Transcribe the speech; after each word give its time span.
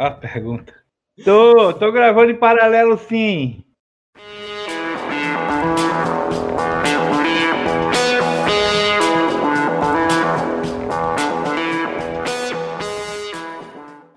A 0.00 0.10
pergunta. 0.10 0.72
Tô, 1.22 1.74
tô 1.74 1.92
gravando 1.92 2.30
em 2.30 2.34
paralelo 2.34 2.96
sim. 2.96 3.62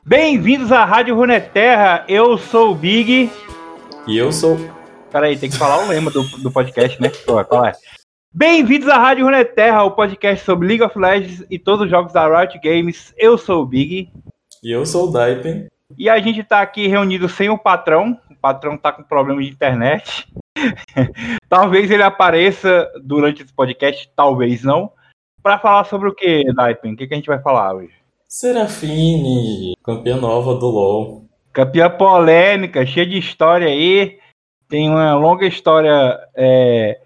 Bem-vindos 0.06 0.72
à 0.72 0.86
Rádio 0.86 1.16
Runeterra. 1.16 2.06
Eu 2.08 2.38
sou 2.38 2.72
o 2.72 2.76
Big. 2.76 3.30
E 4.08 4.18
eu 4.18 4.32
sou. 4.32 4.58
Peraí, 5.12 5.38
tem 5.38 5.50
que 5.50 5.58
falar 5.58 5.84
o 5.84 5.90
lema 5.90 6.10
do, 6.10 6.24
do 6.38 6.50
podcast, 6.50 7.02
né? 7.02 7.12
Qual 7.26 7.66
é? 7.66 7.74
Bem-vindos 8.34 8.88
à 8.88 8.98
Rádio 8.98 9.26
Runeterra, 9.26 9.84
o 9.84 9.92
podcast 9.92 10.46
sobre 10.46 10.66
League 10.66 10.84
of 10.84 10.98
Legends 10.98 11.46
e 11.50 11.60
todos 11.60 11.84
os 11.84 11.92
jogos 11.92 12.14
da 12.14 12.26
Riot 12.26 12.58
Games. 12.64 13.14
Eu 13.18 13.38
sou 13.38 13.64
o 13.64 13.66
Big. 13.66 14.10
E 14.64 14.72
eu 14.72 14.86
sou 14.86 15.10
o 15.10 15.12
Daipen. 15.12 15.73
E 15.98 16.10
a 16.10 16.20
gente 16.20 16.44
tá 16.44 16.62
aqui 16.62 16.88
reunido 16.88 17.28
sem 17.30 17.50
o 17.50 17.58
patrão. 17.58 18.20
O 18.30 18.36
patrão 18.36 18.78
tá 18.78 18.92
com 18.92 19.04
problema 19.04 19.42
de 19.42 19.50
internet. 19.50 20.28
talvez 21.50 21.92
ele 21.92 22.04
apareça 22.04 22.90
durante 23.04 23.44
esse 23.44 23.54
podcast, 23.54 24.10
talvez 24.16 24.64
não. 24.64 24.92
Para 25.42 25.60
falar 25.60 25.84
sobre 25.86 26.10
o 26.10 26.16
que, 26.16 26.46
Daipen? 26.54 26.94
O 26.94 26.96
que, 26.96 27.08
que 27.08 27.14
a 27.14 27.18
gente 27.18 27.28
vai 27.28 27.42
falar 27.42 27.76
hoje? 27.76 27.94
Serafine, 28.28 29.76
campeã 29.84 30.18
nova 30.18 30.56
do 30.56 30.68
LoL. 30.68 31.26
Campeã 31.52 31.90
polêmica, 31.90 32.86
cheia 32.86 33.06
de 33.06 33.18
história 33.18 33.68
aí. 33.68 34.18
Tem 34.68 34.90
uma 34.90 35.14
longa 35.16 35.46
história, 35.46 36.18
é, 36.36 37.00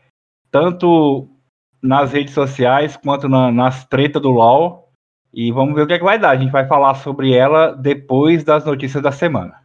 tanto 0.49 1.27
nas 1.81 2.13
redes 2.13 2.33
sociais 2.33 2.95
quanto 2.95 3.27
na, 3.27 3.51
nas 3.51 3.85
tretas 3.85 4.21
do 4.21 4.29
LoL. 4.29 4.86
E 5.33 5.51
vamos 5.51 5.75
ver 5.75 5.83
o 5.83 5.87
que, 5.87 5.93
é 5.93 5.97
que 5.97 6.03
vai 6.03 6.17
dar. 6.17 6.31
A 6.31 6.37
gente 6.37 6.51
vai 6.51 6.67
falar 6.67 6.95
sobre 6.95 7.33
ela 7.33 7.71
depois 7.71 8.43
das 8.43 8.65
notícias 8.65 9.03
da 9.03 9.11
semana. 9.11 9.55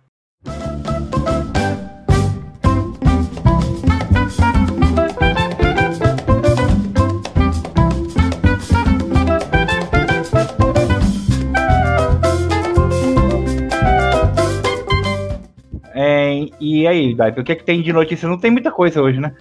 É, 15.94 16.48
e 16.58 16.86
aí, 16.86 17.14
Daipe, 17.14 17.40
o 17.40 17.44
que, 17.44 17.52
é 17.52 17.54
que 17.54 17.64
tem 17.64 17.80
de 17.82 17.92
notícia? 17.92 18.28
Não 18.28 18.38
tem 18.38 18.50
muita 18.50 18.72
coisa 18.72 19.00
hoje, 19.00 19.20
né? 19.20 19.34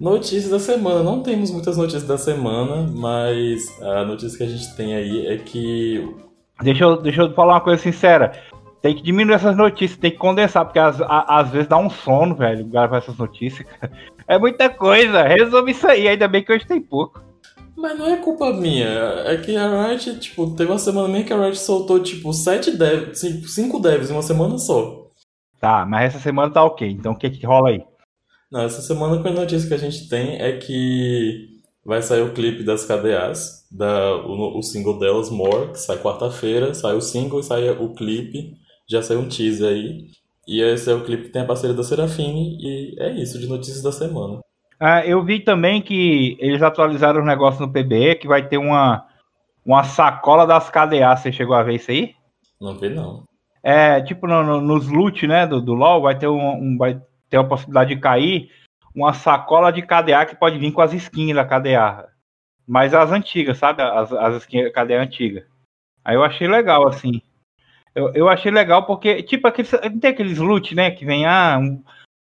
Notícias 0.00 0.48
da 0.48 0.58
semana. 0.58 1.02
Não 1.02 1.22
temos 1.22 1.50
muitas 1.50 1.76
notícias 1.76 2.04
da 2.04 2.16
semana, 2.16 2.90
mas 2.90 3.78
a 3.82 4.02
notícia 4.02 4.38
que 4.38 4.44
a 4.44 4.48
gente 4.48 4.74
tem 4.74 4.94
aí 4.94 5.26
é 5.26 5.36
que. 5.36 6.16
Deixa 6.62 6.84
eu, 6.84 6.96
deixa 6.96 7.20
eu 7.20 7.34
falar 7.34 7.54
uma 7.54 7.60
coisa 7.60 7.82
sincera. 7.82 8.32
Tem 8.80 8.96
que 8.96 9.02
diminuir 9.02 9.34
essas 9.34 9.54
notícias, 9.54 9.98
tem 9.98 10.10
que 10.10 10.16
condensar, 10.16 10.64
porque 10.64 10.78
às, 10.78 10.96
às 11.02 11.50
vezes 11.50 11.68
dá 11.68 11.76
um 11.76 11.90
sono, 11.90 12.34
velho, 12.34 12.64
gravar 12.64 12.96
essas 12.96 13.16
notícias. 13.18 13.68
É 14.26 14.38
muita 14.38 14.70
coisa. 14.70 15.24
Resolve 15.24 15.72
isso 15.72 15.88
aí, 15.88 16.06
ainda 16.06 16.28
bem 16.28 16.44
que 16.44 16.52
hoje 16.52 16.64
tem 16.64 16.80
pouco. 16.80 17.20
Mas 17.76 17.98
não 17.98 18.06
é 18.06 18.16
culpa 18.18 18.52
minha. 18.52 18.86
É 19.26 19.36
que 19.38 19.56
a 19.56 19.88
Riot, 19.88 20.20
tipo, 20.20 20.52
teve 20.52 20.70
uma 20.70 20.78
semana 20.78 21.08
meio 21.08 21.24
que 21.24 21.32
a 21.32 21.36
Riot 21.36 21.58
soltou, 21.58 21.98
tipo, 21.98 22.32
sete 22.32 22.70
devs, 22.70 23.18
cinco 23.52 23.80
devs 23.80 24.08
em 24.08 24.12
uma 24.12 24.22
semana 24.22 24.56
só. 24.56 25.08
Tá, 25.60 25.84
mas 25.84 26.14
essa 26.14 26.20
semana 26.20 26.52
tá 26.52 26.62
ok. 26.62 26.88
Então 26.88 27.10
o 27.10 27.16
que 27.16 27.28
que 27.28 27.44
rola 27.44 27.70
aí? 27.70 27.82
Não, 28.50 28.62
essa 28.62 28.82
semana 28.82 29.16
a 29.16 29.32
notícia 29.32 29.68
que 29.68 29.74
a 29.74 29.78
gente 29.78 30.08
tem 30.08 30.40
é 30.40 30.56
que 30.56 31.60
vai 31.84 32.02
sair 32.02 32.22
o 32.22 32.32
clipe 32.32 32.64
das 32.64 32.84
KDAs, 32.84 33.68
da, 33.70 34.16
o, 34.16 34.58
o 34.58 34.62
single 34.62 34.98
delas, 34.98 35.30
More, 35.30 35.72
que 35.72 35.78
sai 35.78 35.98
quarta-feira, 35.98 36.74
sai 36.74 36.94
o 36.94 37.00
single 37.00 37.40
e 37.40 37.44
sai 37.44 37.70
o 37.70 37.94
clipe, 37.94 38.54
já 38.88 39.02
saiu 39.02 39.20
um 39.20 39.28
teaser 39.28 39.68
aí. 39.68 40.06
E 40.48 40.60
esse 40.60 40.90
é 40.90 40.94
o 40.94 41.04
clipe 41.04 41.24
que 41.24 41.28
tem 41.30 41.42
a 41.42 41.46
parceria 41.46 41.76
da 41.76 41.84
Serafine, 41.84 42.58
e 42.60 42.96
é 42.98 43.12
isso, 43.12 43.38
de 43.38 43.46
notícias 43.46 43.82
da 43.82 43.92
semana. 43.92 44.40
Ah, 44.80 45.06
eu 45.06 45.22
vi 45.22 45.40
também 45.40 45.80
que 45.80 46.36
eles 46.40 46.62
atualizaram 46.62 47.20
o 47.20 47.26
negócio 47.26 47.60
no 47.60 47.72
PBE, 47.72 48.16
que 48.16 48.26
vai 48.26 48.48
ter 48.48 48.56
uma, 48.56 49.06
uma 49.64 49.84
sacola 49.84 50.46
das 50.46 50.70
KDA. 50.70 51.14
Você 51.16 51.30
chegou 51.30 51.54
a 51.54 51.62
ver 51.62 51.74
isso 51.74 51.90
aí? 51.90 52.14
Não 52.60 52.76
vi, 52.76 52.88
não. 52.88 53.24
É, 53.62 54.00
tipo, 54.00 54.26
no, 54.26 54.42
no, 54.42 54.60
nos 54.60 54.88
loot, 54.88 55.26
né, 55.26 55.46
do, 55.46 55.60
do 55.60 55.74
LoL, 55.74 56.02
vai 56.02 56.18
ter 56.18 56.26
um, 56.26 56.38
um, 56.38 56.76
vai 56.78 57.00
ter 57.30 57.38
a 57.38 57.44
possibilidade 57.44 57.94
de 57.94 58.00
cair 58.00 58.50
uma 58.94 59.12
sacola 59.12 59.72
de 59.72 59.82
KDA 59.82 60.26
que 60.26 60.36
pode 60.36 60.58
vir 60.58 60.72
com 60.72 60.82
as 60.82 60.92
skins 60.92 61.34
da 61.34 61.44
KDA. 61.44 62.08
Mas 62.66 62.92
as 62.92 63.10
antigas, 63.10 63.58
sabe? 63.58 63.82
As, 63.82 64.12
as 64.12 64.42
skins 64.42 64.70
KDA 64.72 65.00
antigas. 65.00 65.44
Aí 66.04 66.16
eu 66.16 66.24
achei 66.24 66.48
legal, 66.48 66.86
assim. 66.88 67.22
Eu, 67.94 68.12
eu 68.14 68.28
achei 68.28 68.50
legal 68.50 68.84
porque, 68.86 69.22
tipo, 69.22 69.46
aqueles, 69.46 69.70
tem 70.00 70.10
aqueles 70.10 70.38
loot, 70.38 70.74
né? 70.74 70.90
Que 70.90 71.04
vem, 71.04 71.26
ah, 71.26 71.58
um, 71.58 71.82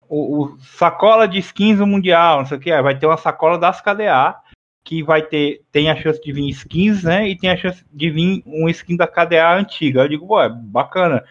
o, 0.07 0.43
o, 0.43 0.59
sacola 0.59 1.27
de 1.27 1.39
skins 1.39 1.77
do 1.77 1.87
Mundial, 1.87 2.39
não 2.39 2.45
sei 2.45 2.57
o 2.57 2.59
que. 2.59 2.81
Vai 2.81 2.97
ter 2.97 3.05
uma 3.05 3.17
sacola 3.17 3.57
das 3.57 3.81
KDA 3.81 4.35
que 4.83 5.03
vai 5.03 5.21
ter, 5.21 5.61
tem 5.71 5.89
a 5.89 5.95
chance 5.95 6.21
de 6.21 6.31
vir 6.31 6.49
skins, 6.49 7.03
né? 7.03 7.27
E 7.27 7.37
tem 7.37 7.49
a 7.49 7.57
chance 7.57 7.85
de 7.91 8.09
vir 8.09 8.41
um 8.45 8.67
skin 8.69 8.95
da 8.95 9.07
KDA 9.07 9.53
antiga. 9.53 10.01
Eu 10.01 10.09
digo, 10.09 10.27
pô, 10.27 10.41
é 10.41 10.49
bacana. 10.49 11.23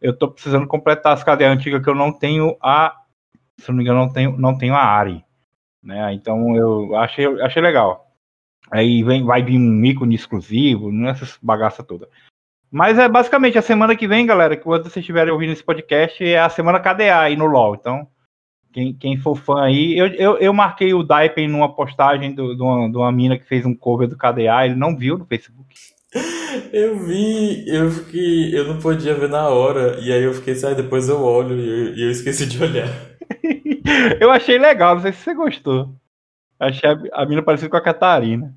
Eu 0.00 0.16
tô 0.16 0.30
precisando 0.30 0.66
completar 0.66 1.12
as 1.12 1.24
KDA 1.24 1.48
antigas 1.48 1.82
que 1.82 1.88
eu 1.88 1.94
não 1.94 2.12
tenho 2.12 2.56
a 2.60 3.03
se 3.58 3.68
não 3.68 3.76
me 3.76 3.82
engano, 3.82 4.00
não 4.00 4.12
tenho, 4.12 4.36
não 4.36 4.58
tenho 4.58 4.74
a 4.74 4.82
Ari. 4.82 5.24
Né? 5.82 6.12
Então 6.14 6.56
eu 6.56 6.96
achei, 6.96 7.26
achei 7.42 7.62
legal. 7.62 8.10
Aí 8.70 9.02
vem, 9.02 9.24
vai 9.24 9.42
vir 9.42 9.58
um 9.58 9.84
ícone 9.84 10.14
exclusivo, 10.14 10.90
nessas 10.90 11.38
bagaça 11.42 11.82
toda. 11.82 12.08
Mas 12.70 12.98
é 12.98 13.08
basicamente 13.08 13.56
a 13.56 13.62
semana 13.62 13.94
que 13.94 14.08
vem, 14.08 14.26
galera, 14.26 14.56
que 14.56 14.64
vocês 14.64 14.96
estiverem 14.96 15.32
ouvindo 15.32 15.52
esse 15.52 15.62
podcast, 15.62 16.24
é 16.24 16.40
a 16.40 16.48
semana 16.48 16.80
KDA 16.80 17.20
aí 17.20 17.36
no 17.36 17.46
LoL. 17.46 17.76
Então, 17.76 18.08
quem, 18.72 18.92
quem 18.92 19.16
for 19.16 19.36
fã 19.36 19.62
aí, 19.62 19.96
eu, 19.96 20.08
eu, 20.08 20.38
eu 20.38 20.52
marquei 20.52 20.92
o 20.92 21.04
Daipen 21.04 21.46
numa 21.46 21.72
postagem 21.72 22.34
do, 22.34 22.56
de, 22.56 22.60
uma, 22.60 22.90
de 22.90 22.96
uma 22.96 23.12
mina 23.12 23.38
que 23.38 23.46
fez 23.46 23.64
um 23.64 23.76
cover 23.76 24.08
do 24.08 24.18
KDA, 24.18 24.64
ele 24.64 24.74
não 24.74 24.96
viu 24.96 25.16
no 25.16 25.24
Facebook. 25.24 25.72
Eu 26.72 26.96
vi, 26.96 27.68
eu 27.68 27.90
fiquei, 27.90 28.56
eu 28.56 28.64
não 28.64 28.78
podia 28.78 29.12
ver 29.12 29.28
na 29.28 29.48
hora, 29.48 29.98
e 30.00 30.12
aí 30.12 30.22
eu 30.22 30.32
fiquei 30.32 30.54
assim, 30.54 30.66
ah, 30.66 30.72
depois 30.72 31.08
eu 31.08 31.20
olho 31.20 31.58
e 31.58 31.68
eu, 31.68 31.94
e 31.96 32.02
eu 32.02 32.10
esqueci 32.12 32.46
de 32.46 32.62
olhar. 32.62 32.88
eu 34.20 34.30
achei 34.30 34.58
legal, 34.58 34.94
não 34.94 35.02
sei 35.02 35.12
se 35.12 35.22
você 35.22 35.34
gostou. 35.34 35.94
Achei 36.58 36.88
a, 36.88 37.22
a 37.22 37.26
mina 37.26 37.42
parecida 37.42 37.70
com 37.70 37.76
a 37.76 37.80
Catarina. 37.80 38.54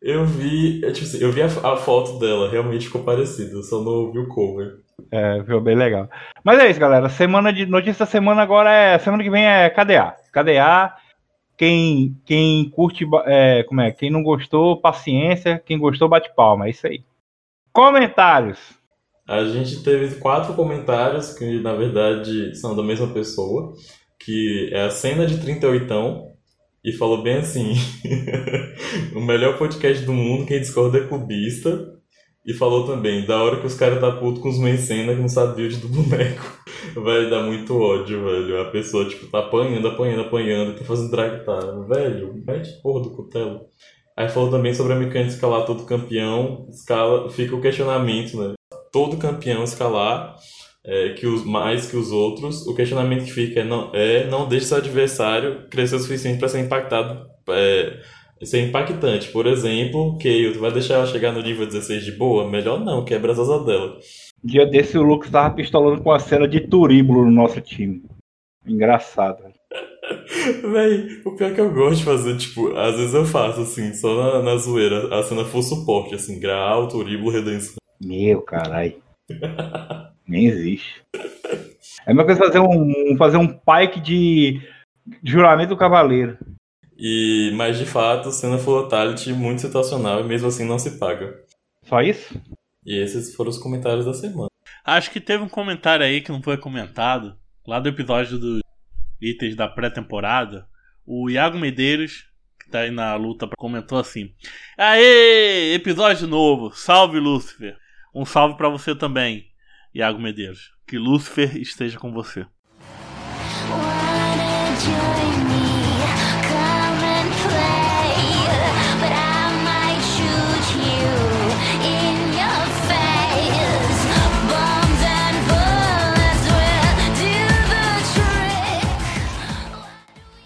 Eu 0.00 0.24
vi, 0.24 0.84
é, 0.84 0.90
tipo 0.90 1.06
assim, 1.06 1.22
eu 1.22 1.30
vi 1.30 1.42
a, 1.42 1.46
a, 1.46 1.76
foto 1.76 2.18
dela, 2.18 2.50
realmente 2.50 2.86
ficou 2.86 3.04
parecida, 3.04 3.62
só 3.62 3.80
não 3.82 4.10
vi 4.10 4.18
o 4.18 4.26
cover. 4.26 4.80
É, 5.10 5.40
ficou 5.40 5.60
bem 5.60 5.76
legal. 5.76 6.08
Mas 6.44 6.58
é 6.58 6.68
isso, 6.68 6.80
galera. 6.80 7.08
Semana 7.08 7.52
de 7.52 7.66
notícia 7.66 8.04
da 8.04 8.10
semana 8.10 8.42
agora 8.42 8.70
é. 8.72 8.98
Semana 8.98 9.22
que 9.22 9.30
vem 9.30 9.44
é 9.44 9.70
KDA. 9.70 10.16
KDA. 10.32 10.94
Quem, 11.56 12.16
quem 12.24 12.68
curte, 12.70 13.06
é, 13.26 13.62
como 13.64 13.80
é? 13.80 13.92
Quem 13.92 14.10
não 14.10 14.22
gostou, 14.22 14.80
paciência. 14.80 15.62
Quem 15.64 15.78
gostou, 15.78 16.08
bate 16.08 16.34
palma. 16.34 16.66
É 16.66 16.70
isso 16.70 16.86
aí. 16.86 17.04
Comentários. 17.72 18.58
A 19.26 19.44
gente 19.44 19.82
teve 19.82 20.16
quatro 20.16 20.54
comentários 20.54 21.32
que, 21.32 21.60
na 21.60 21.74
verdade, 21.74 22.56
são 22.56 22.74
da 22.74 22.82
mesma 22.82 23.06
pessoa, 23.08 23.74
que 24.24 24.70
é 24.72 24.82
a 24.82 24.90
cena 24.90 25.26
de 25.26 25.38
38 25.38 26.32
e 26.84 26.92
falou 26.92 27.22
bem 27.22 27.36
assim: 27.36 27.74
o 29.14 29.20
melhor 29.20 29.58
podcast 29.58 30.04
do 30.04 30.12
mundo, 30.12 30.46
quem 30.46 30.60
discorda 30.60 30.98
é 30.98 31.06
clubista. 31.06 31.90
E 32.44 32.52
falou 32.52 32.84
também, 32.84 33.24
da 33.24 33.40
hora 33.40 33.60
que 33.60 33.66
os 33.68 33.74
caras 33.74 34.00
tá 34.00 34.10
puto 34.10 34.40
com 34.40 34.48
os 34.48 34.58
main 34.58 34.76
cena 34.76 35.14
que 35.14 35.20
não 35.20 35.28
sabe 35.28 35.54
build 35.54 35.76
do 35.76 35.86
boneco. 35.86 36.60
Vai 36.96 37.30
dar 37.30 37.44
muito 37.44 37.78
ódio, 37.80 38.24
velho. 38.24 38.60
A 38.60 38.64
pessoa, 38.64 39.08
tipo, 39.08 39.28
tá 39.28 39.38
apanhando, 39.38 39.86
apanhando, 39.86 40.22
apanhando, 40.22 40.76
tá 40.76 40.84
fazendo 40.84 41.12
drag, 41.12 41.44
tá. 41.44 41.60
Velho, 41.88 42.34
mete 42.44 42.82
porra 42.82 43.04
do 43.04 43.10
cutelo. 43.10 43.60
Aí 44.16 44.28
falou 44.28 44.50
também 44.50 44.74
sobre 44.74 44.92
a 44.92 44.96
mecânica 44.96 45.28
de 45.28 45.34
escalar 45.34 45.64
todo 45.64 45.86
campeão. 45.86 46.66
Escala, 46.68 47.30
fica 47.30 47.54
o 47.54 47.60
questionamento, 47.60 48.36
né? 48.36 48.54
Todo 48.90 49.18
campeão 49.18 49.62
escalar 49.62 50.34
é, 50.84 51.10
que 51.10 51.26
os, 51.26 51.44
mais 51.44 51.90
que 51.90 51.96
os 51.96 52.10
outros. 52.10 52.66
O 52.66 52.74
questionamento 52.74 53.24
que 53.24 53.32
fica 53.32 53.60
é 53.60 53.64
não, 53.64 53.90
é, 53.94 54.26
não 54.26 54.48
deixe 54.48 54.66
seu 54.66 54.78
adversário 54.78 55.68
crescer 55.68 55.96
o 55.96 56.00
suficiente 56.00 56.38
para 56.38 56.48
ser 56.48 56.60
impactado. 56.60 57.26
É, 57.48 58.00
ser 58.42 58.66
impactante. 58.66 59.30
Por 59.30 59.46
exemplo, 59.46 60.18
que 60.18 60.50
tu 60.52 60.60
vai 60.60 60.72
deixar 60.72 60.94
ela 60.94 61.06
chegar 61.06 61.32
no 61.32 61.42
nível 61.42 61.66
16 61.66 62.04
de 62.04 62.12
boa? 62.12 62.48
Melhor 62.48 62.80
não, 62.80 63.04
quebra 63.04 63.32
as 63.32 63.38
asas 63.38 63.64
dela. 63.64 63.98
Dia 64.42 64.66
desse 64.66 64.98
o 64.98 65.02
Lucas 65.02 65.30
tava 65.30 65.54
pistolando 65.54 66.02
com 66.02 66.10
a 66.10 66.18
cena 66.18 66.48
de 66.48 66.60
turíbulo 66.60 67.24
no 67.24 67.30
nosso 67.30 67.60
time. 67.60 68.02
Engraçado. 68.66 69.44
Véi, 70.72 71.20
o 71.24 71.36
pior 71.36 71.54
que 71.54 71.60
eu 71.60 71.72
gosto 71.72 71.98
de 71.98 72.04
fazer, 72.04 72.36
tipo, 72.36 72.76
às 72.76 72.96
vezes 72.96 73.14
eu 73.14 73.24
faço 73.24 73.60
assim, 73.60 73.94
só 73.94 74.14
na, 74.14 74.42
na 74.42 74.56
zoeira, 74.56 75.16
a 75.16 75.22
cena 75.22 75.44
for 75.44 75.62
suporte, 75.62 76.14
assim, 76.14 76.40
grau, 76.40 76.88
turíbulo, 76.88 77.30
redenção. 77.30 77.76
Meu 78.04 78.42
caralho. 78.42 78.96
Nem 80.32 80.46
existe. 80.46 81.04
É 82.06 82.12
uma 82.14 82.24
coisa 82.24 82.40
fazer 82.40 82.58
um, 82.58 83.14
fazer 83.18 83.36
um 83.36 83.46
pike 83.46 84.00
de 84.00 84.62
juramento 85.22 85.68
do 85.68 85.76
cavaleiro. 85.76 86.38
E, 86.96 87.52
mas 87.54 87.76
de 87.76 87.84
fato, 87.84 88.30
cena 88.30 88.56
full 88.56 88.84
fatality 88.84 89.30
muito 89.34 89.60
situacional 89.60 90.20
e 90.20 90.24
mesmo 90.24 90.48
assim 90.48 90.64
não 90.64 90.78
se 90.78 90.98
paga. 90.98 91.38
Só 91.84 92.00
isso? 92.00 92.40
E 92.86 92.96
esses 92.96 93.34
foram 93.34 93.50
os 93.50 93.58
comentários 93.58 94.06
da 94.06 94.14
semana. 94.14 94.48
Acho 94.82 95.10
que 95.10 95.20
teve 95.20 95.44
um 95.44 95.48
comentário 95.50 96.06
aí 96.06 96.22
que 96.22 96.32
não 96.32 96.42
foi 96.42 96.56
comentado, 96.56 97.36
lá 97.66 97.78
do 97.78 97.90
episódio 97.90 98.38
dos 98.38 98.62
itens 99.20 99.54
da 99.54 99.68
pré-temporada. 99.68 100.66
O 101.04 101.28
Iago 101.28 101.58
Medeiros, 101.58 102.24
que 102.58 102.70
tá 102.70 102.80
aí 102.80 102.90
na 102.90 103.14
luta, 103.16 103.46
comentou 103.58 103.98
assim: 103.98 104.32
Aê! 104.78 105.74
Episódio 105.74 106.26
novo! 106.26 106.72
Salve, 106.72 107.18
Lúcifer! 107.18 107.76
Um 108.14 108.24
salve 108.24 108.56
para 108.56 108.70
você 108.70 108.94
também, 108.94 109.51
Iago 109.94 110.20
Medeiros. 110.20 110.72
Que 110.86 110.98
Lúcifer 110.98 111.56
esteja 111.56 111.98
com 111.98 112.12
você. 112.12 112.46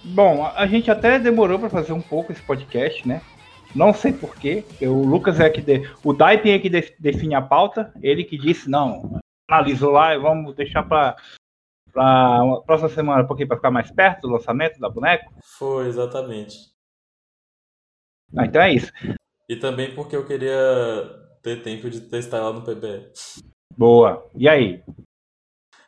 Bom, 0.03 0.51
a 0.57 0.67
gente 0.67 0.91
até 0.91 1.19
demorou 1.19 1.59
para 1.59 1.69
fazer 1.69 1.93
um 1.93 2.01
pouco 2.01 2.33
esse 2.33 2.41
podcast, 2.41 3.07
né? 3.07 3.21
Não 3.75 3.93
sei 3.93 4.15
porquê. 4.15 4.65
O 4.81 5.05
Lucas 5.05 5.39
é 5.39 5.51
que. 5.51 5.61
De, 5.61 5.87
o 6.03 6.15
Daipin 6.15 6.53
é 6.53 6.59
que 6.59 6.71
de, 6.71 6.95
define 6.99 7.35
a 7.35 7.43
pauta. 7.43 7.93
Ele 8.03 8.25
que 8.25 8.39
disse, 8.39 8.71
não, 8.71 9.21
analisou 9.49 9.93
lá 9.93 10.15
e 10.15 10.19
vamos 10.19 10.55
deixar 10.55 10.83
para 10.83 11.17
para 11.93 12.61
próxima 12.67 12.91
semana, 12.91 13.27
porque 13.27 13.47
para 13.47 13.57
ficar 13.57 13.71
mais 13.71 13.91
perto 13.91 14.23
do 14.23 14.35
lançamento 14.35 14.79
da 14.79 14.89
boneco? 14.89 15.33
Foi, 15.59 15.87
exatamente. 15.87 16.55
Ah, 18.37 18.45
então 18.45 18.61
é 18.61 18.75
isso. 18.75 18.93
E 19.49 19.57
também 19.57 19.95
porque 19.95 20.15
eu 20.15 20.27
queria 20.27 20.55
ter 21.43 21.63
tempo 21.63 21.89
de 21.89 22.03
testar 22.03 22.43
lá 22.43 22.53
no 22.53 22.63
PBE. 22.63 23.13
Boa. 23.75 24.29
E 24.35 24.47
aí? 24.47 24.83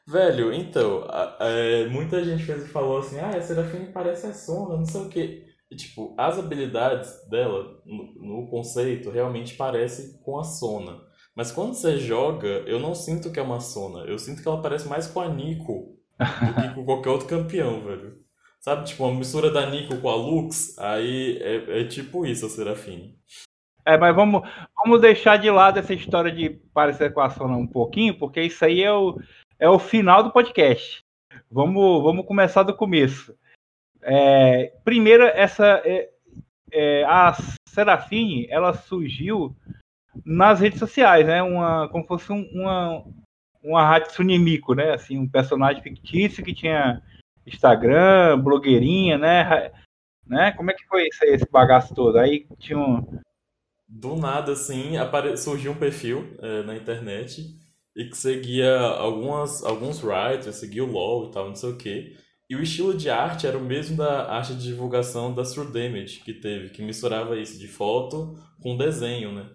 Velho, 0.07 0.51
então, 0.55 1.07
é, 1.39 1.87
muita 1.89 2.25
gente 2.25 2.43
fez, 2.43 2.71
falou 2.73 2.99
assim, 2.99 3.19
ah, 3.19 3.37
a 3.37 3.43
Serafine 3.43 3.93
parece 3.93 4.27
a 4.27 4.33
Sona, 4.33 4.79
não 4.79 4.87
sei 4.87 5.03
o 5.03 5.09
quê. 5.11 5.47
E, 5.71 5.77
tipo, 5.77 6.15
as 6.17 6.39
habilidades 6.39 7.29
dela, 7.29 7.83
no, 7.85 8.15
no, 8.15 8.49
conceito, 8.49 9.11
realmente 9.11 9.55
parece 9.55 10.19
com 10.23 10.39
a 10.39 10.45
Sona. 10.45 11.03
Mas 11.39 11.53
quando 11.53 11.75
você 11.75 11.99
joga, 11.99 12.49
eu 12.67 12.81
não 12.81 12.97
sinto 12.97 13.31
que 13.31 13.39
é 13.39 13.43
uma 13.43 13.61
Sona. 13.61 14.01
Eu 14.01 14.19
sinto 14.19 14.43
que 14.43 14.49
ela 14.49 14.61
parece 14.61 14.89
mais 14.89 15.07
com 15.07 15.21
a 15.21 15.29
Nico 15.29 15.97
do 16.19 16.61
que 16.61 16.75
com 16.75 16.85
qualquer 16.85 17.11
outro 17.11 17.29
campeão, 17.29 17.79
velho. 17.87 18.19
Sabe, 18.59 18.85
tipo, 18.85 19.05
uma 19.05 19.17
mistura 19.17 19.49
da 19.49 19.71
Nico 19.71 20.01
com 20.01 20.09
a 20.09 20.17
Lux, 20.17 20.77
aí 20.81 21.39
é, 21.41 21.83
é 21.83 21.85
tipo 21.85 22.27
isso 22.27 22.45
a 22.45 22.49
Serafine. 22.49 23.17
É, 23.87 23.97
mas 23.97 24.17
vamos, 24.17 24.43
vamos 24.75 25.01
deixar 25.01 25.37
de 25.37 25.49
lado 25.49 25.79
essa 25.79 25.95
história 25.95 26.33
de 26.33 26.51
parecer 26.75 27.15
com 27.15 27.21
a 27.21 27.31
Sona 27.31 27.57
um 27.57 27.69
pouquinho, 27.69 28.19
porque 28.19 28.43
isso 28.43 28.65
aí 28.65 28.83
é 28.83 28.93
o 28.93 29.17
é 29.61 29.69
o 29.69 29.79
final 29.79 30.25
do 30.25 30.33
podcast. 30.33 31.05
Vamos, 31.49 32.03
vamos 32.03 32.27
começar 32.27 32.65
do 32.65 32.75
começo. 32.75 33.33
É, 34.03 34.73
primeiro, 34.85 35.23
essa 35.23 35.81
é, 35.85 36.11
é, 36.73 37.05
a 37.05 37.33
Serafine, 37.69 38.49
ela 38.51 38.75
surgiu 38.75 39.57
nas 40.25 40.61
redes 40.61 40.79
sociais, 40.79 41.27
né? 41.27 41.43
Uma, 41.43 41.89
como 41.89 42.07
fosse 42.07 42.33
um, 42.33 42.43
uma 42.53 43.05
uma 43.63 43.97
Hatsune 43.97 44.39
né? 44.77 44.95
Assim, 44.95 45.19
um 45.19 45.29
personagem 45.29 45.83
fictício 45.83 46.45
que 46.45 46.55
tinha 46.55 47.03
Instagram, 47.47 48.39
blogueirinha, 48.41 49.19
né? 49.19 49.73
né? 50.27 50.53
Como 50.53 50.71
é 50.71 50.75
que 50.75 50.87
foi 50.87 51.07
esse, 51.07 51.51
bagaço 51.51 51.95
todo? 51.95 52.19
Aí 52.19 52.47
tinha 52.59 52.79
um... 52.79 53.05
Do 53.89 54.17
nada, 54.17 54.53
assim, 54.53 54.97
apare... 54.97 55.37
surgiu 55.37 55.73
um 55.73 55.77
perfil 55.77 56.37
é, 56.41 56.63
na 56.63 56.77
internet 56.77 57.57
e 57.97 58.05
que 58.05 58.17
seguia 58.17 58.79
algumas, 58.79 59.65
alguns 59.65 60.03
writers, 60.03 60.57
seguia 60.57 60.85
o 60.85 60.91
LoL 60.91 61.29
e 61.29 61.33
tal, 61.33 61.49
não 61.49 61.57
sei 61.57 61.71
o 61.71 61.77
quê. 61.77 62.17
E 62.51 62.57
o 62.57 62.63
estilo 62.63 62.95
de 62.95 63.11
arte 63.11 63.47
era 63.47 63.59
o 63.59 63.65
mesmo 63.65 63.97
da 63.97 64.31
arte 64.31 64.55
de 64.55 64.63
divulgação 64.63 65.35
da 65.35 65.43
True 65.43 65.67
Damage 65.67 66.21
que 66.21 66.33
teve, 66.33 66.71
que 66.71 66.83
misturava 66.83 67.39
isso 67.39 67.59
de 67.59 67.69
foto 67.69 68.39
com 68.63 68.77
desenho, 68.77 69.33
né? 69.33 69.47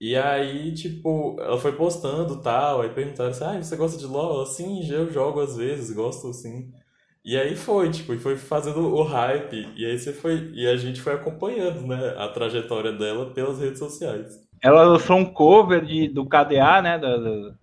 E 0.00 0.16
aí, 0.16 0.72
tipo, 0.72 1.36
ela 1.40 1.58
foi 1.58 1.72
postando 1.72 2.40
tal, 2.40 2.80
aí 2.80 2.88
perguntaram 2.88 3.30
assim, 3.30 3.44
ah, 3.44 3.62
você 3.62 3.76
gosta 3.76 3.98
de 3.98 4.06
LoL? 4.06 4.46
Sim, 4.46 4.82
eu 4.90 5.10
jogo 5.12 5.40
às 5.40 5.56
vezes, 5.56 5.94
gosto 5.94 6.28
assim. 6.28 6.72
E 7.22 7.36
aí 7.36 7.54
foi, 7.54 7.90
tipo, 7.90 8.14
e 8.14 8.18
foi 8.18 8.34
fazendo 8.34 8.80
o 8.80 9.02
hype, 9.02 9.68
e 9.76 9.84
aí 9.84 9.98
você 9.98 10.10
foi, 10.10 10.50
e 10.54 10.66
a 10.66 10.74
gente 10.76 11.02
foi 11.02 11.12
acompanhando, 11.12 11.86
né, 11.86 12.14
a 12.16 12.28
trajetória 12.28 12.92
dela 12.92 13.30
pelas 13.34 13.58
redes 13.58 13.78
sociais. 13.78 14.40
Ela 14.62 14.84
lançou 14.84 15.16
um 15.16 15.30
cover 15.30 15.84
de, 15.84 16.08
do 16.08 16.26
KDA, 16.26 16.80
né? 16.82 16.98
Da, 16.98 17.16
da... 17.18 17.54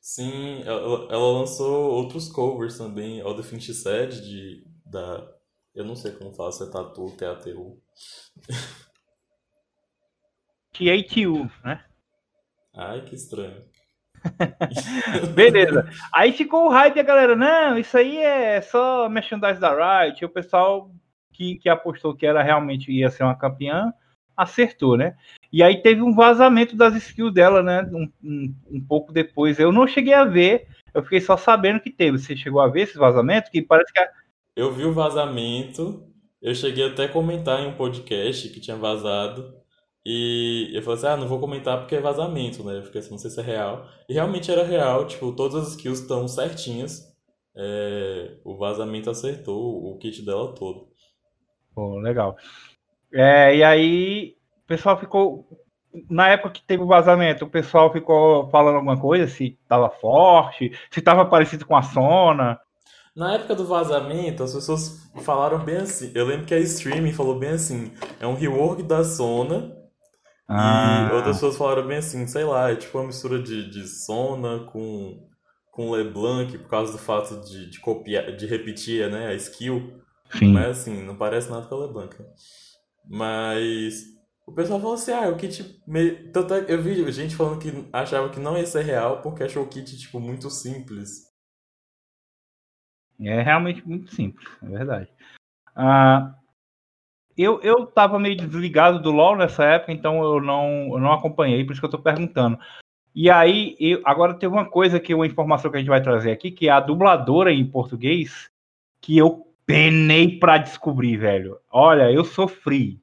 Sim, 0.00 0.62
ela, 0.64 1.08
ela, 1.10 1.32
lançou 1.32 1.90
outros 1.92 2.28
covers 2.28 2.78
também, 2.78 3.20
All 3.20 3.34
The 3.34 3.42
Finch 3.42 3.72
Said, 3.74 4.20
de, 4.20 4.64
da... 4.84 5.28
Eu 5.74 5.84
não 5.84 5.96
sei 5.96 6.12
como 6.12 6.34
fala, 6.34 6.52
se 6.52 6.64
é 6.64 6.66
Tatu, 6.66 7.10
T-A-T-U. 7.16 7.80
T-A-T-U, 10.72 11.50
né? 11.64 11.84
Ai, 12.74 13.02
que 13.02 13.14
estranho. 13.14 13.62
Beleza. 15.34 15.88
Aí 16.14 16.32
ficou 16.32 16.66
o 16.66 16.70
hype 16.70 16.98
a 16.98 17.02
galera, 17.02 17.36
não, 17.36 17.76
isso 17.76 17.96
aí 17.96 18.18
é 18.18 18.60
só 18.60 19.08
merchandise 19.08 19.60
da 19.60 20.04
Riot. 20.04 20.22
E 20.22 20.24
o 20.24 20.30
pessoal 20.30 20.90
que, 21.32 21.56
que 21.56 21.68
apostou 21.68 22.14
que 22.14 22.26
ela 22.26 22.42
realmente 22.42 22.90
ia 22.90 23.10
ser 23.10 23.24
uma 23.24 23.36
campeã, 23.36 23.92
acertou, 24.36 24.96
né? 24.96 25.16
E 25.52 25.62
aí 25.62 25.82
teve 25.82 26.02
um 26.02 26.14
vazamento 26.14 26.76
das 26.76 26.94
skills 26.94 27.32
dela, 27.32 27.62
né? 27.62 27.82
Um, 27.92 28.08
um, 28.22 28.54
um, 28.70 28.80
pouco 28.80 29.12
depois. 29.12 29.58
Eu 29.58 29.72
não 29.72 29.86
cheguei 29.86 30.14
a 30.14 30.24
ver, 30.24 30.66
eu 30.94 31.02
fiquei 31.02 31.20
só 31.20 31.36
sabendo 31.36 31.80
que 31.80 31.90
teve. 31.90 32.18
Você 32.18 32.36
chegou 32.36 32.60
a 32.60 32.68
ver 32.68 32.82
esse 32.82 32.96
vazamento? 32.96 33.50
Que 33.50 33.60
parece 33.60 33.92
que. 33.92 34.00
A... 34.00 34.08
Eu 34.56 34.72
vi 34.72 34.84
o 34.84 34.92
vazamento, 34.92 36.06
eu 36.40 36.54
cheguei 36.54 36.86
até 36.86 37.04
a 37.04 37.08
comentar 37.08 37.60
em 37.60 37.68
um 37.68 37.74
podcast 37.74 38.48
que 38.48 38.60
tinha 38.60 38.76
vazado. 38.76 39.61
E 40.04 40.70
eu 40.74 40.82
falei 40.82 40.98
assim, 40.98 41.06
ah, 41.06 41.16
não 41.16 41.28
vou 41.28 41.38
comentar 41.38 41.78
porque 41.78 41.94
é 41.94 42.00
vazamento, 42.00 42.64
né? 42.64 42.78
Eu 42.78 42.82
fiquei 42.82 43.00
assim, 43.00 43.12
não 43.12 43.18
sei 43.18 43.30
se 43.30 43.40
é 43.40 43.42
real. 43.42 43.86
E 44.08 44.14
realmente 44.14 44.50
era 44.50 44.64
real, 44.64 45.06
tipo, 45.06 45.32
todas 45.32 45.62
as 45.62 45.68
skills 45.70 46.00
estão 46.00 46.26
certinhas. 46.26 47.12
É, 47.54 48.38
o 48.44 48.56
vazamento 48.56 49.10
acertou 49.10 49.84
o 49.84 49.98
kit 49.98 50.24
dela 50.24 50.54
todo. 50.54 50.88
Pô, 51.74 51.98
legal. 52.00 52.36
É, 53.12 53.56
e 53.56 53.62
aí, 53.62 54.36
o 54.64 54.66
pessoal 54.66 54.98
ficou. 54.98 55.46
Na 56.08 56.28
época 56.28 56.50
que 56.50 56.62
teve 56.62 56.82
o 56.82 56.86
vazamento, 56.86 57.44
o 57.44 57.50
pessoal 57.50 57.92
ficou 57.92 58.48
falando 58.48 58.76
alguma 58.76 58.98
coisa, 58.98 59.26
se 59.26 59.58
tava 59.68 59.90
forte, 59.90 60.72
se 60.90 61.02
tava 61.02 61.26
parecido 61.26 61.66
com 61.66 61.76
a 61.76 61.82
Sona. 61.82 62.58
Na 63.14 63.34
época 63.34 63.54
do 63.54 63.66
vazamento, 63.66 64.42
as 64.42 64.54
pessoas 64.54 65.06
falaram 65.22 65.58
bem 65.58 65.76
assim. 65.76 66.10
Eu 66.14 66.24
lembro 66.24 66.46
que 66.46 66.54
a 66.54 66.58
streaming 66.58 67.12
falou 67.12 67.38
bem 67.38 67.50
assim: 67.50 67.92
é 68.18 68.26
um 68.26 68.34
rework 68.34 68.82
da 68.82 69.04
Sona. 69.04 69.81
Ah. 70.54 71.08
E 71.10 71.14
outras 71.14 71.36
pessoas 71.36 71.56
falaram 71.56 71.86
bem 71.86 71.96
assim, 71.96 72.26
sei 72.26 72.44
lá, 72.44 72.70
é 72.70 72.76
tipo 72.76 72.98
uma 72.98 73.06
mistura 73.06 73.42
de, 73.42 73.70
de 73.70 73.88
Sona 73.88 74.66
com, 74.66 75.26
com 75.70 75.90
LeBlanc, 75.90 76.58
por 76.58 76.68
causa 76.68 76.92
do 76.92 76.98
fato 76.98 77.40
de, 77.40 77.70
de 77.70 77.80
copiar, 77.80 78.36
de 78.36 78.46
repetir 78.46 79.10
né, 79.10 79.28
a 79.28 79.34
skill. 79.34 80.02
Sim. 80.30 80.52
Mas 80.52 80.80
assim, 80.80 81.02
não 81.02 81.16
parece 81.16 81.50
nada 81.50 81.66
com 81.66 81.74
a 81.74 81.86
LeBlanc. 81.86 82.16
Mas 83.08 84.04
o 84.46 84.52
pessoal 84.52 84.78
falou 84.78 84.94
assim, 84.94 85.12
ah, 85.12 85.28
o 85.28 85.36
kit. 85.36 85.82
Me... 85.86 86.10
Tanto 86.30 86.52
é, 86.52 86.66
eu 86.68 86.82
vi 86.82 87.10
gente 87.12 87.34
falando 87.34 87.58
que 87.58 87.88
achava 87.92 88.28
que 88.28 88.38
não 88.38 88.56
ia 88.56 88.66
ser 88.66 88.82
real 88.82 89.22
porque 89.22 89.44
achou 89.44 89.62
o 89.62 89.68
kit, 89.68 89.96
tipo, 89.98 90.20
muito 90.20 90.50
simples. 90.50 91.32
É 93.20 93.40
realmente 93.40 93.86
muito 93.86 94.14
simples, 94.14 94.46
é 94.62 94.68
verdade. 94.68 95.08
Ah, 95.74 96.34
eu, 97.36 97.60
eu 97.62 97.86
tava 97.86 98.18
meio 98.18 98.36
desligado 98.36 99.00
do 99.00 99.10
LoL 99.10 99.36
nessa 99.36 99.64
época, 99.64 99.92
então 99.92 100.22
eu 100.22 100.40
não, 100.40 100.90
eu 100.92 100.98
não 100.98 101.12
acompanhei, 101.12 101.64
por 101.64 101.72
isso 101.72 101.80
que 101.80 101.86
eu 101.86 101.90
tô 101.90 101.98
perguntando. 101.98 102.58
E 103.14 103.30
aí, 103.30 103.76
eu, 103.78 104.00
agora 104.04 104.34
tem 104.34 104.48
uma 104.48 104.64
coisa 104.64 104.98
que 104.98 105.14
uma 105.14 105.26
informação 105.26 105.70
que 105.70 105.76
a 105.76 105.80
gente 105.80 105.88
vai 105.88 106.00
trazer 106.00 106.32
aqui, 106.32 106.50
que 106.50 106.68
é 106.68 106.72
a 106.72 106.80
dubladora 106.80 107.52
em 107.52 107.64
português, 107.64 108.48
que 109.00 109.18
eu 109.18 109.46
penei 109.66 110.38
para 110.38 110.58
descobrir, 110.58 111.16
velho. 111.16 111.58
Olha, 111.70 112.10
eu 112.10 112.24
sofri. 112.24 113.00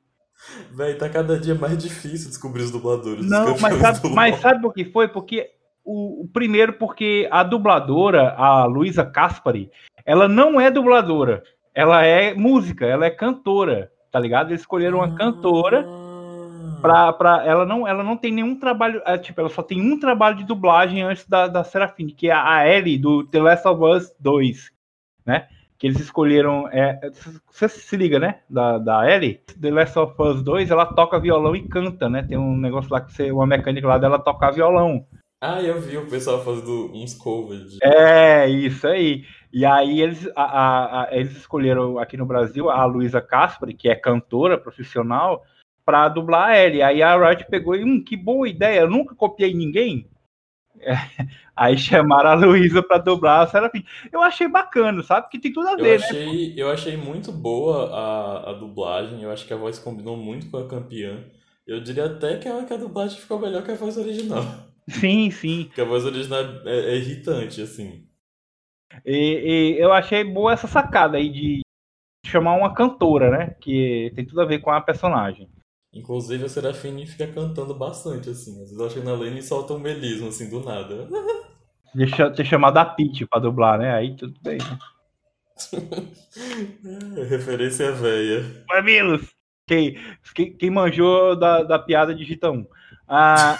Velho, 0.72 0.98
tá 0.98 1.10
cada 1.10 1.38
dia 1.38 1.54
mais 1.54 1.78
difícil 1.78 2.30
descobrir 2.30 2.64
os 2.64 2.72
dubladores. 2.72 3.30
Não, 3.30 3.58
mas 3.60 3.78
sabe, 3.78 4.10
mas 4.10 4.40
sabe 4.40 4.62
por 4.62 4.74
que 4.74 4.86
foi? 4.86 5.08
Porque 5.08 5.52
o, 5.84 6.24
o, 6.24 6.28
primeiro, 6.28 6.74
porque 6.74 7.28
a 7.32 7.44
dubladora, 7.44 8.34
a 8.36 8.66
Luísa 8.66 9.06
Caspari, 9.06 9.70
ela 10.06 10.28
não 10.28 10.60
é 10.60 10.72
dubladora. 10.72 11.44
Ela 11.74 12.04
é 12.04 12.34
música, 12.34 12.86
ela 12.86 13.06
é 13.06 13.10
cantora, 13.10 13.92
tá 14.12 14.20
ligado? 14.20 14.50
Eles 14.50 14.62
escolheram 14.62 15.00
uma 15.00 15.16
cantora 15.16 15.86
ah. 15.88 16.80
pra, 16.82 17.14
pra 17.14 17.46
ela 17.46 17.66
não 17.66 17.88
ela 17.88 18.04
não 18.04 18.18
tem 18.18 18.32
nenhum 18.32 18.60
trabalho, 18.60 19.02
é, 19.06 19.18
tipo, 19.18 19.40
ela 19.40 19.50
só 19.50 19.64
tem 19.64 19.82
um 19.82 20.00
trabalho 20.00 20.38
de 20.38 20.44
dublagem 20.44 21.02
antes 21.02 21.26
da, 21.28 21.48
da 21.48 21.64
Serafine, 21.64 22.14
que 22.14 22.30
é 22.30 22.34
a 22.34 22.68
Ellie 22.68 22.98
do 22.98 23.26
The 23.26 23.40
Last 23.40 23.68
of 23.68 23.84
Us 23.84 24.14
2, 24.20 24.72
né? 25.26 25.48
que 25.80 25.88
eles 25.88 26.00
escolheram. 26.00 26.68
É, 26.68 27.10
você 27.50 27.70
se 27.70 27.96
liga, 27.96 28.20
né? 28.20 28.42
Da, 28.50 28.78
da 28.78 29.10
Ellie, 29.10 29.42
The 29.60 29.72
Last 29.72 29.98
of 29.98 30.22
Us 30.22 30.44
2, 30.44 30.70
ela 30.70 30.86
toca 30.86 31.20
violão 31.20 31.56
e 31.56 31.66
canta, 31.68 32.10
né? 32.10 32.22
Tem 32.22 32.38
um 32.38 32.56
negócio 32.58 32.92
lá 32.92 33.00
que 33.00 33.14
você, 33.14 33.32
uma 33.32 33.48
mecânica 33.48 33.88
lá 33.88 33.98
dela 33.98 34.20
tocar 34.20 34.52
violão. 34.52 35.08
Ah, 35.42 35.62
eu 35.62 35.80
vi 35.80 35.98
o 35.98 36.06
pessoal 36.06 36.44
fazendo 36.44 36.92
uns 36.94 37.14
covers. 37.14 37.78
É, 37.82 38.46
isso 38.50 38.86
aí. 38.86 39.24
E 39.52 39.66
aí 39.66 40.02
eles, 40.02 40.30
a, 40.36 41.04
a, 41.04 41.16
eles 41.16 41.36
escolheram 41.36 41.98
aqui 41.98 42.16
no 42.16 42.26
Brasil 42.26 42.70
a 42.70 42.86
Luísa 42.86 43.20
Caspari, 43.20 43.74
que 43.74 43.90
é 43.90 43.96
cantora 43.96 44.58
profissional, 44.58 45.44
para 45.84 46.08
dublar 46.08 46.56
ela. 46.56 46.86
Aí 46.86 47.02
a 47.02 47.18
Riot 47.18 47.46
pegou 47.50 47.76
e, 47.76 47.84
hum, 47.84 48.04
que 48.04 48.16
boa 48.16 48.48
ideia, 48.48 48.82
eu 48.82 48.90
nunca 48.90 49.16
copiei 49.16 49.54
ninguém. 49.54 50.08
É, 50.80 50.94
aí 51.56 51.78
chamaram 51.78 52.30
a 52.30 52.36
Luísa 52.36 52.84
para 52.84 53.00
dublar 53.00 53.42
a 53.42 53.48
Serafim. 53.48 53.84
Eu 54.12 54.22
achei 54.22 54.48
bacana, 54.48 55.02
sabe? 55.02 55.30
Que 55.30 55.40
tem 55.40 55.52
tudo 55.52 55.68
a 55.68 55.76
ver, 55.76 56.00
eu 56.00 56.06
achei, 56.06 56.26
né? 56.26 56.54
Eu 56.56 56.72
achei 56.72 56.96
muito 56.96 57.32
boa 57.32 57.90
a, 57.92 58.52
a 58.52 58.54
dublagem, 58.54 59.24
eu 59.24 59.32
acho 59.32 59.48
que 59.48 59.54
a 59.54 59.58
voz 59.58 59.80
combinou 59.80 60.16
muito 60.16 60.50
com 60.50 60.58
a 60.58 60.68
campeã. 60.68 61.24
Eu 61.66 61.82
diria 61.82 62.06
até 62.06 62.38
que 62.38 62.48
a, 62.48 62.64
que 62.64 62.74
a 62.74 62.78
dublagem 62.78 63.20
ficou 63.20 63.40
melhor 63.40 63.64
que 63.64 63.72
a 63.72 63.76
voz 63.76 63.98
original. 63.98 64.44
Sim, 64.88 65.30
sim. 65.32 65.66
Porque 65.70 65.82
a 65.82 65.86
voz 65.86 66.06
original 66.06 66.44
é, 66.66 66.94
é 66.94 66.96
irritante, 66.98 67.62
assim. 67.62 68.09
E, 69.06 69.76
e, 69.78 69.80
eu 69.80 69.92
achei 69.92 70.24
boa 70.24 70.54
essa 70.54 70.68
sacada 70.68 71.18
aí 71.18 71.30
de 71.30 71.62
chamar 72.26 72.56
uma 72.56 72.74
cantora, 72.74 73.30
né? 73.32 73.56
Que 73.62 74.12
tem 74.16 74.26
tudo 74.26 74.42
a 74.42 74.46
ver 74.46 74.60
com 74.60 74.72
a 74.72 74.82
personagem. 74.82 75.50
Inclusive 75.94 76.46
a 76.46 76.50
Serafine 76.50 77.06
fica 77.08 77.28
cantando 77.28 77.74
bastante, 77.74 78.30
assim. 78.30 78.52
Às 78.62 78.70
vezes 78.70 78.80
ela 78.80 78.90
chega 78.90 79.06
na 79.06 79.16
lane 79.16 79.42
solta 79.42 79.74
um 79.74 79.80
melismo, 79.80 80.28
assim, 80.28 80.50
do 80.50 80.64
nada. 80.64 81.08
Deixa 81.94 82.30
ter 82.30 82.46
chamado 82.46 82.78
a 82.78 82.86
Peach 82.86 83.26
pra 83.26 83.40
dublar, 83.40 83.80
né? 83.80 83.92
Aí 83.92 84.16
tudo 84.16 84.40
bem, 84.44 84.60
é, 87.18 87.24
referência 87.28 87.92
velha. 87.92 88.64
Mamilos! 88.68 89.28
Quem, 89.68 89.98
quem, 90.34 90.56
quem 90.56 90.70
manjou 90.70 91.36
da, 91.36 91.64
da 91.64 91.78
piada 91.78 92.16
digita 92.16 92.50
1. 92.50 92.66
Ah, 93.08 93.58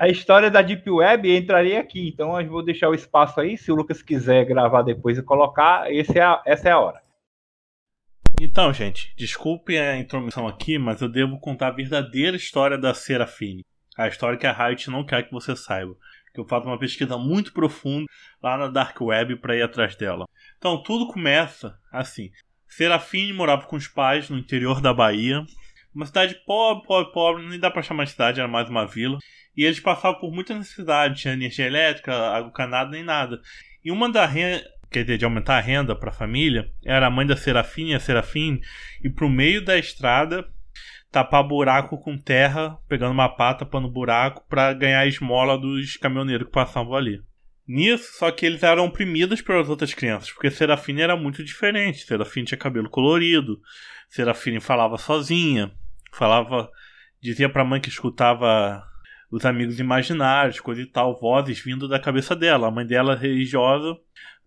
a 0.00 0.08
história 0.08 0.50
da 0.50 0.62
Deep 0.62 0.90
Web 0.90 1.30
entraria 1.36 1.78
aqui, 1.78 2.08
então 2.08 2.40
eu 2.40 2.48
vou 2.48 2.64
deixar 2.64 2.88
o 2.88 2.94
espaço 2.94 3.38
aí. 3.38 3.58
Se 3.58 3.70
o 3.70 3.74
Lucas 3.74 4.00
quiser 4.00 4.46
gravar 4.46 4.80
depois 4.80 5.18
e 5.18 5.22
colocar, 5.22 5.92
esse 5.92 6.18
é 6.18 6.22
a, 6.22 6.42
essa 6.46 6.70
é 6.70 6.72
a 6.72 6.80
hora. 6.80 7.02
Então, 8.40 8.72
gente, 8.72 9.14
desculpe 9.14 9.76
a 9.76 9.98
intromissão 9.98 10.48
aqui, 10.48 10.78
mas 10.78 11.02
eu 11.02 11.08
devo 11.10 11.38
contar 11.38 11.68
a 11.68 11.72
verdadeira 11.72 12.34
história 12.34 12.78
da 12.78 12.94
Serafine. 12.94 13.62
A 13.94 14.08
história 14.08 14.38
que 14.38 14.46
a 14.46 14.52
Riot 14.52 14.88
não 14.88 15.04
quer 15.04 15.24
que 15.24 15.32
você 15.32 15.54
saiba. 15.54 15.94
Que 16.32 16.40
eu 16.40 16.48
faço 16.48 16.66
uma 16.66 16.78
pesquisa 16.78 17.18
muito 17.18 17.52
profunda 17.52 18.06
lá 18.42 18.56
na 18.56 18.68
Dark 18.68 18.98
Web 18.98 19.36
para 19.36 19.54
ir 19.54 19.60
atrás 19.60 19.94
dela. 19.96 20.24
Então, 20.56 20.82
tudo 20.82 21.12
começa 21.12 21.78
assim. 21.92 22.30
Serafine 22.66 23.34
morava 23.34 23.66
com 23.66 23.76
os 23.76 23.86
pais 23.86 24.30
no 24.30 24.38
interior 24.38 24.80
da 24.80 24.94
Bahia. 24.94 25.44
Uma 25.94 26.06
cidade 26.06 26.36
pobre, 26.46 26.86
pobre, 26.86 27.12
pobre, 27.12 27.46
nem 27.46 27.60
dá 27.60 27.70
para 27.70 27.82
chamar 27.82 28.04
de 28.04 28.12
cidade, 28.12 28.40
era 28.40 28.48
mais 28.48 28.70
uma 28.70 28.86
vila. 28.86 29.18
E 29.60 29.64
eles 29.66 29.78
passavam 29.78 30.18
por 30.18 30.32
muita 30.32 30.54
necessidade, 30.54 31.20
tinha 31.20 31.34
energia 31.34 31.66
elétrica, 31.66 32.14
água 32.14 32.50
canada, 32.50 32.92
nem 32.92 33.04
nada. 33.04 33.42
E 33.84 33.92
uma 33.92 34.10
da 34.10 34.24
renda, 34.24 34.64
quer 34.90 35.02
dizer, 35.02 35.18
de 35.18 35.24
aumentar 35.26 35.58
a 35.58 35.60
renda 35.60 35.94
para 35.94 36.08
a 36.08 36.14
família, 36.14 36.72
era 36.82 37.08
a 37.08 37.10
mãe 37.10 37.26
da 37.26 37.36
Serafine, 37.36 37.94
a 37.94 38.00
Serafine, 38.00 38.62
e 39.04 39.10
pro 39.10 39.28
meio 39.28 39.62
da 39.62 39.76
estrada 39.76 40.48
tapar 41.12 41.46
buraco 41.46 41.98
com 41.98 42.16
terra, 42.16 42.78
pegando 42.88 43.12
uma 43.12 43.28
pata, 43.28 43.66
tapando 43.66 43.90
buraco, 43.90 44.46
para 44.48 44.72
ganhar 44.72 45.00
a 45.00 45.06
esmola 45.06 45.58
dos 45.58 45.98
caminhoneiros 45.98 46.46
que 46.46 46.54
passavam 46.54 46.94
ali. 46.94 47.20
Nisso, 47.68 48.14
só 48.18 48.30
que 48.30 48.46
eles 48.46 48.62
eram 48.62 48.86
oprimidos 48.86 49.42
pelas 49.42 49.68
outras 49.68 49.92
crianças, 49.92 50.32
porque 50.32 50.50
Serafine 50.50 51.02
era 51.02 51.18
muito 51.18 51.44
diferente. 51.44 52.06
Serafine 52.06 52.46
tinha 52.46 52.56
cabelo 52.56 52.88
colorido, 52.88 53.60
Serafine 54.08 54.58
falava 54.58 54.96
sozinha, 54.96 55.70
falava, 56.14 56.70
dizia 57.20 57.50
pra 57.50 57.62
mãe 57.62 57.78
que 57.78 57.90
escutava 57.90 58.88
os 59.30 59.44
amigos 59.44 59.78
imaginários, 59.78 60.60
coisa 60.60 60.82
e 60.82 60.86
tal, 60.86 61.18
vozes 61.18 61.60
vindo 61.60 61.86
da 61.86 61.98
cabeça 61.98 62.34
dela. 62.34 62.68
A 62.68 62.70
mãe 62.70 62.86
dela, 62.86 63.14
religiosa, 63.14 63.96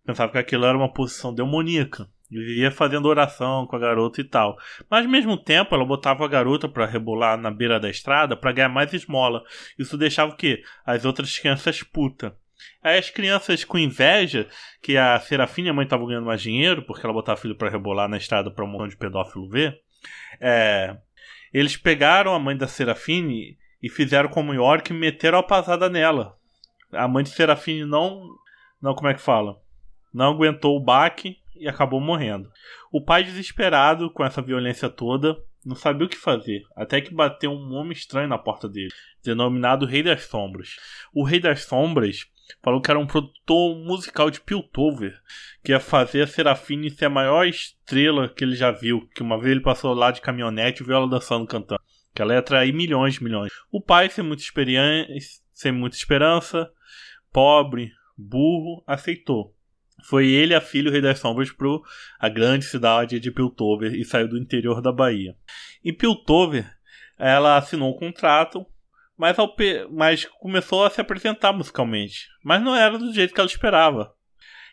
pensava 0.05 0.31
que 0.31 0.37
aquilo 0.37 0.65
era 0.65 0.77
uma 0.77 0.91
posição 0.91 1.33
demoníaca. 1.33 2.07
E 2.29 2.37
vivia 2.37 2.71
fazendo 2.71 3.07
oração 3.07 3.67
com 3.67 3.75
a 3.75 3.79
garota 3.79 4.19
e 4.19 4.23
tal. 4.23 4.57
Mas 4.89 5.05
ao 5.05 5.11
mesmo 5.11 5.37
tempo, 5.37 5.75
ela 5.75 5.85
botava 5.85 6.25
a 6.25 6.27
garota 6.27 6.67
para 6.67 6.85
rebolar 6.85 7.37
na 7.37 7.51
beira 7.51 7.79
da 7.79 7.89
estrada 7.89 8.35
para 8.35 8.51
ganhar 8.51 8.69
mais 8.69 8.91
esmola. 8.91 9.43
Isso 9.77 9.97
deixava 9.97 10.31
o 10.31 10.35
quê? 10.35 10.63
As 10.85 11.05
outras 11.05 11.37
crianças 11.37 11.83
puta. 11.83 12.35
Aí 12.81 12.97
as 12.97 13.09
crianças 13.09 13.63
com 13.63 13.77
inveja 13.77 14.47
que 14.81 14.97
a 14.97 15.19
Serafina, 15.19 15.69
a 15.69 15.73
mãe, 15.73 15.83
estava 15.83 16.05
ganhando 16.05 16.25
mais 16.25 16.41
dinheiro, 16.41 16.81
porque 16.81 17.05
ela 17.05 17.13
botava 17.13 17.39
filho 17.39 17.55
para 17.55 17.69
rebolar 17.69 18.09
na 18.09 18.17
estrada 18.17 18.49
para 18.49 18.65
um 18.65 18.67
montão 18.67 18.87
de 18.87 18.97
pedófilo 18.97 19.47
ver. 19.47 19.79
É, 20.39 20.97
eles 21.53 21.77
pegaram 21.77 22.33
a 22.33 22.39
mãe 22.39 22.57
da 22.57 22.67
Serafine 22.67 23.57
e 23.83 23.89
fizeram 23.89 24.29
como 24.29 24.53
York 24.53 24.93
e 24.93 24.95
meteram 24.95 25.39
a 25.39 25.43
pasada 25.43 25.89
nela. 25.89 26.37
A 26.93 27.05
mãe 27.05 27.21
de 27.21 27.31
Serafine 27.31 27.83
não. 27.83 28.25
Não, 28.81 28.95
como 28.95 29.09
é 29.09 29.13
que 29.13 29.21
fala? 29.21 29.57
Não 30.13 30.31
aguentou 30.31 30.77
o 30.77 30.83
baque 30.83 31.37
e 31.53 31.67
acabou 31.67 31.99
morrendo. 31.99 32.49
O 32.91 33.03
pai, 33.03 33.23
desesperado 33.23 34.09
com 34.09 34.23
essa 34.23 34.41
violência 34.41 34.89
toda, 34.89 35.37
não 35.65 35.75
sabia 35.75 36.05
o 36.05 36.09
que 36.09 36.17
fazer, 36.17 36.61
até 36.75 37.01
que 37.01 37.13
bateu 37.13 37.51
um 37.51 37.73
homem 37.73 37.91
estranho 37.93 38.27
na 38.27 38.37
porta 38.37 38.69
dele, 38.69 38.91
denominado 39.23 39.85
Rei 39.85 40.03
das 40.03 40.23
Sombras. 40.23 40.75
O 41.13 41.23
Rei 41.23 41.39
das 41.39 41.63
Sombras 41.63 42.25
falou 42.61 42.81
que 42.81 42.91
era 42.91 42.99
um 42.99 43.07
produtor 43.07 43.75
musical 43.75 44.29
de 44.29 44.41
Piltover, 44.41 45.13
que 45.63 45.71
ia 45.71 45.79
fazer 45.79 46.21
a 46.21 46.27
Serafine 46.27 46.89
ser 46.89 47.05
a 47.05 47.09
maior 47.09 47.47
estrela 47.47 48.29
que 48.29 48.43
ele 48.43 48.55
já 48.55 48.71
viu, 48.71 49.07
que 49.15 49.23
uma 49.23 49.39
vez 49.39 49.51
ele 49.51 49.61
passou 49.61 49.93
lá 49.93 50.11
de 50.11 50.21
caminhonete 50.21 50.83
e 50.83 50.85
viu 50.85 50.95
ela 50.95 51.09
dançando 51.09 51.47
cantando 51.47 51.81
que 52.13 52.21
ela 52.21 52.33
ia 52.33 52.39
atrair 52.39 52.73
milhões 52.73 53.15
e 53.15 53.23
milhões. 53.23 53.51
O 53.71 53.81
pai, 53.81 54.09
sem 54.09 54.23
muita 54.23 54.43
experiência, 54.43 55.07
sem 55.51 55.71
muita 55.71 55.95
esperança, 55.95 56.69
pobre, 57.31 57.91
burro, 58.17 58.83
aceitou. 58.85 59.55
Foi 60.03 60.27
ele, 60.27 60.53
a 60.53 60.61
filha, 60.61 60.89
o 60.89 60.91
Rei 60.91 61.01
das 61.01 61.19
Sombras, 61.19 61.51
para 61.51 61.67
a 62.19 62.29
grande 62.29 62.65
cidade 62.65 63.19
de 63.19 63.31
Piltover 63.31 63.93
e 63.93 64.03
saiu 64.03 64.27
do 64.27 64.37
interior 64.37 64.81
da 64.81 64.91
Bahia. 64.91 65.35
Em 65.83 65.93
Piltover, 65.93 66.69
ela 67.17 67.57
assinou 67.57 67.95
um 67.95 67.97
contrato, 67.97 68.65
mas, 69.17 69.37
mas 69.91 70.25
começou 70.39 70.83
a 70.83 70.89
se 70.89 70.99
apresentar 70.99 71.53
musicalmente. 71.53 72.27
Mas 72.43 72.61
não 72.61 72.75
era 72.75 72.97
do 72.97 73.13
jeito 73.13 73.33
que 73.33 73.39
ela 73.39 73.49
esperava. 73.49 74.13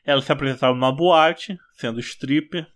Ela 0.05 0.23
se 0.23 0.33
apresentava 0.33 0.75
numa 0.75 0.91
boate, 0.91 1.59
sendo 1.73 2.01
stripper, 2.01 2.67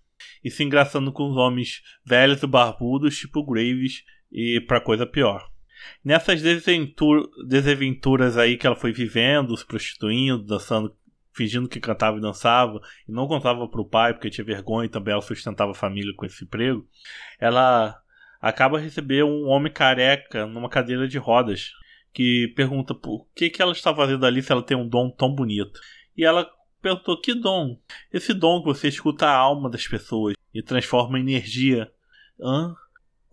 e 0.42 0.50
se 0.50 0.62
engraçando 0.62 1.12
com 1.12 1.28
os 1.28 1.37
homens 1.37 1.83
velhos 2.04 2.42
e 2.42 2.47
barbudos, 2.47 3.18
tipo 3.18 3.44
Graves 3.44 4.04
e 4.34 4.60
para 4.60 4.80
coisa 4.80 5.06
pior. 5.06 5.48
Nessas 6.04 6.42
desventuras 6.42 8.36
aí 8.36 8.56
que 8.56 8.66
ela 8.66 8.74
foi 8.74 8.92
vivendo, 8.92 9.56
se 9.56 9.64
prostituindo, 9.64 10.42
dançando, 10.42 10.94
fingindo 11.32 11.68
que 11.68 11.78
cantava 11.78 12.18
e 12.18 12.20
dançava, 12.20 12.80
e 13.08 13.12
não 13.12 13.28
contava 13.28 13.68
para 13.68 13.80
o 13.80 13.88
pai 13.88 14.12
porque 14.12 14.30
tinha 14.30 14.44
vergonha 14.44 14.86
e 14.86 14.90
também 14.90 15.12
ela 15.12 15.22
sustentava 15.22 15.70
a 15.70 15.74
família 15.74 16.12
com 16.16 16.26
esse 16.26 16.44
emprego, 16.44 16.86
ela 17.38 17.96
acaba 18.40 18.78
recebendo 18.78 19.28
um 19.28 19.46
homem 19.46 19.72
careca 19.72 20.46
numa 20.46 20.68
cadeira 20.68 21.06
de 21.06 21.18
rodas 21.18 21.70
que 22.12 22.48
pergunta 22.54 22.94
por 22.94 23.26
que, 23.34 23.50
que 23.50 23.60
ela 23.60 23.72
está 23.72 23.94
fazendo 23.94 24.24
ali 24.24 24.42
se 24.42 24.52
ela 24.52 24.62
tem 24.62 24.76
um 24.76 24.88
dom 24.88 25.10
tão 25.10 25.34
bonito. 25.34 25.80
E 26.16 26.24
ela 26.24 26.48
perguntou: 26.80 27.20
Que 27.20 27.34
dom? 27.34 27.80
Esse 28.12 28.32
dom 28.32 28.60
que 28.60 28.66
você 28.66 28.88
escuta 28.88 29.26
a 29.26 29.36
alma 29.36 29.68
das 29.68 29.86
pessoas 29.86 30.36
e 30.52 30.62
transforma 30.62 31.18
em 31.18 31.22
energia. 31.22 31.90
Hã? 32.40 32.74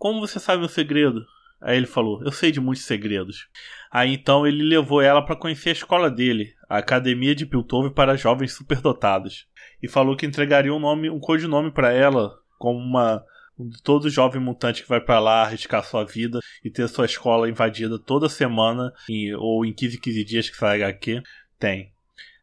Como 0.02 0.18
você 0.18 0.40
sabe 0.40 0.64
o 0.64 0.68
segredo? 0.68 1.24
Aí 1.60 1.76
ele 1.76 1.86
falou: 1.86 2.20
Eu 2.24 2.32
sei 2.32 2.50
de 2.50 2.58
muitos 2.58 2.84
segredos. 2.84 3.46
Aí 3.88 4.12
então 4.12 4.44
ele 4.44 4.64
levou 4.64 5.00
ela 5.00 5.24
para 5.24 5.36
conhecer 5.36 5.68
a 5.68 5.74
escola 5.74 6.10
dele, 6.10 6.52
a 6.68 6.78
Academia 6.78 7.36
de 7.36 7.46
Piltover 7.46 7.92
para 7.92 8.16
Jovens 8.16 8.52
Superdotados, 8.52 9.46
e 9.80 9.86
falou 9.86 10.16
que 10.16 10.26
entregaria 10.26 10.74
um 10.74 10.80
nome, 10.80 11.08
um 11.08 11.20
codinome 11.20 11.70
para 11.70 11.92
ela, 11.92 12.36
como 12.58 12.80
uma 12.80 13.24
todo 13.84 14.10
jovem 14.10 14.42
mutante 14.42 14.82
que 14.82 14.88
vai 14.88 15.00
para 15.00 15.20
lá 15.20 15.44
arriscar 15.44 15.84
sua 15.84 16.04
vida 16.04 16.40
e 16.64 16.68
ter 16.68 16.88
sua 16.88 17.04
escola 17.04 17.48
invadida 17.48 17.96
toda 17.96 18.28
semana, 18.28 18.92
em, 19.08 19.32
ou 19.36 19.64
em 19.64 19.72
15 19.72 20.00
15 20.00 20.24
dias 20.24 20.50
que 20.50 20.56
sai 20.56 20.82
HQ, 20.82 21.22
tem. 21.60 21.92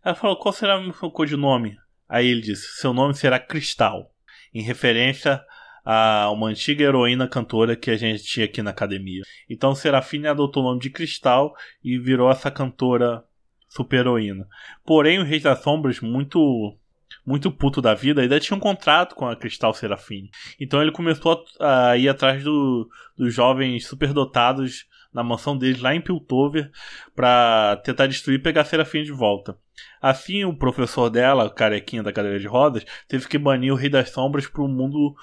Ela 0.02 0.16
falou: 0.16 0.38
Qual 0.38 0.54
será 0.54 0.80
o 0.80 0.82
meu 0.82 0.94
codinome? 1.12 1.78
Aí 2.08 2.26
ele 2.26 2.40
disse: 2.40 2.80
Seu 2.80 2.94
nome 2.94 3.14
será 3.16 3.38
Cristal, 3.38 4.14
em 4.54 4.62
referência 4.62 5.44
a 5.86 6.30
uma 6.32 6.48
antiga 6.48 6.84
heroína 6.84 7.28
cantora 7.28 7.76
que 7.76 7.92
a 7.92 7.98
gente 7.98 8.24
tinha 8.24 8.46
aqui 8.46 8.62
na 8.62 8.72
academia. 8.72 9.22
Então 9.50 9.76
Serafine 9.76 10.28
adotou 10.28 10.64
o 10.64 10.68
nome 10.68 10.80
de 10.80 10.90
Cristal 10.90 11.54
e 11.84 11.98
virou 11.98 12.30
essa 12.30 12.52
cantora 12.52 13.24
super 13.68 14.00
heroína. 14.00 14.48
Porém, 14.86 15.20
o 15.20 15.24
Rei 15.24 15.40
das 15.40 15.62
Sombras, 15.62 16.00
muito 16.00 16.78
muito 17.26 17.52
puto 17.52 17.82
da 17.82 17.94
vida, 17.94 18.22
ainda 18.22 18.40
tinha 18.40 18.58
um 18.58 18.60
contrato 18.60 19.16
com 19.16 19.28
a 19.28 19.36
Cristal 19.36 19.74
Serafine. 19.74 20.30
Então 20.60 20.82
ele 20.82 20.92
começou 20.92 21.44
a, 21.60 21.90
a 21.90 21.98
ir 21.98 22.10
atrás 22.10 22.44
do, 22.44 22.90
dos 23.18 23.34
jovens 23.34 23.86
superdotados 23.86 24.88
na 25.14 25.24
mansão 25.24 25.58
deles 25.58 25.82
lá 25.82 25.94
em 25.94 26.02
Piltover 26.02 26.72
para 27.16 27.78
tentar 27.84 28.08
destruir 28.08 28.40
e 28.40 28.42
pegar 28.42 28.62
a 28.62 28.84
de 28.84 29.12
volta. 29.12 29.58
Assim, 30.02 30.46
o 30.46 30.56
professor 30.56 31.10
dela, 31.10 31.50
carequinha 31.50 32.04
da 32.04 32.14
cadeira 32.14 32.40
de 32.40 32.48
rodas, 32.48 32.86
teve 33.08 33.28
que 33.28 33.38
banir 33.38 33.74
o 33.74 33.76
Rei 33.76 33.90
das 33.90 34.10
Sombras 34.10 34.48
para 34.48 34.62
o 34.62 34.68
mundo 34.68 35.16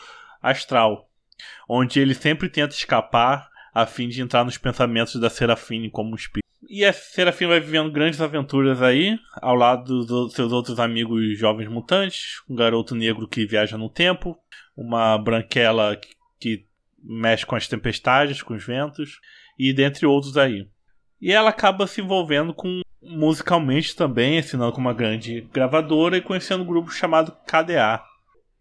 astral, 0.50 1.08
onde 1.68 2.00
ele 2.00 2.14
sempre 2.14 2.48
tenta 2.48 2.74
escapar 2.74 3.48
a 3.74 3.84
fim 3.84 4.08
de 4.08 4.22
entrar 4.22 4.44
nos 4.44 4.56
pensamentos 4.56 5.20
da 5.20 5.28
Serafine 5.28 5.90
como 5.90 6.12
um 6.12 6.14
espírito. 6.14 6.46
E 6.68 6.84
a 6.84 6.92
Serafim 6.92 7.46
vai 7.46 7.60
vivendo 7.60 7.92
grandes 7.92 8.20
aventuras 8.20 8.82
aí, 8.82 9.18
ao 9.34 9.54
lado 9.54 10.04
dos 10.04 10.32
seus 10.32 10.50
outros 10.52 10.80
amigos 10.80 11.38
jovens 11.38 11.68
mutantes, 11.68 12.42
um 12.48 12.56
garoto 12.56 12.94
negro 12.94 13.28
que 13.28 13.46
viaja 13.46 13.78
no 13.78 13.88
tempo, 13.88 14.36
uma 14.76 15.16
branquela 15.18 15.98
que 16.40 16.66
mexe 17.02 17.46
com 17.46 17.54
as 17.54 17.68
tempestades, 17.68 18.42
com 18.42 18.54
os 18.54 18.64
ventos, 18.64 19.20
e 19.58 19.72
dentre 19.72 20.06
outros 20.06 20.36
aí. 20.36 20.66
E 21.20 21.32
ela 21.32 21.50
acaba 21.50 21.86
se 21.86 22.00
envolvendo 22.00 22.52
com 22.52 22.80
musicalmente 23.00 23.94
também, 23.94 24.38
assinando 24.38 24.72
com 24.72 24.80
uma 24.80 24.92
grande 24.92 25.42
gravadora 25.52 26.16
e 26.16 26.22
conhecendo 26.22 26.62
um 26.62 26.66
grupo 26.66 26.90
chamado 26.90 27.32
KDA. 27.46 28.02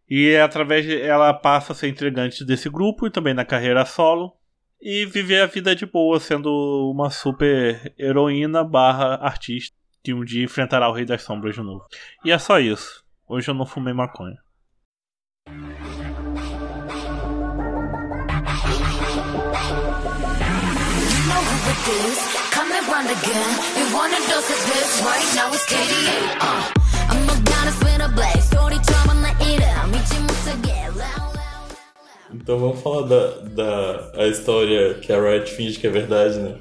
E 0.09 0.35
através 0.37 0.85
de, 0.85 1.01
ela 1.01 1.33
passa 1.33 1.73
a 1.73 1.75
ser 1.75 1.87
integrante 1.87 2.45
desse 2.45 2.69
grupo 2.69 3.07
e 3.07 3.11
também 3.11 3.33
na 3.33 3.45
carreira 3.45 3.85
solo, 3.85 4.33
e 4.81 5.05
viver 5.05 5.41
a 5.41 5.47
vida 5.47 5.75
de 5.75 5.85
boa, 5.85 6.19
sendo 6.19 6.91
uma 6.91 7.09
super 7.09 7.93
heroína 7.97 8.63
barra 8.63 9.15
artista 9.15 9.75
que 10.03 10.13
um 10.13 10.23
dia 10.23 10.43
enfrentará 10.43 10.87
o 10.87 10.93
Rei 10.93 11.05
das 11.05 11.23
Sombras 11.23 11.55
de 11.55 11.61
novo. 11.61 11.85
E 12.23 12.31
é 12.31 12.37
só 12.37 12.59
isso. 12.59 13.03
Hoje 13.27 13.49
eu 13.49 13.55
não 13.55 13.65
fumei 13.65 13.93
maconha. 13.93 14.37
You 23.05 23.11
again. 23.11 23.45
Então 32.45 32.59
vamos 32.59 32.81
falar 32.81 33.07
da, 33.07 33.27
da 33.41 34.11
a 34.15 34.27
história 34.27 34.93
que 34.95 35.11
a 35.11 35.19
Riot 35.19 35.51
finge 35.51 35.79
que 35.79 35.87
é 35.87 35.89
verdade, 35.89 36.37
né? 36.37 36.55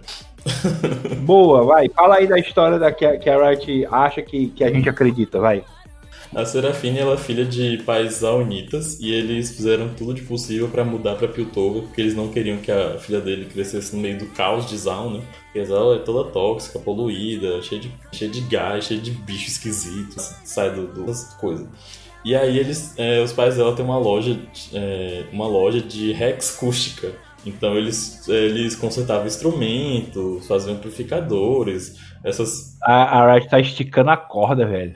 Boa, 1.25 1.63
vai. 1.63 1.89
Fala 1.91 2.17
aí 2.17 2.27
da 2.27 2.39
história 2.39 2.79
da 2.79 2.91
que 2.91 3.05
a, 3.05 3.19
que 3.19 3.29
a 3.29 3.37
Riot 3.37 3.87
acha 3.91 4.23
que, 4.23 4.49
que 4.49 4.65
a 4.65 4.71
gente 4.71 4.89
acredita, 4.89 5.39
vai. 5.39 5.63
A 6.35 6.45
Serafine 6.45 6.99
ela 6.99 7.15
é 7.15 7.17
filha 7.17 7.45
de 7.45 7.83
pais 7.85 8.15
zaunitas 8.15 8.99
e 8.99 9.13
eles 9.13 9.51
fizeram 9.55 9.91
tudo 9.91 10.15
de 10.15 10.23
possível 10.23 10.69
para 10.69 10.85
mudar 10.85 11.15
para 11.15 11.29
Piltover, 11.29 11.83
porque 11.83 12.01
eles 12.01 12.15
não 12.15 12.29
queriam 12.29 12.57
que 12.59 12.73
a 12.73 12.99
filha 12.99 13.21
dele 13.21 13.45
crescesse 13.45 13.95
no 13.95 14.03
meio 14.03 14.19
do 14.19 14.27
caos 14.29 14.69
de 14.69 14.77
Zaun, 14.77 15.19
né? 15.19 15.23
Porque 15.45 15.65
Zaun 15.65 15.95
é 15.95 15.99
toda 15.99 16.31
tóxica, 16.31 16.79
poluída, 16.79 17.63
cheia 17.63 17.81
de, 17.81 17.93
cheia 18.11 18.31
de 18.31 18.41
gás, 18.41 18.87
cheia 18.87 19.01
de 19.01 19.13
bicho 19.13 19.49
esquisito, 19.49 20.19
sai 20.45 20.71
do, 20.71 21.05
das 21.05 21.35
coisas. 21.35 21.69
E 22.25 22.35
aí 22.35 22.59
eles, 22.59 22.95
é, 22.99 23.21
os 23.23 23.33
pais 23.33 23.57
dela 23.57 23.77
têm 23.77 23.85
uma 23.85 23.99
loja, 23.99 24.39
é, 24.73 25.25
uma 25.33 25.47
loja 25.47 25.81
de 25.81 26.13
Rex 26.13 26.57
acústica. 26.57 27.13
Então 27.45 27.77
eles, 27.77 28.27
eles 28.27 28.75
consertavam 28.75 29.27
instrumentos, 29.27 30.47
faziam 30.47 30.75
amplificadores, 30.75 31.99
essas. 32.25 32.79
A, 32.83 33.21
a 33.21 33.35
Riot 33.35 33.49
tá 33.51 33.61
esticando 33.61 34.11
a 34.11 34.17
corda, 34.17 34.67
velho. 34.67 34.95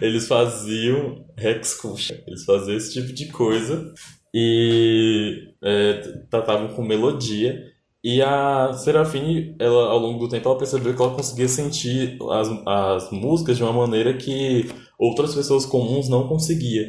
Eles 0.00 0.26
faziam 0.26 1.24
Rex 1.36 1.78
acústica, 1.78 2.22
eles 2.26 2.44
faziam 2.44 2.76
esse 2.76 2.94
tipo 2.94 3.12
de 3.12 3.26
coisa 3.26 3.92
e 4.32 5.52
é, 5.62 5.92
tratavam 6.30 6.68
com 6.68 6.82
melodia. 6.82 7.72
E 8.02 8.20
a 8.20 8.72
Serafine, 8.74 9.56
ela, 9.58 9.88
ao 9.88 9.98
longo 9.98 10.18
do 10.18 10.28
tempo, 10.28 10.46
ela 10.46 10.58
percebeu 10.58 10.94
que 10.94 11.00
ela 11.00 11.14
conseguia 11.14 11.48
sentir 11.48 12.18
as, 12.32 12.48
as 12.66 13.10
músicas 13.10 13.56
de 13.56 13.62
uma 13.62 13.72
maneira 13.72 14.12
que 14.12 14.68
outras 15.04 15.34
pessoas 15.34 15.66
comuns 15.66 16.08
não 16.08 16.28
conseguia. 16.28 16.86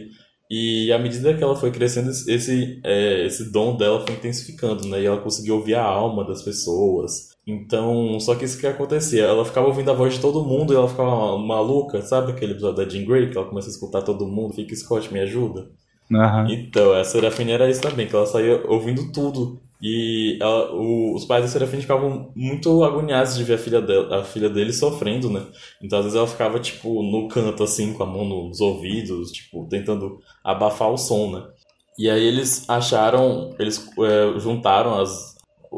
E 0.50 0.92
à 0.92 1.00
medida 1.00 1.34
que 1.34 1.44
ela 1.44 1.56
foi 1.56 1.72
crescendo, 1.72 2.10
esse, 2.10 2.80
é, 2.84 3.26
esse 3.26 3.52
dom 3.52 3.76
dela 3.76 4.06
foi 4.06 4.16
intensificando, 4.16 4.88
né? 4.88 5.02
E 5.02 5.06
ela 5.06 5.22
conseguiu 5.22 5.56
ouvir 5.56 5.74
a 5.74 5.84
alma 5.84 6.24
das 6.24 6.44
pessoas. 6.44 7.30
Então, 7.48 8.20
só 8.20 8.36
que 8.36 8.46
isso 8.46 8.60
que 8.60 8.68
acontecia, 8.68 9.24
ela 9.24 9.46
ficava 9.46 9.68
ouvindo 9.68 9.90
a 9.92 9.94
voz 9.94 10.16
de 10.16 10.20
todo 10.20 10.44
mundo 10.44 10.74
e 10.74 10.76
ela 10.76 10.88
ficava 10.88 11.38
maluca, 11.38 12.02
sabe 12.02 12.32
aquele 12.32 12.54
episódio 12.54 12.78
da 12.78 12.90
Jean 12.90 13.06
Grey 13.06 13.30
que 13.30 13.38
ela 13.38 13.48
começa 13.48 13.68
a 13.68 13.72
escutar 13.72 14.02
todo 14.02 14.28
mundo, 14.28 14.56
fica 14.56 14.76
Scott, 14.76 15.12
me 15.14 15.20
ajuda? 15.20 15.70
Uhum. 16.12 16.48
Então, 16.50 16.94
a 16.94 17.04
Serafine 17.04 17.52
era 17.52 17.70
isso 17.70 17.82
também, 17.82 18.08
que 18.08 18.16
ela 18.16 18.26
saía 18.26 18.64
ouvindo 18.68 19.12
tudo. 19.12 19.62
E 19.88 20.40
ela, 20.42 20.74
o, 20.74 21.14
os 21.14 21.26
pais 21.26 21.44
da 21.44 21.48
Serafine 21.48 21.84
ficavam 21.84 22.32
muito 22.36 22.84
agoniados 22.84 23.38
de 23.38 23.44
ver 23.44 23.54
a 23.54 23.58
filha, 23.60 23.80
dela, 23.80 24.22
a 24.22 24.24
filha 24.24 24.50
dele 24.50 24.74
sofrendo, 24.74 25.30
né? 25.30 25.46
Então, 25.80 26.00
às 26.00 26.06
vezes 26.06 26.18
ela 26.18 26.26
ficava, 26.26 26.60
tipo, 26.60 27.04
no 27.04 27.28
canto, 27.28 27.62
assim, 27.62 27.94
com 27.94 28.02
a 28.02 28.06
mão 28.08 28.26
nos 28.26 28.60
ouvidos, 28.60 29.32
tipo, 29.32 29.68
tentando 29.70 30.18
abafar 30.44 30.90
o 30.90 30.98
som, 30.98 31.32
né? 31.32 31.46
E 32.00 32.10
aí 32.10 32.26
eles 32.26 32.68
acharam, 32.68 33.54
eles 33.60 33.88
é, 34.00 34.40
juntaram 34.40 35.00
as, 35.00 35.36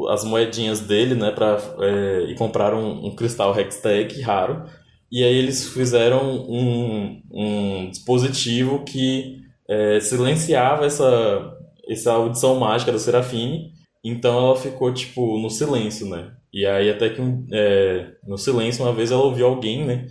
as 0.08 0.24
moedinhas 0.24 0.80
dele, 0.80 1.14
né, 1.14 1.30
pra, 1.30 1.58
é, 1.80 2.30
e 2.30 2.34
compraram 2.34 2.80
um, 2.82 3.08
um 3.08 3.14
cristal 3.14 3.54
Hextech 3.60 4.22
raro. 4.22 4.64
E 5.12 5.22
aí 5.22 5.36
eles 5.36 5.68
fizeram 5.68 6.46
um, 6.48 7.22
um 7.30 7.90
dispositivo 7.90 8.84
que 8.84 9.42
é, 9.68 10.00
silenciava 10.00 10.86
essa, 10.86 11.54
essa 11.86 12.12
audição 12.12 12.58
mágica 12.58 12.90
da 12.90 12.98
Serafine 12.98 13.76
então 14.04 14.38
ela 14.38 14.56
ficou, 14.56 14.92
tipo, 14.92 15.38
no 15.38 15.50
silêncio, 15.50 16.08
né? 16.08 16.32
E 16.52 16.64
aí 16.66 16.90
até 16.90 17.10
que 17.10 17.20
é, 17.52 18.12
no 18.26 18.38
silêncio, 18.38 18.84
uma 18.84 18.92
vez 18.92 19.10
ela 19.10 19.22
ouviu 19.22 19.46
alguém, 19.46 19.84
né? 19.84 20.06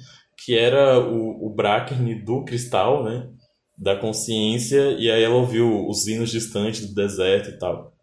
Que 0.45 0.57
era 0.57 0.99
o, 0.99 1.47
o 1.47 1.49
Brackern 1.49 2.15
do 2.23 2.43
cristal, 2.43 3.03
né? 3.03 3.27
Da 3.77 3.95
consciência, 3.95 4.95
e 4.99 5.09
aí 5.09 5.23
ela 5.23 5.35
ouviu 5.35 5.87
os 5.87 6.07
hinos 6.07 6.29
distantes 6.31 6.87
do 6.87 6.95
deserto 6.95 7.49
e 7.49 7.59
tal. 7.59 7.93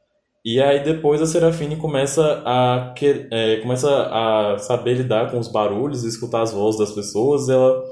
E 0.45 0.61
aí 0.61 0.83
depois 0.85 1.23
a 1.23 1.27
Serafine 1.27 1.77
começa 1.77 2.43
a, 2.45 2.95
é, 3.31 3.57
começa 3.57 3.89
a 4.13 4.59
saber 4.59 4.95
lidar 4.95 5.31
com 5.31 5.39
os 5.39 5.49
barulhos, 5.49 6.05
escutar 6.05 6.43
as 6.43 6.53
vozes 6.53 6.79
das 6.79 6.93
pessoas, 6.93 7.49
ela 7.49 7.83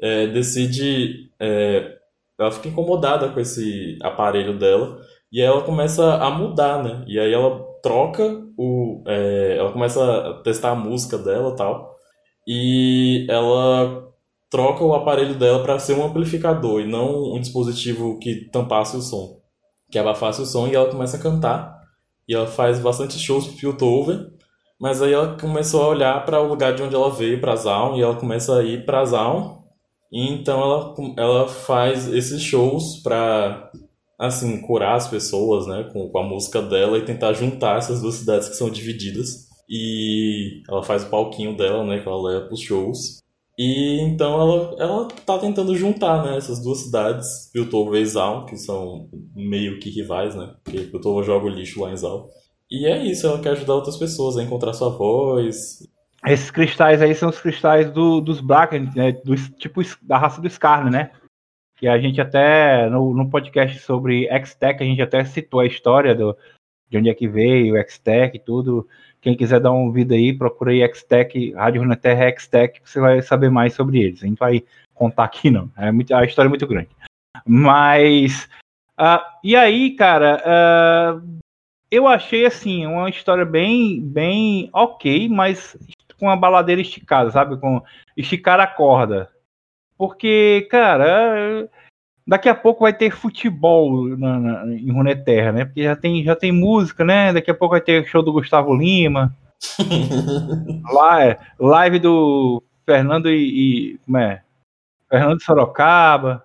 é, 0.00 0.26
decide... 0.28 1.30
É, 1.40 1.96
ela 2.38 2.52
fica 2.52 2.68
incomodada 2.68 3.30
com 3.30 3.40
esse 3.40 3.98
aparelho 4.02 4.58
dela 4.58 5.00
e 5.32 5.40
aí 5.40 5.46
ela 5.46 5.62
começa 5.62 6.14
a 6.16 6.30
mudar, 6.30 6.82
né? 6.82 7.04
E 7.06 7.18
aí 7.18 7.32
ela 7.32 7.64
troca 7.82 8.42
o. 8.56 9.02
É, 9.06 9.56
ela 9.58 9.72
começa 9.72 10.02
a 10.02 10.34
testar 10.42 10.70
a 10.70 10.74
música 10.74 11.18
dela 11.18 11.54
tal. 11.56 11.94
E 12.46 13.26
ela 13.28 14.06
troca 14.50 14.84
o 14.84 14.94
aparelho 14.94 15.34
dela 15.34 15.62
para 15.62 15.78
ser 15.78 15.94
um 15.94 16.04
amplificador 16.06 16.80
e 16.80 16.86
não 16.86 17.34
um 17.34 17.40
dispositivo 17.40 18.18
que 18.18 18.48
tampasse 18.50 18.96
o 18.96 19.02
som. 19.02 19.40
Que 19.90 19.98
abafasse 19.98 20.40
o 20.42 20.46
som 20.46 20.68
e 20.68 20.74
ela 20.74 20.90
começa 20.90 21.16
a 21.16 21.20
cantar. 21.20 21.76
E 22.28 22.34
ela 22.34 22.46
faz 22.46 22.78
bastante 22.78 23.18
shows 23.18 23.46
pro 23.46 23.56
Piltover. 23.56 24.28
Mas 24.80 25.00
aí 25.00 25.12
ela 25.12 25.36
começou 25.38 25.82
a 25.82 25.88
olhar 25.88 26.24
para 26.24 26.40
o 26.40 26.48
lugar 26.48 26.74
de 26.74 26.82
onde 26.82 26.94
ela 26.94 27.10
veio, 27.10 27.40
para 27.40 27.56
Zaun, 27.56 27.96
e 27.96 28.02
ela 28.02 28.14
começa 28.14 28.58
a 28.58 28.62
ir 28.62 28.84
para 28.84 29.04
Zaun. 29.04 29.62
E 30.12 30.30
então 30.32 30.60
ela, 30.60 30.94
ela 31.16 31.48
faz 31.48 32.08
esses 32.12 32.42
shows 32.42 33.02
para 33.02 33.70
assim, 34.18 34.60
curar 34.60 34.96
as 34.96 35.08
pessoas, 35.08 35.66
né, 35.66 35.88
com, 35.92 36.08
com 36.08 36.18
a 36.18 36.26
música 36.26 36.62
dela 36.62 36.98
e 36.98 37.04
tentar 37.04 37.32
juntar 37.32 37.78
essas 37.78 38.00
duas 38.00 38.14
cidades 38.16 38.48
que 38.48 38.56
são 38.56 38.70
divididas. 38.70 39.46
E 39.68 40.62
ela 40.68 40.82
faz 40.82 41.04
o 41.04 41.10
palquinho 41.10 41.56
dela, 41.56 41.84
né, 41.84 42.00
que 42.00 42.08
ela 42.08 42.22
leva 42.22 42.46
pros 42.46 42.60
shows. 42.60 43.20
E 43.58 44.00
então 44.02 44.40
ela, 44.40 44.76
ela 44.78 45.08
tá 45.24 45.38
tentando 45.38 45.74
juntar, 45.74 46.22
né, 46.24 46.36
essas 46.36 46.62
duas 46.62 46.78
cidades, 46.78 47.50
Piltover 47.52 48.00
e 48.00 48.06
Zal, 48.06 48.44
que 48.46 48.56
são 48.56 49.08
meio 49.34 49.78
que 49.80 49.90
rivais, 49.90 50.34
né, 50.34 50.54
porque 50.62 50.80
Piltover 50.80 51.24
joga 51.24 51.46
o 51.46 51.50
lixo 51.50 51.80
lá 51.80 51.90
em 51.90 51.96
Zal. 51.96 52.28
E 52.70 52.86
é 52.86 53.04
isso, 53.04 53.26
ela 53.26 53.40
quer 53.40 53.50
ajudar 53.50 53.74
outras 53.74 53.96
pessoas 53.96 54.36
a 54.36 54.42
encontrar 54.42 54.72
sua 54.72 54.90
voz. 54.90 55.78
Esses 56.26 56.50
cristais 56.50 57.00
aí 57.00 57.14
são 57.14 57.28
os 57.30 57.38
cristais 57.38 57.90
do, 57.90 58.20
dos 58.20 58.40
Bracken, 58.40 58.90
né, 58.94 59.12
do, 59.12 59.34
tipo 59.58 59.80
da 60.02 60.18
raça 60.18 60.40
do 60.40 60.48
Skarner, 60.48 60.92
né? 60.92 61.10
Que 61.76 61.86
a 61.86 61.98
gente 61.98 62.20
até, 62.20 62.88
no, 62.88 63.14
no 63.14 63.28
podcast 63.28 63.78
sobre 63.80 64.26
X-Tech, 64.28 64.82
a 64.82 64.86
gente 64.86 65.02
até 65.02 65.24
citou 65.24 65.60
a 65.60 65.66
história 65.66 66.14
do, 66.14 66.36
de 66.88 66.96
onde 66.98 67.10
é 67.10 67.14
que 67.14 67.28
veio, 67.28 67.74
o 67.74 67.76
X-Tech 67.76 68.34
e 68.34 68.40
tudo. 68.40 68.88
Quem 69.20 69.36
quiser 69.36 69.60
dar 69.60 69.72
um 69.72 69.92
vídeo 69.92 70.16
aí, 70.16 70.32
procura 70.32 70.70
aí 70.70 70.82
X-Tech, 70.82 71.52
Rádio 71.52 71.82
Runeterra 71.82 72.24
X-Tech, 72.24 72.80
você 72.82 73.00
vai 73.00 73.20
saber 73.20 73.50
mais 73.50 73.74
sobre 73.74 74.00
eles. 74.00 74.22
A 74.22 74.26
gente 74.26 74.38
vai 74.38 74.64
contar 74.94 75.24
aqui, 75.24 75.50
não. 75.50 75.70
É 75.76 75.92
muito, 75.92 76.14
a 76.14 76.24
história 76.24 76.48
é 76.48 76.50
muito 76.50 76.66
grande. 76.66 76.88
Mas, 77.44 78.48
uh, 78.98 79.20
e 79.44 79.54
aí, 79.54 79.90
cara, 79.90 80.42
uh, 80.46 81.40
eu 81.90 82.06
achei, 82.06 82.46
assim, 82.46 82.86
uma 82.86 83.10
história 83.10 83.44
bem, 83.44 84.00
bem 84.00 84.70
ok, 84.72 85.28
mas 85.28 85.76
com 86.18 86.26
uma 86.26 86.36
baladeira 86.36 86.80
esticada, 86.80 87.30
sabe? 87.30 87.58
Com 87.58 87.82
esticar 88.16 88.58
a 88.60 88.66
corda, 88.66 89.28
porque, 89.96 90.66
cara, 90.70 91.68
daqui 92.26 92.48
a 92.48 92.54
pouco 92.54 92.80
vai 92.80 92.92
ter 92.92 93.10
futebol 93.10 94.06
na, 94.16 94.38
na, 94.38 94.74
em 94.74 94.90
Runeterra, 94.90 95.52
né? 95.52 95.64
Porque 95.64 95.84
já 95.84 95.96
tem, 95.96 96.24
já 96.24 96.34
tem 96.34 96.52
música, 96.52 97.04
né? 97.04 97.32
Daqui 97.32 97.50
a 97.50 97.54
pouco 97.54 97.72
vai 97.72 97.80
ter 97.80 98.04
show 98.06 98.22
do 98.22 98.32
Gustavo 98.32 98.74
Lima. 98.74 99.34
É, 101.18 101.38
live 101.58 101.98
do 101.98 102.62
Fernando 102.84 103.30
e, 103.30 103.94
e. 103.94 103.98
Como 104.04 104.18
é? 104.18 104.42
Fernando 105.08 105.42
Sorocaba. 105.42 106.44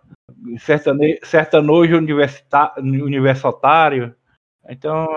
Sertane, 0.60 1.20
sertanojo 1.24 1.98
universitário. 1.98 4.16
Então, 4.68 5.08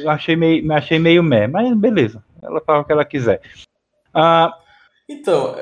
eu 0.00 0.10
achei 0.10 0.36
meio, 0.36 0.72
achei 0.72 0.98
meio 0.98 1.22
meh, 1.22 1.46
mas 1.46 1.74
beleza. 1.76 2.22
Ela 2.42 2.60
fala 2.60 2.80
o 2.80 2.84
que 2.84 2.92
ela 2.92 3.04
quiser. 3.04 3.40
Ah, 4.12 4.52
Então, 5.08 5.54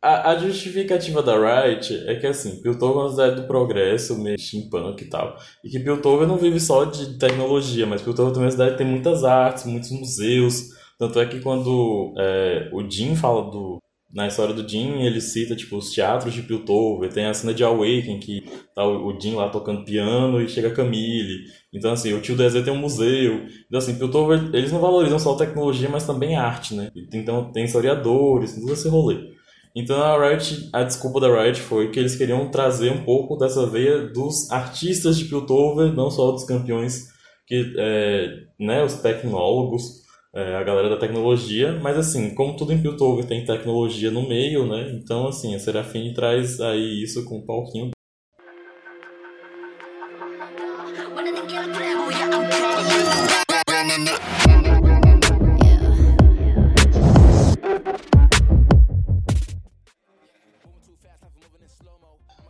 a, 0.00 0.30
a 0.30 0.38
justificativa 0.38 1.22
da 1.22 1.34
Riot 1.34 1.92
é 2.06 2.14
que 2.14 2.26
assim, 2.26 2.62
Piltover 2.62 3.18
é 3.26 3.34
do 3.34 3.46
progresso, 3.46 4.16
meio 4.18 4.38
steampunk 4.38 5.02
e 5.02 5.08
tal. 5.08 5.36
E 5.64 5.68
que 5.68 5.80
Piltover 5.80 6.26
não 6.26 6.36
vive 6.36 6.60
só 6.60 6.84
de 6.84 7.18
tecnologia, 7.18 7.86
mas 7.86 8.02
Piltover 8.02 8.32
também 8.32 8.44
é 8.44 8.46
uma 8.46 8.52
cidade 8.52 8.72
que 8.72 8.78
tem 8.78 8.86
muitas 8.86 9.24
artes, 9.24 9.64
muitos 9.64 9.90
museus. 9.90 10.68
Tanto 10.98 11.18
é 11.20 11.26
que 11.26 11.40
quando 11.40 12.14
é, 12.16 12.70
o 12.72 12.88
Jim 12.88 13.16
fala 13.16 13.50
do. 13.50 13.78
Na 14.10 14.26
história 14.26 14.54
do 14.54 14.66
Jim, 14.66 15.02
ele 15.02 15.20
cita 15.20 15.54
tipo, 15.54 15.76
os 15.76 15.90
teatros 15.92 16.32
de 16.32 16.40
Piltover, 16.40 17.12
tem 17.12 17.26
a 17.26 17.34
cena 17.34 17.52
de 17.52 17.62
Awaken, 17.62 18.18
que 18.18 18.42
tá 18.74 18.82
o, 18.86 19.20
Jim 19.20 19.34
lá 19.34 19.50
tocando 19.50 19.84
piano 19.84 20.40
e 20.40 20.48
chega 20.48 20.68
a 20.68 20.74
Camille. 20.74 21.44
Então, 21.74 21.92
assim, 21.92 22.14
o 22.14 22.20
tio 22.22 22.34
DZ 22.34 22.64
tem 22.64 22.72
um 22.72 22.78
museu. 22.78 23.44
Então, 23.66 23.78
assim, 23.78 23.98
Piltover, 23.98 24.48
eles 24.54 24.72
não 24.72 24.80
valorizam 24.80 25.18
só 25.18 25.36
tecnologia, 25.36 25.90
mas 25.90 26.06
também 26.06 26.36
arte, 26.36 26.74
né? 26.74 26.90
Então, 27.12 27.52
tem 27.52 27.64
historiadores, 27.64 28.54
todo 28.54 28.72
esse 28.72 28.88
rolê. 28.88 29.36
Então 29.78 30.02
a 30.02 30.28
Riot, 30.28 30.70
a 30.72 30.82
desculpa 30.82 31.20
da 31.20 31.28
Riot 31.28 31.60
foi 31.60 31.92
que 31.92 32.00
eles 32.00 32.16
queriam 32.16 32.50
trazer 32.50 32.90
um 32.90 33.04
pouco 33.04 33.36
dessa 33.36 33.64
veia 33.64 34.08
dos 34.08 34.50
artistas 34.50 35.16
de 35.16 35.26
Piltover, 35.26 35.92
não 35.94 36.10
só 36.10 36.32
dos 36.32 36.42
campeões, 36.42 37.06
que, 37.46 37.74
é, 37.78 38.40
né, 38.58 38.82
os 38.82 38.94
tecnólogos, 38.94 40.02
é, 40.34 40.56
a 40.56 40.64
galera 40.64 40.88
da 40.88 40.96
tecnologia, 40.96 41.78
mas 41.80 41.96
assim, 41.96 42.34
como 42.34 42.56
tudo 42.56 42.72
em 42.72 42.82
Piltover 42.82 43.24
tem 43.24 43.44
tecnologia 43.44 44.10
no 44.10 44.28
meio, 44.28 44.66
né, 44.66 44.90
então 45.00 45.28
assim, 45.28 45.54
a 45.54 45.60
Serafine 45.60 46.12
traz 46.12 46.60
aí 46.60 47.00
isso 47.00 47.24
com 47.24 47.38
um 47.38 47.46
palquinho 47.46 47.90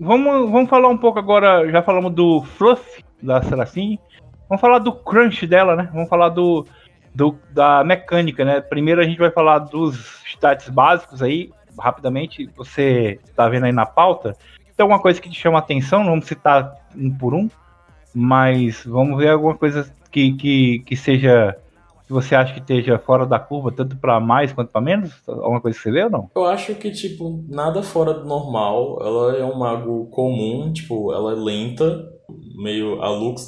Vamos, 0.09 0.51
vamos 0.51 0.71
falar 0.71 0.89
um 0.89 0.97
pouco 0.97 1.19
agora, 1.19 1.71
já 1.71 1.83
falamos 1.83 2.15
do 2.15 2.43
Fluff 2.43 3.05
da 3.23 3.43
Serafine. 3.43 4.01
Vamos 4.49 4.59
falar 4.59 4.79
do 4.79 4.91
crunch 4.91 5.47
dela, 5.47 5.77
né? 5.77 5.91
Vamos 5.93 6.09
falar 6.09 6.31
do, 6.31 6.65
do, 7.15 7.39
da 7.51 7.85
mecânica, 7.85 8.43
né? 8.43 8.59
Primeiro 8.59 9.03
a 9.03 9.05
gente 9.05 9.19
vai 9.19 9.31
falar 9.31 9.59
dos 9.59 10.23
stats 10.25 10.71
básicos 10.71 11.23
aí, 11.23 11.51
rapidamente. 11.79 12.51
Você 12.57 13.21
está 13.23 13.51
vendo 13.51 13.67
aí 13.67 13.73
na 13.73 13.85
pauta. 13.85 14.35
Tem 14.75 14.83
alguma 14.83 14.99
coisa 14.99 15.21
que 15.21 15.29
te 15.29 15.39
chama 15.39 15.59
a 15.59 15.61
atenção? 15.61 15.99
Não 15.99 16.13
vamos 16.13 16.25
citar 16.25 16.73
um 16.97 17.15
por 17.15 17.35
um, 17.35 17.47
mas 18.15 18.83
vamos 18.87 19.19
ver 19.19 19.29
alguma 19.29 19.59
coisa 19.59 19.95
que, 20.11 20.33
que, 20.33 20.79
que 20.87 20.97
seja 20.97 21.55
que 22.09 22.13
você 22.13 22.35
acha 22.35 22.55
que 22.55 22.61
esteja 22.61 22.99
fora 22.99 23.27
da 23.27 23.39
curva, 23.39 23.71
tanto 23.71 23.95
para 23.99 24.19
mais 24.19 24.51
quanto 24.51 24.73
para 24.73 24.81
menos? 24.81 25.13
Alguma 25.29 25.61
coisa 25.61 25.77
que 25.77 25.83
você 25.83 25.93
vê 25.93 26.05
ou 26.05 26.11
não? 26.11 26.31
Eu 26.35 26.47
acho 26.47 26.75
que, 26.75 26.91
tipo, 26.91 27.45
nada 27.47 27.83
fora 27.83 28.15
do 28.15 28.25
normal. 28.25 28.99
Ela 29.03 29.37
é 29.37 29.45
um 29.45 29.59
mago 29.59 30.07
comum, 30.07 30.73
tipo, 30.73 31.13
ela 31.13 31.33
é 31.33 31.35
lenta, 31.35 32.09
meio 32.57 33.03
a 33.03 33.11
Lux. 33.11 33.47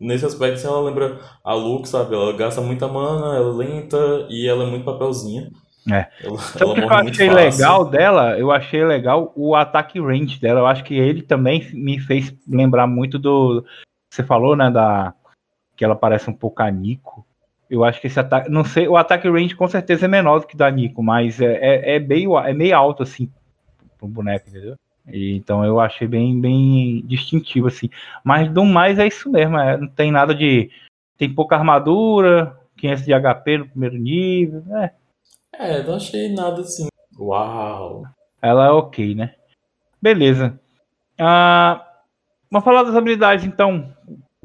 Nesse 0.00 0.26
aspecto, 0.26 0.54
assim, 0.54 0.66
ela 0.66 0.80
lembra 0.80 1.20
a 1.44 1.54
Lux, 1.54 1.90
sabe? 1.90 2.16
Ela 2.16 2.32
gasta 2.32 2.60
muita 2.60 2.88
mana, 2.88 3.36
ela 3.36 3.50
é 3.50 3.68
lenta 3.68 4.26
e 4.28 4.48
ela 4.48 4.64
é 4.64 4.66
muito 4.66 4.84
papelzinha. 4.84 5.48
É. 5.88 6.08
Ela, 6.24 6.38
Sabe 6.38 6.64
o 6.64 6.74
que 6.74 6.80
eu 6.80 6.90
achei 6.90 7.30
legal 7.30 7.84
dela? 7.84 8.36
Eu 8.36 8.50
achei 8.50 8.84
legal 8.84 9.32
o 9.36 9.54
ataque 9.54 10.00
range 10.00 10.40
dela. 10.40 10.60
Eu 10.60 10.66
acho 10.66 10.82
que 10.82 10.94
ele 10.94 11.22
também 11.22 11.64
me 11.72 12.00
fez 12.00 12.34
lembrar 12.48 12.88
muito 12.88 13.20
do. 13.20 13.64
Você 14.10 14.24
falou, 14.24 14.56
né? 14.56 14.68
Da. 14.68 15.14
Que 15.76 15.84
ela 15.84 15.94
parece 15.94 16.28
um 16.28 16.34
pouco 16.34 16.60
a 16.60 16.70
Nico. 16.70 17.24
Eu 17.70 17.84
acho 17.84 18.00
que 18.00 18.08
esse 18.08 18.18
ataque. 18.18 18.50
Não 18.50 18.64
sei, 18.64 18.88
o 18.88 18.96
ataque 18.96 19.28
range 19.30 19.54
com 19.54 19.68
certeza 19.68 20.06
é 20.06 20.08
menor 20.08 20.40
do 20.40 20.46
que 20.48 20.56
da 20.56 20.68
Nico, 20.68 21.02
mas 21.04 21.40
é, 21.40 21.54
é, 21.54 21.96
é, 21.96 22.00
meio, 22.00 22.36
é 22.36 22.52
meio 22.52 22.76
alto, 22.76 23.04
assim, 23.04 23.30
pro 23.96 24.08
boneco, 24.08 24.48
entendeu? 24.48 24.74
E, 25.06 25.36
então 25.36 25.64
eu 25.64 25.78
achei 25.78 26.08
bem, 26.08 26.40
bem 26.40 27.04
distintivo, 27.06 27.68
assim. 27.68 27.88
Mas 28.24 28.50
do 28.50 28.64
mais 28.64 28.98
é 28.98 29.06
isso 29.06 29.30
mesmo, 29.30 29.56
é, 29.56 29.76
não 29.76 29.86
tem 29.86 30.10
nada 30.10 30.34
de. 30.34 30.68
Tem 31.16 31.32
pouca 31.32 31.54
armadura, 31.54 32.58
500 32.76 33.04
de 33.04 33.12
HP 33.12 33.58
no 33.58 33.68
primeiro 33.68 33.96
nível, 33.96 34.62
né? 34.66 34.90
É, 35.52 35.82
não 35.82 35.94
achei 35.94 36.34
nada 36.34 36.62
assim. 36.62 36.88
Uau! 37.16 38.04
Ela 38.42 38.66
é 38.66 38.70
ok, 38.70 39.14
né? 39.14 39.34
Beleza. 40.02 40.58
Ah, 41.18 41.86
vamos 42.50 42.64
falar 42.64 42.82
das 42.82 42.96
habilidades, 42.96 43.44
então 43.44 43.94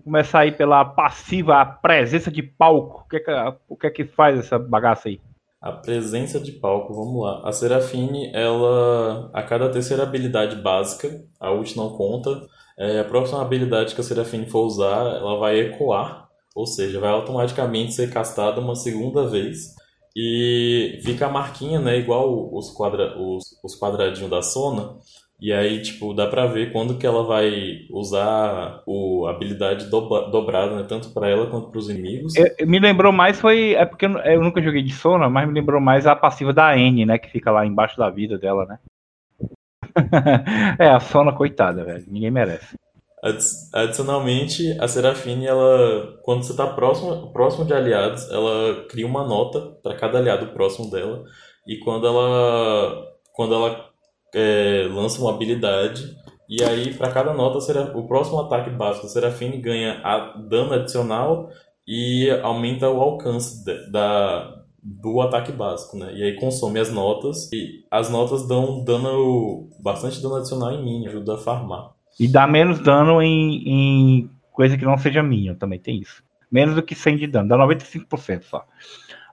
começar 0.06 0.42
aí 0.42 0.52
pela 0.52 0.86
passiva, 0.86 1.60
a 1.60 1.66
presença 1.66 2.30
de 2.30 2.44
palco. 2.44 3.04
O 3.06 3.10
que 3.10 3.18
é 3.18 3.20
que, 3.20 3.32
o 3.68 3.76
que, 3.76 3.88
é 3.88 3.90
que 3.90 4.06
faz 4.06 4.38
essa 4.38 4.60
bagaça 4.60 5.10
aí? 5.10 5.20
A 5.60 5.72
presença 5.72 6.40
de 6.40 6.52
palco, 6.52 6.94
vamos 6.94 7.24
lá. 7.24 7.42
A 7.44 7.52
Serafine, 7.52 8.32
ela, 8.36 9.32
a 9.34 9.42
cada 9.42 9.68
terceira 9.68 10.04
habilidade 10.04 10.58
básica, 10.58 11.10
a 11.40 11.52
ult 11.52 11.76
não 11.76 11.90
conta, 11.98 12.40
é, 12.78 13.00
a 13.00 13.04
próxima 13.04 13.42
habilidade 13.42 13.96
que 13.96 14.02
a 14.02 14.04
Serafine 14.04 14.46
for 14.46 14.68
usar, 14.68 15.16
ela 15.16 15.40
vai 15.40 15.60
ecoar, 15.60 16.30
ou 16.56 16.68
seja, 16.68 17.00
vai 17.00 17.10
automaticamente 17.10 17.94
ser 17.94 18.14
castada 18.14 18.62
uma 18.62 18.76
segunda 18.76 19.28
vez. 19.28 19.74
E 20.16 21.00
fica 21.04 21.26
a 21.26 21.32
marquinha, 21.32 21.80
né, 21.80 21.98
igual 21.98 22.54
os, 22.56 22.70
quadra, 22.70 23.20
os, 23.20 23.60
os 23.64 23.78
quadradinhos 23.78 24.30
da 24.30 24.44
Sona, 24.44 24.98
e 25.40 25.52
aí, 25.52 25.82
tipo, 25.82 26.14
dá 26.14 26.28
pra 26.28 26.46
ver 26.46 26.72
quando 26.72 26.98
que 26.98 27.06
ela 27.06 27.24
vai 27.24 27.86
usar 27.92 28.82
o, 28.86 29.28
a 29.28 29.32
habilidade 29.32 29.90
dobra, 29.90 30.30
dobrada, 30.30 30.78
né? 30.78 30.86
Tanto 30.88 31.14
pra 31.14 31.30
ela 31.30 31.48
quanto 31.48 31.70
pros 31.72 31.90
inimigos. 31.90 32.34
Eu, 32.36 32.66
me 32.66 32.80
lembrou 32.80 33.12
mais, 33.12 33.40
foi. 33.40 33.74
É 33.74 33.86
porque 33.86 34.06
eu, 34.06 34.18
eu, 34.20 34.42
nunca 34.42 34.62
joguei 34.62 34.82
de 34.82 34.94
Sona, 34.94 35.30
mas 35.30 35.48
me 35.48 35.54
lembrou 35.54 35.82
mais 35.82 36.08
a 36.08 36.16
passiva 36.16 36.54
da 36.54 36.78
N, 36.78 37.06
né? 37.06 37.18
Que 37.18 37.30
fica 37.30 37.52
lá 37.52 37.66
embaixo 37.66 37.98
da 37.98 38.10
vida 38.10 38.38
dela, 38.38 38.66
né? 38.66 38.80
é, 40.80 40.88
a 40.88 41.00
Sona, 41.02 41.34
coitada, 41.34 41.84
velho. 41.84 42.06
Ninguém 42.08 42.32
merece. 42.32 42.78
Adicionalmente, 43.74 44.78
a 44.80 44.88
Serafine, 44.88 45.48
ela, 45.48 46.18
quando 46.22 46.44
você 46.44 46.52
está 46.52 46.68
próximo, 46.68 47.34
próximo 47.34 47.66
de 47.66 47.74
aliados, 47.74 48.30
ela 48.32 48.86
cria 48.88 49.08
uma 49.08 49.28
nota 49.28 49.60
para 49.82 49.96
cada 49.96 50.20
aliado 50.20 50.48
próximo 50.54 50.90
dela. 50.90 51.24
E 51.68 51.78
quando 51.80 52.06
ela, 52.08 53.04
quando 53.34 53.56
ela 53.56 53.95
é, 54.36 54.88
lança 54.92 55.22
uma 55.22 55.34
habilidade 55.34 56.16
e 56.48 56.62
aí 56.64 56.94
para 56.94 57.12
cada 57.12 57.34
nota 57.34 57.58
o 57.96 58.06
próximo 58.06 58.40
ataque 58.42 58.70
básico 58.70 59.08
da 59.08 59.12
Serafine 59.12 59.58
ganha 59.58 60.02
dano 60.48 60.74
adicional 60.74 61.50
e 61.88 62.30
aumenta 62.44 62.90
o 62.90 63.02
alcance 63.02 63.64
da 63.92 64.62
do 64.88 65.20
ataque 65.20 65.52
básico, 65.52 65.98
né? 65.98 66.14
E 66.14 66.22
aí 66.22 66.36
consome 66.36 66.80
as 66.80 66.92
notas 66.92 67.52
e 67.52 67.84
as 67.90 68.08
notas 68.08 68.48
dão 68.48 68.84
dano 68.84 69.68
bastante 69.82 70.22
dano 70.22 70.36
adicional 70.36 70.72
em 70.72 70.84
mim, 70.84 71.08
ajuda 71.08 71.34
a 71.34 71.38
farmar. 71.40 71.90
E 72.20 72.28
dá 72.28 72.46
menos 72.46 72.80
dano 72.80 73.20
em, 73.20 73.64
em 73.68 74.30
coisa 74.52 74.78
que 74.78 74.86
não 74.86 74.96
seja 74.96 75.24
minha, 75.24 75.56
também 75.56 75.80
tem 75.80 76.00
isso. 76.00 76.24
Menos 76.52 76.76
do 76.76 76.84
que 76.84 76.94
100 76.94 77.18
de 77.18 77.28
dano, 77.28 77.50
dá 77.50 77.58
95% 77.58 78.44
só. 78.44 78.64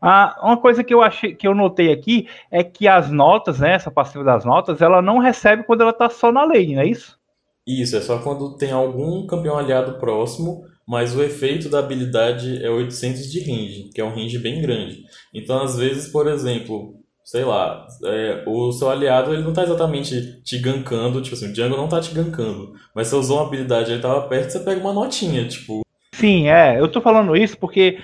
Ah, 0.02 0.36
uma 0.42 0.56
coisa 0.56 0.82
que 0.82 0.92
eu 0.92 1.00
achei 1.00 1.32
que 1.32 1.46
eu 1.46 1.54
notei 1.54 1.92
aqui 1.92 2.26
é 2.50 2.64
que 2.64 2.88
as 2.88 3.08
notas, 3.08 3.60
né, 3.60 3.74
essa 3.74 3.88
passiva 3.88 4.24
das 4.24 4.44
notas, 4.44 4.82
ela 4.82 5.00
não 5.00 5.18
recebe 5.18 5.62
quando 5.62 5.82
ela 5.82 5.92
tá 5.92 6.10
só 6.10 6.32
na 6.32 6.44
lane, 6.44 6.74
não 6.74 6.82
é 6.82 6.86
isso? 6.86 7.16
Isso, 7.64 7.96
é 7.96 8.00
só 8.00 8.18
quando 8.18 8.56
tem 8.56 8.72
algum 8.72 9.24
campeão 9.28 9.56
aliado 9.56 10.00
próximo, 10.00 10.64
mas 10.84 11.14
o 11.14 11.22
efeito 11.22 11.68
da 11.68 11.78
habilidade 11.78 12.64
é 12.64 12.68
800 12.68 13.30
de 13.30 13.40
range, 13.40 13.90
que 13.94 14.00
é 14.00 14.04
um 14.04 14.12
range 14.12 14.38
bem 14.38 14.60
grande. 14.60 15.04
Então, 15.32 15.62
às 15.62 15.78
vezes, 15.78 16.08
por 16.08 16.26
exemplo, 16.26 16.96
sei 17.24 17.44
lá, 17.44 17.86
é, 18.04 18.42
o 18.44 18.72
seu 18.72 18.90
aliado 18.90 19.32
ele 19.32 19.44
não 19.44 19.52
tá 19.52 19.62
exatamente 19.62 20.42
te 20.42 20.58
gankando, 20.58 21.22
tipo 21.22 21.36
assim, 21.36 21.52
o 21.52 21.54
jungle 21.54 21.76
não 21.76 21.88
tá 21.88 22.00
te 22.00 22.12
gankando, 22.12 22.72
mas 22.92 23.06
você 23.06 23.14
usou 23.14 23.38
uma 23.38 23.46
habilidade, 23.46 23.92
ele 23.92 24.02
tava 24.02 24.22
perto, 24.22 24.50
você 24.50 24.58
pega 24.58 24.80
uma 24.80 24.92
notinha, 24.92 25.46
tipo... 25.46 25.82
Sim, 26.12 26.48
é, 26.48 26.80
eu 26.80 26.88
tô 26.88 27.00
falando 27.00 27.36
isso 27.36 27.56
porque 27.56 27.98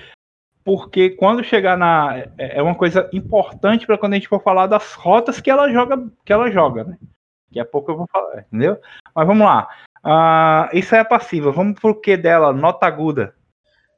porque 0.69 1.09
quando 1.09 1.43
chegar 1.43 1.75
na 1.75 2.15
é, 2.37 2.59
é 2.59 2.61
uma 2.61 2.75
coisa 2.75 3.09
importante 3.11 3.87
para 3.87 3.97
quando 3.97 4.13
a 4.13 4.15
gente 4.17 4.27
for 4.27 4.39
falar 4.39 4.67
das 4.67 4.93
rotas 4.93 5.41
que 5.41 5.49
ela 5.49 5.67
joga, 5.71 5.97
que 6.23 6.31
ela 6.31 6.51
joga, 6.51 6.83
né? 6.83 6.95
Daqui 7.47 7.59
a 7.59 7.65
pouco 7.65 7.89
eu 7.89 7.97
vou 7.97 8.05
falar, 8.11 8.41
entendeu? 8.41 8.77
Mas 9.15 9.25
vamos 9.25 9.47
lá. 9.47 9.67
Uh, 10.05 10.77
isso 10.77 10.93
é 10.93 10.99
a 10.99 11.05
passiva. 11.05 11.51
Vamos 11.51 11.79
pro 11.79 11.99
que 11.99 12.15
dela? 12.15 12.53
Nota 12.53 12.85
aguda. 12.85 13.33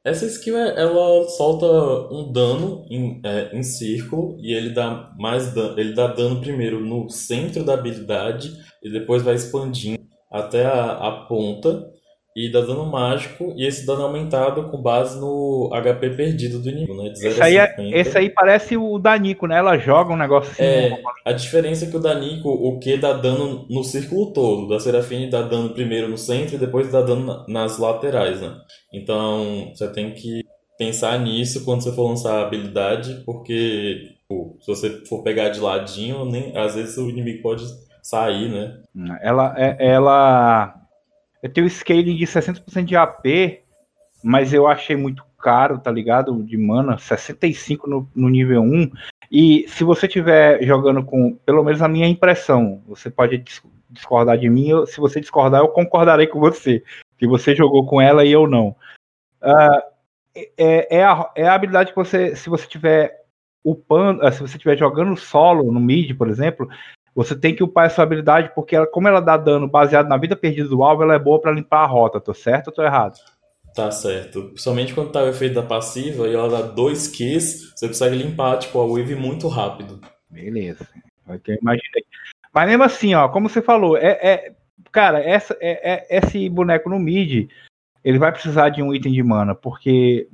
Essa 0.02 0.24
skill 0.24 0.56
ela 0.56 1.28
solta 1.28 1.66
um 2.10 2.32
dano 2.32 2.86
em, 2.88 3.20
é, 3.22 3.54
em 3.54 3.62
círculo 3.62 4.38
e 4.40 4.54
ele 4.54 4.70
dá 4.70 5.12
mais 5.18 5.52
dano, 5.52 5.78
ele 5.78 5.92
dá 5.92 6.06
dano 6.06 6.40
primeiro 6.40 6.80
no 6.80 7.10
centro 7.10 7.62
da 7.64 7.74
habilidade 7.74 8.50
e 8.82 8.90
depois 8.90 9.22
vai 9.22 9.34
expandindo 9.34 10.02
até 10.30 10.64
a, 10.64 10.92
a 10.92 11.26
ponta 11.26 11.91
e 12.34 12.50
dá 12.50 12.62
dano 12.62 12.86
mágico, 12.86 13.52
e 13.56 13.66
esse 13.66 13.84
dano 13.84 14.00
é 14.00 14.04
aumentado 14.04 14.70
com 14.70 14.80
base 14.80 15.20
no 15.20 15.68
HP 15.70 16.10
perdido 16.10 16.58
do 16.60 16.70
inimigo, 16.70 16.94
né? 16.94 17.12
Esse, 17.12 17.42
aí 17.42 17.58
é, 17.58 17.74
esse 17.92 18.16
aí 18.16 18.30
parece 18.30 18.74
o 18.76 18.98
Danico, 18.98 19.46
né? 19.46 19.58
Ela 19.58 19.76
joga 19.76 20.14
um 20.14 20.16
negócio 20.16 20.50
assim. 20.50 20.62
É, 20.62 20.98
a 21.26 21.32
diferença 21.32 21.84
é 21.84 21.90
que 21.90 21.96
o 21.96 22.00
Danico, 22.00 22.48
o 22.48 22.78
que 22.78 22.96
dá 22.96 23.12
dano 23.12 23.66
no 23.68 23.84
círculo 23.84 24.32
todo, 24.32 24.66
da 24.66 24.80
Serafine 24.80 25.28
dá 25.28 25.42
dano 25.42 25.74
primeiro 25.74 26.08
no 26.08 26.16
centro 26.16 26.54
e 26.54 26.58
depois 26.58 26.90
dá 26.90 27.02
dano 27.02 27.44
nas 27.46 27.78
laterais, 27.78 28.40
né? 28.40 28.56
Então, 28.94 29.70
você 29.74 29.88
tem 29.92 30.12
que 30.12 30.42
pensar 30.78 31.18
nisso 31.18 31.64
quando 31.66 31.82
você 31.82 31.92
for 31.92 32.08
lançar 32.08 32.38
a 32.38 32.46
habilidade, 32.46 33.22
porque 33.26 34.16
Se 34.60 34.66
você 34.66 35.04
for 35.06 35.22
pegar 35.22 35.50
de 35.50 35.60
ladinho, 35.60 36.24
nem, 36.24 36.56
às 36.56 36.74
vezes 36.74 36.96
o 36.96 37.10
inimigo 37.10 37.42
pode 37.42 37.64
sair, 38.02 38.48
né? 38.48 38.78
Ela, 39.20 39.54
é, 39.58 39.76
ela 39.78 40.81
eu 41.42 41.52
tenho 41.52 41.68
scaling 41.68 42.16
de 42.16 42.24
60% 42.24 42.84
de 42.84 42.96
AP, 42.96 43.62
mas 44.22 44.54
eu 44.54 44.66
achei 44.66 44.94
muito 44.94 45.24
caro, 45.38 45.78
tá 45.78 45.90
ligado? 45.90 46.42
De 46.44 46.56
mana, 46.56 46.96
65 46.96 47.90
no, 47.90 48.08
no 48.14 48.28
nível 48.28 48.62
1. 48.62 48.90
E 49.30 49.66
se 49.66 49.82
você 49.82 50.06
estiver 50.06 50.62
jogando 50.62 51.04
com, 51.04 51.34
pelo 51.44 51.64
menos 51.64 51.82
a 51.82 51.88
minha 51.88 52.06
impressão, 52.06 52.80
você 52.86 53.10
pode 53.10 53.42
discordar 53.90 54.38
de 54.38 54.48
mim, 54.48 54.68
eu, 54.68 54.86
se 54.86 55.00
você 55.00 55.20
discordar, 55.20 55.60
eu 55.60 55.68
concordarei 55.68 56.26
com 56.26 56.38
você. 56.38 56.82
Que 57.18 57.26
você 57.26 57.54
jogou 57.54 57.86
com 57.86 58.00
ela 58.00 58.24
e 58.24 58.30
eu 58.30 58.46
não. 58.46 58.76
Uh, 59.42 59.82
é, 60.56 60.98
é, 60.98 61.04
a, 61.04 61.30
é 61.34 61.46
a 61.46 61.54
habilidade 61.54 61.90
que 61.90 61.96
você, 61.96 62.36
se 62.36 62.48
você 62.48 62.66
tiver 62.66 63.24
upando, 63.64 64.22
se 64.32 64.40
você 64.40 64.56
estiver 64.56 64.76
jogando 64.76 65.16
solo 65.16 65.70
no 65.72 65.80
mid, 65.80 66.16
por 66.16 66.28
exemplo, 66.28 66.68
você 67.14 67.36
tem 67.36 67.54
que 67.54 67.62
upar 67.62 67.86
essa 67.86 68.02
habilidade 68.02 68.52
porque 68.54 68.74
ela, 68.74 68.86
como 68.86 69.08
ela 69.08 69.20
dá 69.20 69.36
dano 69.36 69.68
baseado 69.68 70.08
na 70.08 70.16
vida 70.16 70.34
perdida 70.36 70.68
do 70.68 70.82
alvo, 70.82 71.02
ela 71.02 71.14
é 71.14 71.18
boa 71.18 71.40
para 71.40 71.52
limpar 71.52 71.84
a 71.84 71.86
rota, 71.86 72.20
tô 72.20 72.32
certo 72.32 72.68
ou 72.68 72.72
tô 72.72 72.82
errado? 72.82 73.18
Tá 73.74 73.90
certo. 73.90 74.48
Principalmente 74.48 74.94
quando 74.94 75.12
tá 75.12 75.22
o 75.22 75.28
efeito 75.28 75.54
da 75.54 75.62
passiva 75.62 76.28
e 76.28 76.34
ela 76.34 76.48
dá 76.48 76.62
dois 76.62 77.08
Qs, 77.08 77.72
você 77.74 77.88
consegue 77.88 78.16
limpar 78.16 78.58
tipo, 78.58 78.78
a 78.80 78.86
wave 78.86 79.14
muito 79.14 79.48
rápido. 79.48 80.00
Beleza. 80.30 80.86
É 81.28 81.34
eu 81.34 81.58
imaginei. 81.60 82.04
Mas 82.52 82.68
mesmo 82.68 82.82
assim, 82.82 83.14
ó, 83.14 83.28
como 83.28 83.48
você 83.48 83.62
falou, 83.62 83.96
é, 83.96 84.18
é 84.22 84.52
cara, 84.90 85.20
essa, 85.20 85.56
é, 85.60 85.94
é, 85.94 86.18
esse 86.18 86.48
boneco 86.50 86.90
no 86.90 86.98
mid, 86.98 87.48
ele 88.04 88.18
vai 88.18 88.30
precisar 88.30 88.68
de 88.68 88.82
um 88.82 88.94
item 88.94 89.12
de 89.12 89.22
mana, 89.22 89.54
porque 89.54 90.28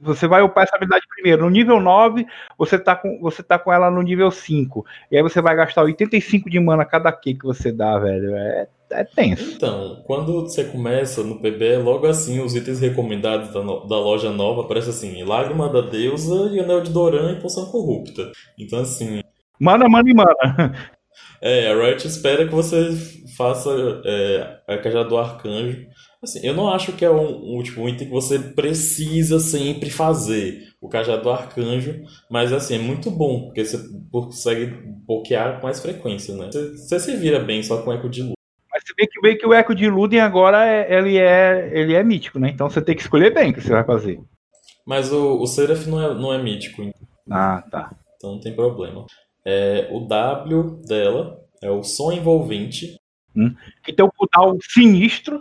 você 0.00 0.26
vai 0.26 0.42
upar 0.42 0.64
essa 0.64 0.76
habilidade 0.76 1.06
primeiro. 1.14 1.42
No 1.42 1.50
nível 1.50 1.78
9, 1.78 2.26
você 2.56 2.78
tá 2.78 2.96
com, 2.96 3.18
você 3.20 3.42
tá 3.42 3.58
com 3.58 3.72
ela 3.72 3.90
no 3.90 4.02
nível 4.02 4.30
5. 4.30 4.84
E 5.10 5.16
aí 5.16 5.22
você 5.22 5.40
vai 5.40 5.54
gastar 5.54 5.82
85 5.82 6.48
de 6.48 6.58
mana 6.58 6.84
cada 6.84 7.12
Q 7.12 7.34
que 7.34 7.44
você 7.44 7.70
dá, 7.70 7.98
velho. 7.98 8.34
É, 8.34 8.68
é 8.92 9.04
tenso. 9.04 9.54
Então, 9.56 10.02
quando 10.06 10.32
você 10.42 10.64
começa 10.64 11.22
no 11.22 11.38
PB, 11.40 11.78
logo 11.78 12.06
assim, 12.06 12.40
os 12.40 12.56
itens 12.56 12.80
recomendados 12.80 13.52
da, 13.52 13.62
no, 13.62 13.86
da 13.86 13.96
loja 13.96 14.30
nova 14.30 14.62
aparecem 14.62 14.90
assim: 14.90 15.22
Lágrima 15.22 15.68
da 15.68 15.82
Deusa 15.82 16.50
e 16.52 16.60
Anel 16.60 16.82
de 16.82 16.90
Doran 16.90 17.32
e 17.32 17.40
Poção 17.40 17.66
Corrupta. 17.66 18.32
Então, 18.58 18.80
assim. 18.80 19.22
Mana, 19.58 19.88
mana 19.88 20.08
e 20.08 20.14
mana. 20.14 20.90
É, 21.42 21.70
a 21.70 21.74
Riot 21.74 22.06
espera 22.06 22.46
que 22.46 22.54
você 22.54 22.92
faça 23.34 23.70
é, 24.04 24.60
a 24.68 24.76
Cajado 24.76 25.08
do 25.08 25.16
Arcanjo 25.16 25.86
Assim, 26.22 26.46
eu 26.46 26.52
não 26.52 26.68
acho 26.68 26.92
que 26.92 27.04
é 27.04 27.10
um, 27.10 27.58
um, 27.58 27.62
tipo, 27.62 27.80
um 27.80 27.88
item 27.88 28.06
que 28.06 28.12
você 28.12 28.38
precisa 28.38 29.40
sempre 29.40 29.88
fazer, 29.88 30.68
o 30.78 30.86
cajado 30.86 31.22
do 31.22 31.30
arcanjo, 31.30 32.02
mas 32.30 32.52
assim, 32.52 32.74
é 32.74 32.78
muito 32.78 33.10
bom, 33.10 33.46
porque 33.46 33.64
você 33.64 33.78
consegue 34.12 34.66
bloquear 35.06 35.58
com 35.58 35.66
mais 35.66 35.80
frequência, 35.80 36.34
né? 36.36 36.50
Você, 36.52 36.76
você 36.76 37.00
se 37.00 37.16
vira 37.16 37.40
bem 37.40 37.62
só 37.62 37.82
com 37.82 37.92
eco 37.92 38.08
de 38.08 38.22
luz. 38.22 38.34
Mas 38.70 38.82
você 38.84 38.92
vê 38.98 39.06
que, 39.06 39.20
vê 39.20 39.34
que 39.34 39.46
o 39.46 39.54
eco 39.54 39.74
de 39.74 39.88
Luden 39.88 40.20
agora 40.20 40.66
é, 40.66 40.98
ele, 40.98 41.16
é, 41.16 41.70
ele 41.72 41.94
é 41.94 42.04
mítico, 42.04 42.38
né? 42.38 42.50
Então 42.50 42.68
você 42.68 42.82
tem 42.82 42.94
que 42.94 43.00
escolher 43.00 43.32
bem 43.32 43.50
o 43.50 43.54
que 43.54 43.62
você 43.62 43.72
vai 43.72 43.84
fazer. 43.84 44.20
Mas 44.86 45.10
o, 45.10 45.40
o 45.40 45.46
Seraph 45.46 45.86
não 45.86 46.02
é, 46.02 46.14
não 46.14 46.32
é 46.34 46.42
mítico. 46.42 46.82
Ah, 47.30 47.62
tá. 47.70 47.94
Então 48.16 48.32
não 48.32 48.40
tem 48.40 48.54
problema. 48.54 49.06
É, 49.44 49.88
o 49.90 50.00
W 50.00 50.82
dela 50.86 51.40
é 51.62 51.70
o 51.70 51.82
som 51.82 52.12
envolvente. 52.12 52.96
Hum. 53.34 53.54
Que 53.82 53.92
tem 53.92 54.04
o 54.04 54.12
cooldown 54.12 54.58
sinistro. 54.60 55.40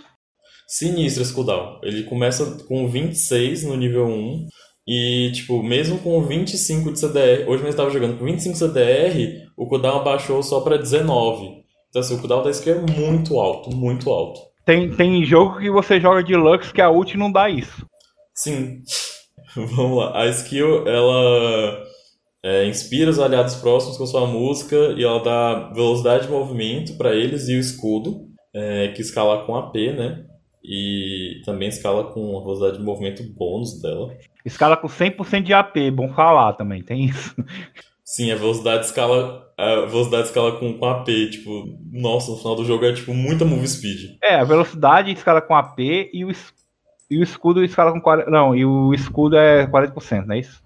Sinistro 0.69 1.23
esse 1.23 1.34
cooldown. 1.34 1.79
Ele 1.82 2.03
começa 2.03 2.45
com 2.67 2.88
26 2.88 3.63
no 3.63 3.75
nível 3.75 4.05
1 4.05 4.47
e, 4.88 5.32
tipo, 5.34 5.63
mesmo 5.63 5.97
com 5.97 6.21
25 6.21 6.93
de 6.93 6.99
CDR, 6.99 7.47
hoje 7.47 7.63
mesmo 7.63 7.69
estava 7.69 7.89
jogando 7.89 8.19
com 8.19 8.25
25 8.25 8.55
CDR, 8.55 9.47
o 9.58 9.67
cooldown 9.67 9.97
abaixou 9.97 10.43
só 10.43 10.62
para 10.62 10.77
19. 10.77 11.63
Então, 11.89 11.99
assim, 11.99 12.13
o 12.13 12.19
cooldown 12.19 12.43
da 12.43 12.51
skill 12.51 12.75
é 12.75 12.91
muito 12.91 13.39
alto, 13.39 13.75
muito 13.75 14.12
alto. 14.12 14.41
Tem, 14.63 14.95
tem 14.95 15.25
jogo 15.25 15.58
que 15.58 15.71
você 15.71 15.99
joga 15.99 16.23
de 16.23 16.36
Lux 16.36 16.71
que 16.71 16.82
a 16.82 16.91
ult 16.91 17.17
não 17.17 17.32
dá 17.32 17.49
isso. 17.49 17.84
Sim. 18.36 18.84
Vamos 19.55 19.97
lá. 19.97 20.21
A 20.21 20.27
skill, 20.27 20.88
ela 20.88 21.84
é, 22.45 22.67
inspira 22.67 23.10
os 23.10 23.17
aliados 23.17 23.55
próximos 23.55 23.97
com 23.97 24.05
sua 24.05 24.27
música 24.27 24.75
e 24.95 25.03
ela 25.03 25.23
dá 25.23 25.71
velocidade 25.73 26.27
de 26.27 26.32
movimento 26.32 26.95
para 26.95 27.15
eles 27.15 27.49
e 27.49 27.55
o 27.55 27.60
escudo, 27.60 28.27
é, 28.53 28.89
que 28.89 29.01
escala 29.01 29.45
com 29.47 29.55
AP, 29.55 29.75
né? 29.97 30.29
E 30.71 31.41
também 31.43 31.67
escala 31.67 32.12
com 32.13 32.38
a 32.38 32.41
velocidade 32.41 32.77
de 32.77 32.84
movimento 32.84 33.23
bônus 33.23 33.82
dela. 33.82 34.15
Escala 34.45 34.77
com 34.77 34.88
100% 34.88 35.41
de 35.41 35.51
AP, 35.51 35.89
bom 35.91 36.13
falar 36.13 36.53
também, 36.53 36.84
tem 36.84 37.05
isso. 37.05 37.36
Sim, 38.05 38.32
a 38.32 38.36
velocidade 38.36 38.86
escala, 38.86 39.51
a 39.58 39.86
velocidade 39.88 40.27
escala 40.27 40.60
com, 40.60 40.77
com 40.77 40.86
AP, 40.86 41.08
tipo, 41.32 41.75
nossa, 41.91 42.32
no 42.32 42.38
final 42.38 42.55
do 42.55 42.65
jogo 42.65 42.86
é 42.86 42.93
tipo 42.93 43.15
muita 43.15 43.45
move 43.45 43.67
speed. 43.67 44.17
É, 44.23 44.36
a 44.36 44.43
velocidade 44.43 45.12
escala 45.12 45.41
com 45.41 45.55
AP 45.55 45.79
e 45.79 46.23
o, 46.23 46.32
e 47.10 47.17
o 47.17 47.23
escudo 47.23 47.63
escala 47.63 47.91
com 47.91 47.99
40, 47.99 48.29
não, 48.29 48.55
e 48.55 48.63
o 48.63 48.93
escudo 48.93 49.38
é 49.38 49.65
40%, 49.65 50.25
não 50.25 50.36
é 50.36 50.39
isso? 50.39 50.62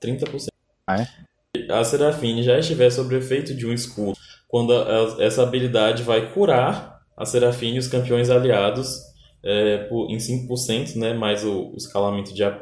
30%. 0.00 0.46
Ah, 0.86 1.02
é? 1.02 1.72
A 1.72 1.82
Serafine 1.82 2.44
já 2.44 2.56
estiver 2.58 2.90
sob 2.90 3.12
efeito 3.16 3.54
de 3.54 3.66
um 3.66 3.72
escudo, 3.72 4.16
quando 4.46 4.72
a, 4.72 5.16
essa 5.18 5.42
habilidade 5.42 6.04
vai 6.04 6.32
curar 6.32 7.00
a 7.16 7.24
Serafine 7.24 7.76
e 7.76 7.80
os 7.80 7.88
campeões 7.88 8.30
aliados 8.30 9.08
é, 9.48 9.78
por, 9.78 10.10
em 10.10 10.18
5%, 10.18 10.96
né, 10.96 11.14
mais 11.14 11.42
o, 11.42 11.70
o, 11.72 11.76
escalamento 11.76 12.34
de 12.34 12.44
AP 12.44 12.60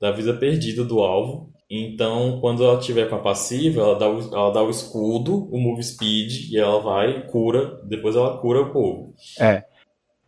da 0.00 0.10
vida 0.10 0.34
perdida 0.34 0.84
do 0.84 0.98
alvo. 1.00 1.52
Então, 1.70 2.40
quando 2.40 2.64
ela 2.64 2.80
tiver 2.80 3.08
com 3.08 3.14
a 3.14 3.20
passiva, 3.20 3.80
ela 3.80 3.96
dá, 3.96 4.08
o, 4.08 4.34
ela 4.34 4.50
dá 4.50 4.60
o 4.60 4.68
escudo, 4.68 5.48
o 5.50 5.58
move 5.60 5.82
speed, 5.82 6.50
e 6.50 6.58
ela 6.58 6.80
vai 6.80 7.24
cura, 7.28 7.80
depois 7.84 8.16
ela 8.16 8.36
cura 8.38 8.62
o 8.62 8.72
povo. 8.72 9.14
É. 9.38 9.62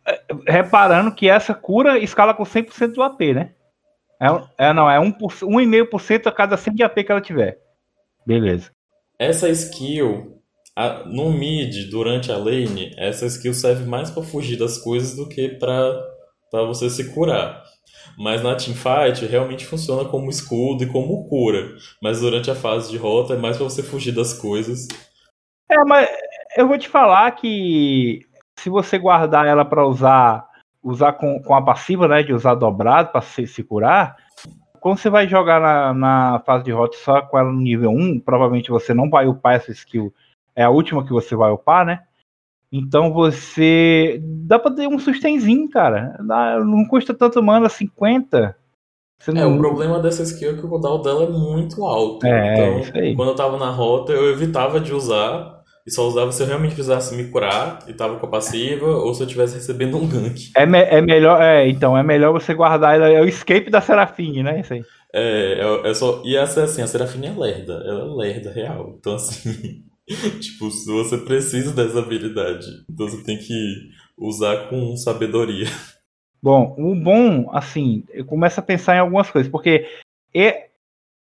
é 0.05 0.21
reparando 0.47 1.13
que 1.13 1.29
essa 1.29 1.53
cura 1.53 1.99
escala 1.99 2.33
com 2.33 2.43
100% 2.43 2.93
do 2.93 3.03
AP, 3.03 3.19
né? 3.35 3.51
É, 4.19 4.67
é 4.69 4.73
não, 4.73 4.89
é 4.89 4.97
1,5% 4.97 6.27
a 6.27 6.31
cada 6.31 6.55
100 6.55 6.73
de 6.73 6.83
AP 6.83 6.95
que 7.03 7.11
ela 7.11 7.21
tiver. 7.21 7.59
Beleza. 8.25 8.71
Essa 9.19 9.49
skill 9.49 10.36
a, 10.77 11.03
no 11.07 11.31
mid, 11.31 11.89
durante 11.89 12.31
a 12.31 12.37
lane, 12.37 12.93
essa 12.97 13.25
skill 13.25 13.55
serve 13.55 13.83
mais 13.89 14.11
para 14.11 14.21
fugir 14.21 14.59
das 14.59 14.77
coisas 14.77 15.15
do 15.15 15.27
que 15.27 15.49
para 15.49 16.05
você 16.67 16.87
se 16.87 17.15
curar. 17.15 17.63
Mas 18.15 18.43
na 18.43 18.55
teamfight 18.55 19.25
realmente 19.25 19.65
funciona 19.65 20.07
como 20.07 20.29
escudo 20.29 20.83
e 20.83 20.87
como 20.87 21.27
cura. 21.27 21.75
Mas 21.99 22.21
durante 22.21 22.51
a 22.51 22.55
fase 22.55 22.91
de 22.91 22.97
rota 22.97 23.33
é 23.33 23.37
mais 23.37 23.57
para 23.57 23.63
você 23.63 23.81
fugir 23.81 24.11
das 24.11 24.33
coisas. 24.33 24.87
É, 25.67 25.83
mas 25.83 26.07
eu 26.55 26.67
vou 26.67 26.77
te 26.77 26.87
falar 26.87 27.31
que 27.31 28.21
se 28.59 28.69
você 28.69 28.99
guardar 28.99 29.47
ela 29.47 29.65
para 29.65 29.83
usar 29.83 30.45
usar 30.83 31.13
com, 31.13 31.41
com 31.41 31.55
a 31.55 31.61
passiva, 31.61 32.07
né, 32.07 32.21
de 32.21 32.33
usar 32.33 32.53
dobrado 32.53 33.11
para 33.11 33.21
se, 33.21 33.47
se 33.47 33.63
curar, 33.63 34.15
quando 34.79 34.99
você 34.99 35.09
vai 35.09 35.27
jogar 35.27 35.59
na, 35.59 35.93
na 35.93 36.39
fase 36.45 36.65
de 36.65 36.71
rota 36.71 36.95
só 36.99 37.19
com 37.23 37.37
ela 37.37 37.51
no 37.51 37.59
nível 37.59 37.89
1, 37.89 38.19
provavelmente 38.19 38.69
você 38.69 38.93
não 38.93 39.09
vai 39.09 39.27
upar 39.27 39.55
essa 39.55 39.71
skill 39.71 40.13
é 40.57 40.63
a 40.63 40.71
última 40.71 41.05
que 41.05 41.13
você 41.13 41.35
vai 41.35 41.51
upar, 41.51 41.85
né? 41.85 42.01
Então 42.71 43.13
você. 43.13 44.19
Dá 44.21 44.57
pra 44.57 44.71
ter 44.71 44.87
um 44.87 44.97
sustenzinho, 44.97 45.69
cara. 45.69 46.17
Não 46.65 46.83
custa 46.85 47.13
tanto 47.13 47.41
mana 47.43 47.69
50. 47.69 48.57
Você 49.19 49.31
não... 49.31 49.41
É, 49.41 49.45
o 49.45 49.57
problema 49.57 49.99
dessa 49.99 50.23
skill 50.23 50.51
é 50.51 50.53
que 50.55 50.65
o 50.65 50.69
cooldown 50.69 51.01
dela 51.01 51.23
é 51.23 51.29
muito 51.29 51.85
alto. 51.85 52.25
É, 52.25 52.79
então, 52.79 53.15
quando 53.15 53.29
eu 53.29 53.35
tava 53.35 53.57
na 53.57 53.69
rota, 53.69 54.11
eu 54.11 54.31
evitava 54.31 54.79
de 54.79 54.93
usar. 54.93 55.55
E 55.85 55.91
só 55.91 56.05
usava 56.05 56.33
se 56.33 56.43
eu 56.43 56.47
realmente 56.47 56.73
precisasse 56.73 57.15
me 57.15 57.29
curar 57.31 57.79
e 57.87 57.93
tava 57.93 58.19
com 58.19 58.25
a 58.25 58.29
passiva, 58.29 58.85
ou 58.85 59.13
se 59.13 59.23
eu 59.23 59.25
estivesse 59.25 59.55
recebendo 59.55 59.95
um 59.95 60.05
gank. 60.05 60.51
É, 60.53 60.65
me 60.65 60.79
é 60.79 60.99
melhor, 60.99 61.41
é, 61.41 61.69
então, 61.69 61.97
é 61.97 62.03
melhor 62.03 62.33
você 62.33 62.53
guardar 62.53 62.95
ela. 62.95 63.09
É 63.09 63.21
o 63.21 63.25
escape 63.25 63.69
da 63.69 63.79
Serafine, 63.79 64.43
né? 64.43 64.59
Isso 64.59 64.73
aí. 64.73 64.83
É, 65.13 65.61
é, 65.61 65.89
é 65.89 65.93
só. 65.93 66.21
E 66.25 66.35
essa 66.35 66.65
assim, 66.65 66.81
a 66.81 66.87
Serafine 66.87 67.27
é 67.27 67.31
lerda. 67.31 67.73
Ela 67.85 68.01
é 68.01 68.03
lerda, 68.03 68.51
real. 68.51 68.95
Então 68.99 69.15
assim. 69.15 69.83
tipo, 70.39 70.71
se 70.71 70.89
você 70.89 71.17
precisa 71.17 71.73
dessa 71.73 71.99
habilidade, 71.99 72.65
então 72.89 73.07
você 73.07 73.21
tem 73.23 73.37
que 73.37 73.89
usar 74.17 74.69
com 74.69 74.95
sabedoria. 74.95 75.67
Bom, 76.41 76.75
o 76.77 76.95
bom, 76.95 77.49
assim, 77.51 78.03
eu 78.11 78.23
começo 78.23 78.59
a 78.59 78.63
pensar 78.63 78.95
em 78.95 78.99
algumas 78.99 79.29
coisas, 79.29 79.51
porque 79.51 79.85
é, 80.33 80.67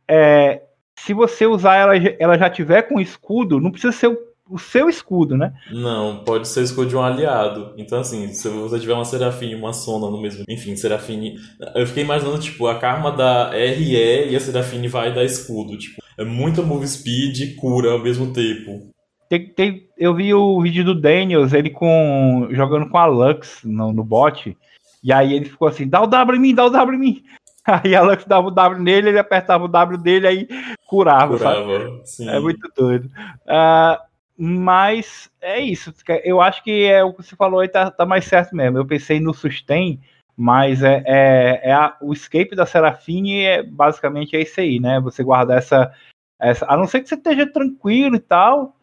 é, 0.08 0.62
se 0.98 1.12
você 1.12 1.46
usar 1.46 1.76
ela, 1.76 1.96
ela 2.18 2.38
já 2.38 2.48
tiver 2.48 2.82
com 2.82 3.00
escudo, 3.00 3.60
não 3.60 3.70
precisa 3.70 3.92
ser 3.92 4.08
o, 4.08 4.18
o, 4.48 4.58
seu 4.58 4.88
escudo, 4.88 5.36
né? 5.36 5.52
Não, 5.70 6.24
pode 6.24 6.48
ser 6.48 6.60
o 6.60 6.64
escudo 6.64 6.88
de 6.88 6.96
um 6.96 7.02
aliado. 7.02 7.74
Então, 7.76 8.00
assim, 8.00 8.28
se 8.32 8.48
você 8.48 8.78
tiver 8.78 8.94
uma 8.94 9.04
Serafine 9.04 9.52
e 9.52 9.56
uma 9.56 9.72
Sona 9.72 10.10
no 10.10 10.20
mesmo. 10.20 10.44
Enfim, 10.48 10.76
Serafine. 10.76 11.38
Eu 11.74 11.86
fiquei 11.86 12.02
imaginando, 12.02 12.38
tipo, 12.38 12.66
a 12.66 12.78
Karma 12.78 13.12
da 13.12 13.50
RE 13.50 14.30
e 14.30 14.36
a 14.36 14.40
Serafine 14.40 14.88
vai 14.88 15.14
dar 15.14 15.24
escudo. 15.24 15.76
Tipo, 15.76 15.99
é 16.20 16.24
muita 16.24 16.60
move 16.60 16.86
speed 16.86 17.40
e 17.40 17.54
cura 17.54 17.92
ao 17.92 17.98
mesmo 17.98 18.30
tempo. 18.30 18.90
Tem, 19.26 19.48
tem, 19.48 19.88
eu 19.96 20.14
vi 20.14 20.34
o 20.34 20.60
vídeo 20.60 20.84
do 20.84 20.94
Daniels, 20.94 21.54
ele 21.54 21.70
com 21.70 22.46
jogando 22.50 22.90
com 22.90 22.98
a 22.98 23.06
Lux 23.06 23.60
no, 23.64 23.90
no 23.90 24.04
bot. 24.04 24.54
E 25.02 25.12
aí 25.14 25.32
ele 25.32 25.46
ficou 25.46 25.66
assim, 25.66 25.88
dá 25.88 26.02
o 26.02 26.06
W 26.06 26.36
em 26.36 26.42
mim, 26.42 26.54
dá 26.54 26.66
o 26.66 26.70
W 26.70 26.94
em 26.94 27.00
mim. 27.00 27.22
Aí 27.64 27.94
a 27.94 28.02
Lux 28.02 28.24
dava 28.24 28.48
o 28.48 28.50
W 28.50 28.82
nele, 28.82 29.10
ele 29.10 29.18
apertava 29.18 29.64
o 29.64 29.68
W 29.68 29.98
dele, 29.98 30.26
aí 30.26 30.48
curava. 30.86 31.36
Curava. 31.36 32.02
É 32.20 32.40
muito 32.40 32.66
doido. 32.74 33.10
Uh, 33.44 34.02
mas 34.36 35.30
é 35.40 35.60
isso. 35.60 35.92
Eu 36.24 36.40
acho 36.40 36.64
que 36.64 36.84
é 36.84 37.04
o 37.04 37.12
que 37.12 37.22
você 37.22 37.36
falou 37.36 37.60
aí 37.60 37.68
tá, 37.68 37.90
tá 37.90 38.06
mais 38.06 38.24
certo 38.24 38.56
mesmo. 38.56 38.78
Eu 38.78 38.86
pensei 38.86 39.20
no 39.20 39.34
sustain, 39.34 40.00
mas 40.42 40.82
é, 40.82 41.02
é, 41.06 41.60
é 41.64 41.72
a, 41.74 41.94
o 42.00 42.14
escape 42.14 42.56
da 42.56 42.64
Serafine 42.64 43.42
é 43.42 43.62
basicamente 43.62 44.34
é 44.34 44.40
isso 44.40 44.58
aí, 44.58 44.80
né? 44.80 44.98
Você 45.00 45.22
guardar 45.22 45.58
essa, 45.58 45.92
essa. 46.40 46.64
A 46.66 46.78
não 46.78 46.86
ser 46.86 47.02
que 47.02 47.10
você 47.10 47.14
esteja 47.14 47.46
tranquilo 47.46 48.16
e 48.16 48.20
tal, 48.20 48.74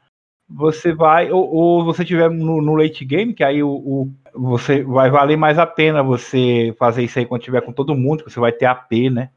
você 0.47 0.93
vai. 0.93 1.31
Ou, 1.31 1.51
ou 1.51 1.83
você 1.83 2.05
tiver 2.05 2.29
no, 2.29 2.61
no, 2.61 2.75
late 2.75 3.03
game, 3.03 3.33
que 3.33 3.43
aí 3.43 3.63
o, 3.63 3.69
o, 3.71 4.13
você 4.35 4.83
vai 4.83 5.09
valer 5.09 5.35
mais 5.35 5.57
a 5.57 5.65
pena 5.65 6.03
você 6.03 6.75
fazer 6.77 7.01
isso 7.01 7.17
aí 7.17 7.25
quando 7.25 7.41
tiver 7.41 7.61
com 7.61 7.73
todo 7.73 7.95
mundo, 7.95 8.23
que 8.23 8.29
você 8.29 8.39
vai 8.39 8.51
ter 8.51 8.65
AP, 8.65 8.91
né? 9.11 9.31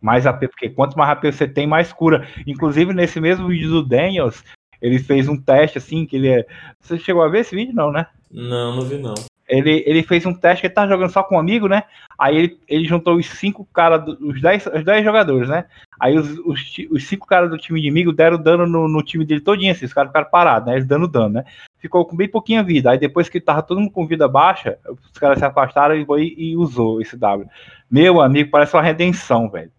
Mais 0.00 0.26
AP, 0.26 0.48
porque 0.48 0.70
quanto 0.70 0.96
mais 0.96 1.10
AP 1.10 1.24
você 1.24 1.46
tem, 1.46 1.66
mais 1.66 1.92
cura. 1.92 2.26
Inclusive, 2.46 2.94
nesse 2.94 3.20
mesmo 3.20 3.46
vídeo 3.46 3.68
do 3.68 3.86
Daniels, 3.86 4.42
ele 4.80 4.98
fez 4.98 5.28
um 5.28 5.36
teste 5.36 5.76
assim, 5.76 6.06
que 6.06 6.16
ele 6.16 6.28
é. 6.30 6.46
Você 6.80 6.98
chegou 6.98 7.22
a 7.22 7.28
ver 7.28 7.40
esse 7.40 7.54
vídeo, 7.54 7.74
não, 7.74 7.92
né? 7.92 8.06
Não, 8.30 8.74
não 8.74 8.82
vi 8.86 8.96
não. 8.96 9.12
Ele, 9.48 9.82
ele 9.86 10.02
fez 10.02 10.26
um 10.26 10.34
teste 10.34 10.60
que 10.60 10.66
ele 10.66 10.74
tava 10.74 10.88
jogando 10.88 11.10
só 11.10 11.22
com 11.22 11.36
um 11.36 11.38
amigo, 11.38 11.66
né? 11.68 11.84
Aí 12.18 12.36
ele, 12.36 12.60
ele 12.68 12.84
juntou 12.84 13.16
os 13.16 13.26
cinco 13.26 13.66
caras, 13.72 14.06
os 14.20 14.40
dez, 14.40 14.66
os 14.66 14.84
dez 14.84 15.04
jogadores, 15.04 15.48
né? 15.48 15.64
Aí 15.98 16.18
os, 16.18 16.38
os, 16.40 16.60
os 16.90 17.06
cinco 17.06 17.26
caras 17.26 17.50
do 17.50 17.56
time 17.56 17.80
inimigo 17.80 18.12
deram 18.12 18.36
dano 18.36 18.66
no, 18.66 18.86
no 18.86 19.02
time 19.02 19.24
dele 19.24 19.40
todinho, 19.40 19.72
assim, 19.72 19.86
os 19.86 19.94
caras 19.94 20.10
ficaram 20.10 20.28
parados, 20.30 20.68
né? 20.68 20.74
Eles 20.74 20.86
dando 20.86 21.08
dano, 21.08 21.30
né? 21.30 21.44
Ficou 21.78 22.04
com 22.04 22.16
bem 22.16 22.28
pouquinha 22.28 22.62
vida. 22.62 22.90
Aí 22.90 22.98
depois 22.98 23.28
que 23.28 23.40
tava 23.40 23.62
todo 23.62 23.80
mundo 23.80 23.90
com 23.90 24.06
vida 24.06 24.28
baixa, 24.28 24.78
os 24.86 25.18
caras 25.18 25.38
se 25.38 25.44
afastaram 25.44 25.94
e, 25.94 26.04
foi, 26.04 26.34
e 26.36 26.56
usou 26.56 27.00
esse 27.00 27.16
W. 27.16 27.48
Meu 27.90 28.20
amigo, 28.20 28.50
parece 28.50 28.76
uma 28.76 28.82
redenção, 28.82 29.48
velho. 29.48 29.70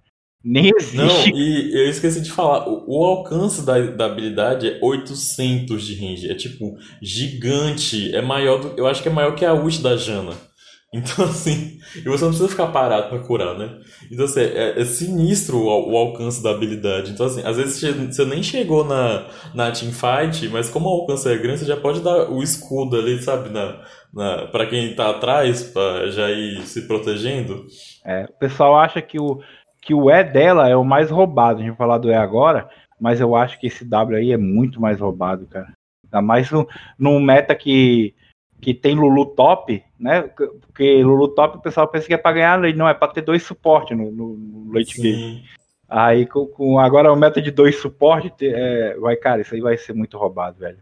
Nem 0.43 0.71
existe. 0.78 0.95
Não, 0.95 1.28
e 1.38 1.73
eu 1.73 1.89
esqueci 1.89 2.21
de 2.21 2.32
falar, 2.32 2.67
o, 2.67 2.86
o, 2.88 3.06
alcance 3.06 3.65
da, 3.65 3.78
da 3.78 4.06
habilidade 4.06 4.67
é 4.67 4.80
800 4.82 5.86
de 5.86 5.95
range, 5.95 6.32
é 6.32 6.34
tipo 6.34 6.78
gigante, 7.02 8.15
é 8.15 8.21
maior 8.21 8.60
do, 8.60 8.73
eu 8.78 8.88
acho 8.88 9.04
que 9.04 9.10
é 9.10 9.12
maior 9.12 9.36
que 9.36 9.43
a 9.43 9.54
ult 9.54 9.82
da 9.82 9.97
Jana. 9.97 10.34
Então 10.91 11.25
assim, 11.25 11.78
e 11.95 12.02
você 12.02 12.23
não 12.23 12.32
precisa 12.32 12.49
ficar 12.49 12.65
parado 12.69 13.10
para 13.10 13.19
curar, 13.19 13.56
né? 13.56 13.80
Então 14.12 14.25
assim, 14.25 14.39
é, 14.39 14.82
é 14.82 14.84
sinistro 14.86 15.58
o, 15.58 15.91
o, 15.91 15.95
alcance 15.95 16.41
da 16.41 16.49
habilidade. 16.49 17.12
Então 17.12 17.28
assim, 17.28 17.43
às 17.45 17.58
vezes 17.58 17.80
você 17.80 18.25
nem 18.25 18.41
chegou 18.41 18.84
na, 18.84 19.28
na 19.54 19.71
teamfight, 19.71 20.49
mas 20.49 20.67
como 20.67 20.89
o 20.89 21.02
alcance 21.02 21.30
é 21.30 21.38
grande, 21.38 21.60
você 21.60 21.65
já 21.65 21.78
pode 21.78 22.02
dar 22.02 22.32
o 22.32 22.41
escudo 22.41 22.97
ali, 22.97 23.21
sabe, 23.21 23.49
na, 23.49 23.80
na, 24.12 24.47
para 24.47 24.65
quem 24.65 24.95
tá 24.95 25.12
atrás, 25.12 25.62
para 25.62 26.10
já 26.10 26.32
ir 26.32 26.63
se 26.63 26.88
protegendo. 26.88 27.67
É, 28.04 28.23
o 28.23 28.39
pessoal 28.39 28.75
acha 28.75 28.99
que 28.99 29.19
o 29.19 29.39
que 29.82 29.94
o 29.94 30.10
E 30.10 30.24
dela 30.24 30.68
é 30.68 30.76
o 30.76 30.84
mais 30.84 31.10
roubado. 31.10 31.60
A 31.60 31.62
gente 31.62 31.70
vai 31.72 31.78
falar 31.78 31.98
do 31.98 32.10
E 32.10 32.13
agora, 32.13 32.70
mas 33.00 33.20
eu 33.20 33.36
acho 33.36 33.60
que 33.60 33.68
esse 33.68 33.86
W 33.86 34.18
aí 34.18 34.32
é 34.32 34.38
muito 34.38 34.82
mais 34.82 35.00
roubado, 35.00 35.46
cara. 35.48 35.72
Ainda 36.06 36.22
mais 36.22 36.50
num 36.98 37.20
meta 37.20 37.56
que, 37.56 38.13
que 38.60 38.74
tem 38.74 38.96
Lulu 38.96 39.28
top, 39.28 39.84
né? 40.00 40.24
Porque 40.24 41.04
Lulu 41.04 41.30
top 41.30 41.58
o 41.58 41.62
pessoal 41.62 41.88
pensa 41.88 42.08
que 42.08 42.13
é 42.13 42.18
pra 42.18 42.34
ganhar, 42.34 42.60
não, 42.76 42.88
é 42.88 42.94
pra 42.94 43.08
ter 43.08 43.22
dois 43.22 43.44
suportes 43.44 43.98
no, 43.98 44.12
no, 44.12 44.36
no 44.36 44.74
late 44.74 45.00
game. 45.00 45.44
Aí 45.88 46.26
com, 46.26 46.46
com, 46.46 46.80
agora 46.80 47.12
o 47.12 47.15
meta 47.15 47.42
de 47.42 47.50
dois 47.50 47.80
suportes, 47.80 48.32
é, 48.42 48.96
vai, 49.00 49.15
cara, 49.15 49.42
isso 49.42 49.56
aí 49.56 49.62
vai 49.62 49.78
ser 49.78 49.94
muito 49.94 50.18
roubado, 50.18 50.60
velho. 50.60 50.78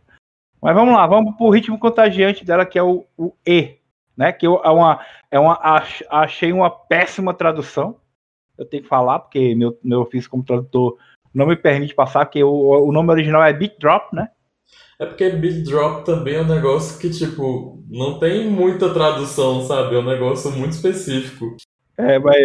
Mas 0.62 0.76
vamos 0.76 0.94
lá, 0.94 1.06
vamos 1.06 1.36
pro 1.36 1.50
ritmo 1.50 1.80
contagiante 1.80 2.44
dela, 2.44 2.66
que 2.66 2.80
é 2.80 2.84
o, 2.84 3.06
o 3.18 3.32
E, 3.46 3.78
né? 4.18 4.34
Que 4.34 4.48
eu, 4.48 4.60
é 4.64 4.70
uma, 4.70 5.00
é 5.32 5.40
uma, 5.40 5.60
achei 6.10 6.52
uma 6.52 6.70
péssima 6.70 7.34
tradução 7.34 7.96
eu 8.58 8.66
tenho 8.66 8.84
que 8.84 8.90
falar, 8.90 9.20
porque 9.20 9.54
meu, 9.56 9.78
meu 9.84 10.02
ofício 10.02 10.30
como 10.30 10.44
tradutor 10.44 10.98
não 11.34 11.46
me 11.46 11.56
permite 11.56 11.94
passar, 11.94 12.26
porque 12.26 12.44
o, 12.44 12.50
o 12.50 12.92
nome 12.92 13.12
original 13.12 13.44
é 13.44 13.54
Beat 13.54 13.80
Drop, 13.80 14.16
né? 14.16 14.30
É 15.00 15.06
porque 15.06 15.30
Beat 15.30 15.64
Drop 15.64 16.04
também 16.04 16.36
é 16.36 16.42
um 16.42 16.48
negócio 16.48 17.00
que, 17.00 17.10
tipo, 17.10 17.84
não 17.88 18.18
tem 18.18 18.50
muita 18.50 18.92
tradução, 18.92 19.62
sabe? 19.62 19.96
É 19.96 20.00
um 20.00 20.06
negócio 20.06 20.52
muito 20.52 20.72
específico. 20.72 21.56
É, 21.96 22.18
mas, 22.20 22.38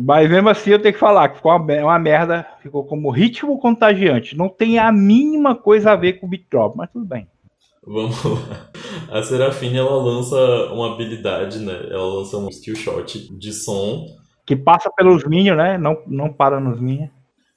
mas 0.00 0.30
mesmo 0.30 0.48
assim 0.48 0.70
eu 0.70 0.80
tenho 0.80 0.94
que 0.94 1.00
falar 1.00 1.28
que 1.28 1.36
ficou 1.36 1.52
uma, 1.52 1.74
uma 1.82 1.98
merda, 1.98 2.46
ficou 2.60 2.84
como 2.84 3.10
ritmo 3.10 3.58
contagiante. 3.58 4.36
Não 4.36 4.48
tem 4.48 4.78
a 4.78 4.92
mínima 4.92 5.54
coisa 5.54 5.92
a 5.92 5.96
ver 5.96 6.14
com 6.14 6.28
Beat 6.28 6.44
Drop, 6.50 6.76
mas 6.76 6.90
tudo 6.90 7.04
bem. 7.04 7.26
Vamos 7.86 8.22
lá. 8.24 8.70
A 9.10 9.22
Serafine, 9.22 9.78
ela 9.78 9.96
lança 9.96 10.36
uma 10.72 10.94
habilidade, 10.94 11.58
né? 11.58 11.88
Ela 11.90 12.04
lança 12.04 12.36
um 12.36 12.48
skill 12.48 12.76
shot 12.76 13.36
de 13.36 13.52
som 13.52 14.06
que 14.46 14.54
passa 14.54 14.90
pelos 14.90 15.24
minions, 15.24 15.56
né? 15.56 15.78
Não, 15.78 16.02
não 16.06 16.32
para 16.32 16.60
nos 16.60 16.80
minions. 16.80 17.10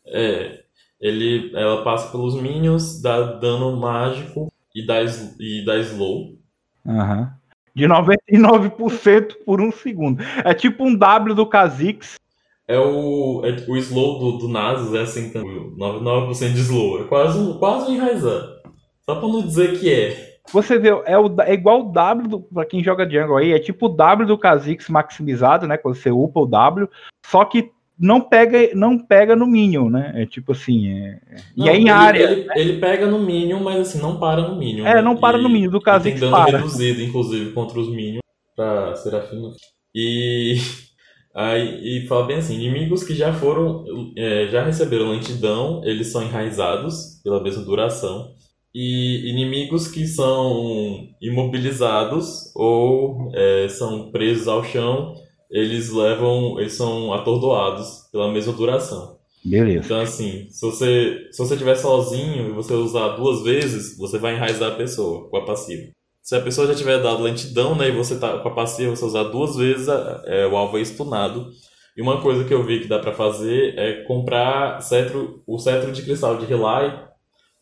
É. 0.05 0.63
Ele, 0.99 1.51
ela 1.55 1.83
passa 1.83 2.11
pelos 2.11 2.35
minions, 2.41 3.01
dá 3.01 3.21
dano 3.33 3.77
mágico 3.77 4.51
e 4.73 4.85
dá, 4.85 5.01
e 5.39 5.63
dá 5.65 5.77
slow. 5.77 6.37
Uhum. 6.85 7.27
De 7.75 7.85
99% 7.85 9.35
por 9.45 9.61
um 9.61 9.71
segundo. 9.71 10.23
É 10.43 10.53
tipo 10.53 10.83
um 10.83 10.95
W 10.95 11.35
do 11.35 11.45
Kha'Zix. 11.45 12.15
É 12.67 12.77
o, 12.79 13.43
é, 13.45 13.69
o 13.69 13.77
slow 13.77 14.19
do, 14.19 14.37
do 14.39 14.47
Nasus 14.49 14.93
é 14.95 15.01
assim 15.01 15.29
também. 15.29 15.71
99% 15.77 16.53
de 16.53 16.61
slow. 16.61 17.01
É 17.01 17.03
quase, 17.03 17.59
quase 17.59 17.91
um 17.91 17.95
enraizar. 17.95 18.57
Só 19.05 19.15
pra 19.15 19.27
não 19.27 19.41
dizer 19.41 19.79
que 19.79 19.93
é. 19.93 20.36
Você 20.51 20.77
vê, 20.79 20.89
é, 21.05 21.17
o, 21.17 21.33
é 21.41 21.53
igual 21.53 21.81
o 21.81 21.91
W, 21.91 22.39
para 22.53 22.65
quem 22.65 22.83
joga 22.83 23.09
jungle 23.09 23.37
aí, 23.37 23.51
é 23.51 23.59
tipo 23.59 23.87
o 23.87 23.89
W 23.89 24.27
do 24.27 24.37
Kha'Zix 24.37 24.89
maximizado, 24.89 25.67
né? 25.67 25.77
Quando 25.77 25.95
você 25.95 26.09
upa 26.09 26.39
o 26.39 26.45
W, 26.45 26.89
só 27.25 27.43
que 27.43 27.71
não 27.99 28.21
pega, 28.21 28.73
não 28.73 28.97
pega 28.97 29.35
no 29.35 29.47
Minion, 29.47 29.89
né? 29.89 30.13
É 30.15 30.25
tipo 30.25 30.53
assim, 30.53 30.89
é... 30.89 31.19
Não, 31.55 31.65
e 31.65 31.69
é 31.69 31.75
em 31.75 31.81
ele, 31.81 31.89
área. 31.89 32.23
Ele, 32.23 32.45
né? 32.45 32.53
ele, 32.55 32.79
pega 32.79 33.07
no 33.07 33.19
Minion, 33.19 33.59
mas 33.59 33.79
assim, 33.79 33.99
não 33.99 34.19
para 34.19 34.47
no 34.47 34.55
Minion. 34.55 34.85
É, 34.85 35.01
não 35.01 35.17
para 35.17 35.37
e, 35.37 35.41
no 35.41 35.49
Minion, 35.49 35.69
do 35.69 35.81
Kha'Zix 35.81 36.19
tem 36.19 36.29
dano 36.29 36.45
para. 36.45 36.57
reduzido, 36.57 37.01
inclusive, 37.01 37.51
contra 37.51 37.79
os 37.79 37.89
Minions, 37.89 38.21
pra 38.55 38.95
Serafino. 38.95 39.53
E... 39.93 40.57
Aí, 41.39 42.01
e 42.03 42.07
fala 42.07 42.25
bem 42.25 42.37
assim, 42.37 42.55
inimigos 42.55 43.03
que 43.03 43.13
já 43.13 43.31
foram, 43.31 43.85
é, 44.17 44.47
já 44.47 44.63
receberam 44.63 45.11
lentidão, 45.11 45.83
eles 45.85 46.07
são 46.07 46.23
enraizados 46.23 47.21
pela 47.23 47.43
mesma 47.43 47.63
duração 47.63 48.33
e 48.73 49.29
inimigos 49.29 49.87
que 49.87 50.05
são 50.05 51.07
imobilizados 51.21 52.51
ou 52.55 53.31
é, 53.33 53.67
são 53.69 54.11
presos 54.11 54.47
ao 54.47 54.63
chão, 54.63 55.15
eles 55.49 55.91
levam, 55.91 56.59
eles 56.59 56.73
são 56.73 57.13
atordoados 57.13 58.07
pela 58.11 58.31
mesma 58.31 58.53
duração. 58.53 59.17
Beleza. 59.43 59.85
Então 59.85 59.99
assim, 59.99 60.47
se 60.49 60.61
você 60.61 61.27
se 61.31 61.37
você 61.37 61.53
estiver 61.53 61.75
sozinho 61.75 62.49
e 62.49 62.53
você 62.53 62.73
usar 62.73 63.15
duas 63.15 63.43
vezes, 63.43 63.97
você 63.97 64.17
vai 64.17 64.35
enraizar 64.35 64.73
a 64.73 64.75
pessoa 64.75 65.29
com 65.29 65.37
a 65.37 65.45
passiva. 65.45 65.89
Se 66.21 66.35
a 66.35 66.41
pessoa 66.41 66.67
já 66.67 66.75
tiver 66.75 67.01
dado 67.01 67.23
lentidão, 67.23 67.73
né, 67.73 67.87
e 67.87 67.93
você 67.93 68.19
tá 68.19 68.39
com 68.39 68.49
a 68.49 68.53
passiva, 68.53 68.93
você 68.93 69.05
usar 69.05 69.23
duas 69.23 69.55
vezes, 69.55 69.87
é, 70.25 70.45
o 70.45 70.57
alvo 70.57 70.77
é 70.77 70.81
stunado. 70.81 71.47
E 71.95 72.01
uma 72.01 72.21
coisa 72.21 72.43
que 72.43 72.53
eu 72.53 72.65
vi 72.65 72.81
que 72.81 72.87
dá 72.87 72.99
para 72.99 73.13
fazer 73.13 73.73
é 73.79 74.03
comprar 74.03 74.81
cetro, 74.81 75.41
o 75.47 75.57
cetro 75.57 75.91
de 75.91 76.03
cristal 76.03 76.37
de 76.37 76.45
Relay 76.45 77.07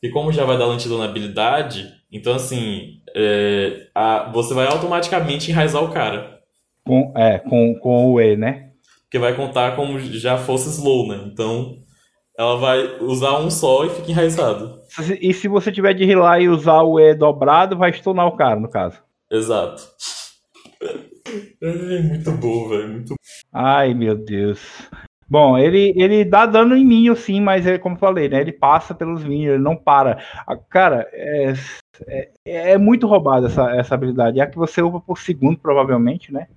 e 0.02 0.10
como 0.10 0.32
já 0.32 0.46
vai 0.46 0.58
dar 0.58 0.68
lentidão 0.68 0.98
na 0.98 1.06
habilidade, 1.06 1.92
então 2.12 2.34
assim, 2.34 3.02
é, 3.16 3.88
a, 3.94 4.32
você 4.32 4.54
vai 4.54 4.68
automaticamente 4.68 5.52
enraizar 5.52 5.84
o 5.84 5.92
cara. 5.92 6.40
Com, 6.86 7.14
é, 7.16 7.40
com, 7.40 7.76
com 7.80 8.14
o 8.14 8.22
E, 8.22 8.36
né? 8.36 8.72
Porque 9.04 9.20
vai 9.20 9.36
contar 9.36 9.76
como 9.76 10.00
já 10.00 10.38
fosse 10.38 10.70
slow, 10.70 11.08
né? 11.08 11.24
Então 11.26 11.78
ela 12.38 12.58
vai 12.58 13.00
usar 13.00 13.40
um 13.40 13.50
só 13.50 13.86
e 13.86 13.90
fica 13.90 14.12
enraizado. 14.12 14.82
E 15.22 15.34
se 15.34 15.48
você 15.48 15.72
tiver 15.72 15.94
de 15.94 16.06
rilar 16.06 16.42
e 16.42 16.50
usar 16.50 16.82
o 16.82 17.00
E 17.00 17.16
dobrado, 17.16 17.78
vai 17.78 17.94
stunar 17.94 18.28
o 18.28 18.36
cara, 18.36 18.60
no 18.60 18.70
caso. 18.70 19.02
Exato. 19.32 19.84
É 21.62 22.02
muito 22.04 22.32
bom, 22.34 22.70
velho. 22.70 22.88
Muito 22.88 23.16
Ai, 23.52 23.96
meu 23.96 24.16
Deus. 24.16 24.62
Bom, 25.28 25.58
ele, 25.58 25.94
ele 25.96 26.24
dá 26.24 26.46
dano 26.46 26.76
em 26.76 26.86
mim, 26.86 27.16
sim, 27.16 27.42
mas 27.42 27.66
é 27.66 27.80
como 27.80 27.98
falei, 27.98 28.30
né? 28.30 28.42
Ele 28.42 28.52
passa 28.52 28.94
pelos 28.94 29.24
minions, 29.24 29.56
ele 29.56 29.64
não 29.64 29.76
para. 29.76 30.24
Cara, 30.70 31.10
é, 31.12 31.54
é, 32.08 32.32
é, 32.46 32.78
muito 32.78 33.08
roubada 33.08 33.48
essa, 33.48 33.72
essa 33.76 33.96
habilidade. 33.96 34.40
É 34.40 34.44
a 34.44 34.48
que 34.48 34.58
você 34.58 34.82
upa 34.82 35.00
por 35.00 35.18
segundo, 35.18 35.58
provavelmente, 35.58 36.32
né? 36.32 36.48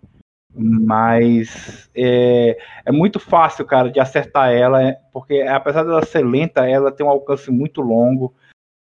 Mas 0.54 1.88
é, 1.94 2.58
é 2.84 2.92
muito 2.92 3.18
fácil, 3.18 3.64
cara, 3.64 3.90
de 3.90 4.00
acertar 4.00 4.52
ela, 4.52 4.94
porque 5.12 5.42
apesar 5.42 5.84
dela 5.84 6.04
ser 6.04 6.24
lenta, 6.24 6.68
ela 6.68 6.90
tem 6.90 7.06
um 7.06 7.10
alcance 7.10 7.50
muito 7.50 7.80
longo. 7.80 8.34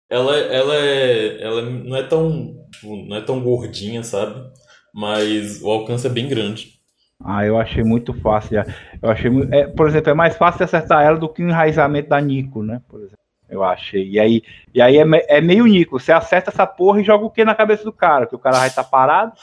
Ela, 0.10 0.38
ela, 0.38 0.76
é, 0.76 1.42
ela 1.42 1.62
não 1.64 1.98
é 1.98 2.04
tão 2.04 2.64
não 2.84 3.16
é 3.16 3.22
tão 3.22 3.42
gordinha, 3.42 4.04
sabe? 4.04 4.52
Mas 4.94 5.62
o 5.62 5.70
alcance 5.70 6.06
é 6.06 6.10
bem 6.10 6.30
grande. 6.30 6.75
Ah, 7.24 7.46
eu 7.46 7.58
achei 7.58 7.84
muito 7.84 8.14
fácil. 8.14 8.64
Eu 9.02 9.10
achei, 9.10 9.32
é, 9.52 9.68
por 9.68 9.88
exemplo, 9.88 10.10
é 10.12 10.14
mais 10.14 10.36
fácil 10.36 10.64
acertar 10.64 11.04
ela 11.04 11.18
do 11.18 11.30
que 11.30 11.44
o 11.44 11.48
enraizamento 11.48 12.10
da 12.10 12.20
Nico, 12.20 12.62
né? 12.62 12.82
Por 12.88 13.00
exemplo, 13.00 13.18
eu 13.50 13.64
achei. 13.64 14.10
E 14.10 14.20
aí, 14.20 14.44
e 14.74 14.82
aí 14.82 14.98
é, 14.98 15.06
é 15.28 15.42
meio 15.42 15.66
Nico. 15.66 16.00
Você 16.00 16.12
acerta 16.12 16.50
essa 16.50 16.68
porra 16.68 17.02
e 17.02 17.04
joga 17.04 17.26
o 17.26 17.30
que 17.30 17.46
na 17.46 17.56
cabeça 17.56 17.84
do 17.84 17.94
cara? 17.94 18.28
Que 18.28 18.36
o 18.36 18.40
cara 18.40 18.60
vai 18.60 18.68
estar 18.68 18.84
tá 18.84 18.90
parado. 18.90 19.34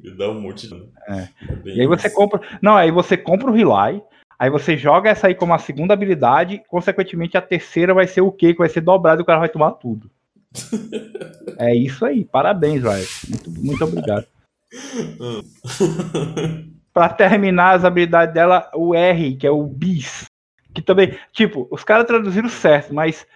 e 0.00 0.10
dá 0.10 0.30
um 0.30 0.40
monte 0.40 0.68
de. 0.68 0.74
É. 1.08 1.20
é 1.20 1.28
e 1.64 1.80
aí 1.80 1.86
você 1.86 2.08
compra. 2.08 2.40
Não, 2.62 2.76
aí 2.76 2.90
você 2.90 3.16
compra 3.16 3.50
o 3.50 3.54
Relay, 3.54 4.02
aí 4.38 4.48
você 4.48 4.76
joga 4.76 5.10
essa 5.10 5.26
aí 5.26 5.34
como 5.34 5.54
a 5.54 5.58
segunda 5.58 5.92
habilidade, 5.92 6.62
consequentemente 6.68 7.36
a 7.36 7.42
terceira 7.42 7.92
vai 7.92 8.06
ser 8.06 8.20
o 8.20 8.32
quê? 8.32 8.52
Que 8.52 8.60
vai 8.60 8.68
ser 8.68 8.80
dobrado 8.80 9.20
e 9.20 9.22
o 9.22 9.26
cara 9.26 9.40
vai 9.40 9.48
tomar 9.48 9.72
tudo. 9.72 10.10
é 11.58 11.74
isso 11.74 12.04
aí, 12.04 12.24
parabéns, 12.24 12.82
vai. 12.82 13.04
Muito, 13.28 13.50
muito 13.50 13.84
obrigado. 13.84 14.26
pra 16.92 17.08
terminar 17.08 17.76
as 17.76 17.84
habilidades 17.84 18.34
dela, 18.34 18.70
o 18.74 18.94
R, 18.94 19.36
que 19.36 19.46
é 19.46 19.50
o 19.50 19.64
bis. 19.64 20.26
Que 20.74 20.82
também, 20.82 21.18
tipo, 21.32 21.66
os 21.70 21.82
caras 21.82 22.06
traduziram 22.06 22.48
certo, 22.48 22.94
mas 22.94 23.26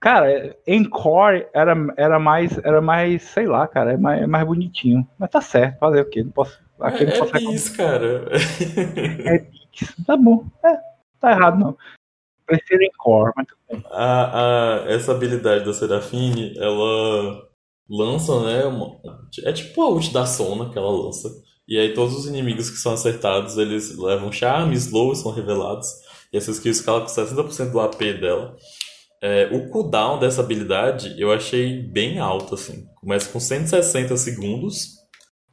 Cara, 0.00 0.56
Encore 0.66 1.46
era, 1.52 1.74
era 1.98 2.18
mais, 2.18 2.56
era 2.64 2.80
mais, 2.80 3.22
sei 3.22 3.46
lá, 3.46 3.68
cara, 3.68 3.92
é 3.92 3.96
mais, 3.98 4.22
é 4.22 4.26
mais 4.26 4.46
bonitinho. 4.46 5.06
Mas 5.18 5.28
tá 5.28 5.42
certo, 5.42 5.78
fazer 5.78 6.00
o 6.00 6.08
quê? 6.08 6.24
Não 6.24 6.30
posso. 6.30 6.58
Aqui 6.80 7.04
é, 7.04 7.06
não 7.06 7.18
posso 7.18 7.36
é 7.36 7.42
isso, 7.42 7.76
cara. 7.76 8.24
É 9.26 9.46
isso, 9.74 9.94
tá 10.06 10.16
bom. 10.16 10.46
É, 10.64 10.78
tá 11.20 11.32
errado 11.32 11.58
não. 11.58 11.76
Prefiro 12.46 12.82
Encore, 12.82 13.32
mas 13.36 13.46
tudo 13.46 13.58
bem. 13.70 13.84
A, 13.90 14.84
a, 14.84 14.90
essa 14.90 15.12
habilidade 15.12 15.66
da 15.66 15.74
Serafine, 15.74 16.54
ela 16.56 17.46
lança, 17.90 18.40
né? 18.44 18.64
Uma, 18.64 18.96
é 19.44 19.52
tipo 19.52 19.82
a 19.82 19.90
ult 19.90 20.12
da 20.12 20.24
Sona 20.24 20.70
que 20.70 20.78
ela 20.78 20.90
lança. 20.90 21.28
E 21.68 21.78
aí 21.78 21.92
todos 21.92 22.16
os 22.16 22.26
inimigos 22.26 22.70
que 22.70 22.76
são 22.76 22.92
acertados, 22.92 23.58
eles 23.58 23.96
levam 23.98 24.30
charme, 24.30 24.74
slow, 24.76 25.14
são 25.14 25.32
revelados. 25.32 25.88
E 26.32 26.36
essa 26.36 26.52
skill 26.52 26.70
escala 26.70 27.00
com 27.00 27.06
60% 27.08 27.70
do 27.70 27.80
AP 27.80 27.98
dela. 28.20 28.56
É, 29.22 29.50
o 29.52 29.68
cooldown 29.68 30.18
dessa 30.18 30.40
habilidade 30.40 31.14
eu 31.18 31.30
achei 31.30 31.82
bem 31.82 32.18
alto, 32.18 32.54
assim. 32.54 32.86
Começa 32.96 33.30
com 33.30 33.40
160 33.40 34.16
segundos. 34.16 35.00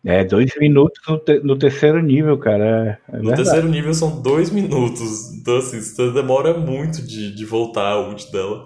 É, 0.06 0.24
dois 0.24 0.52
minutos 0.58 1.00
no, 1.08 1.18
te 1.20 1.40
no 1.40 1.58
terceiro 1.58 2.02
nível, 2.02 2.38
cara. 2.38 3.00
É, 3.12 3.18
é 3.18 3.20
no 3.20 3.36
terceiro 3.36 3.68
nível 3.68 3.94
são 3.94 4.22
dois 4.22 4.50
minutos. 4.52 5.34
Então, 5.34 5.58
assim, 5.58 5.82
você 5.82 6.12
demora 6.12 6.58
muito 6.58 7.02
de, 7.02 7.36
de 7.36 7.46
voltar 7.46 7.92
a 7.92 8.08
ult 8.08 8.32
dela. 8.32 8.66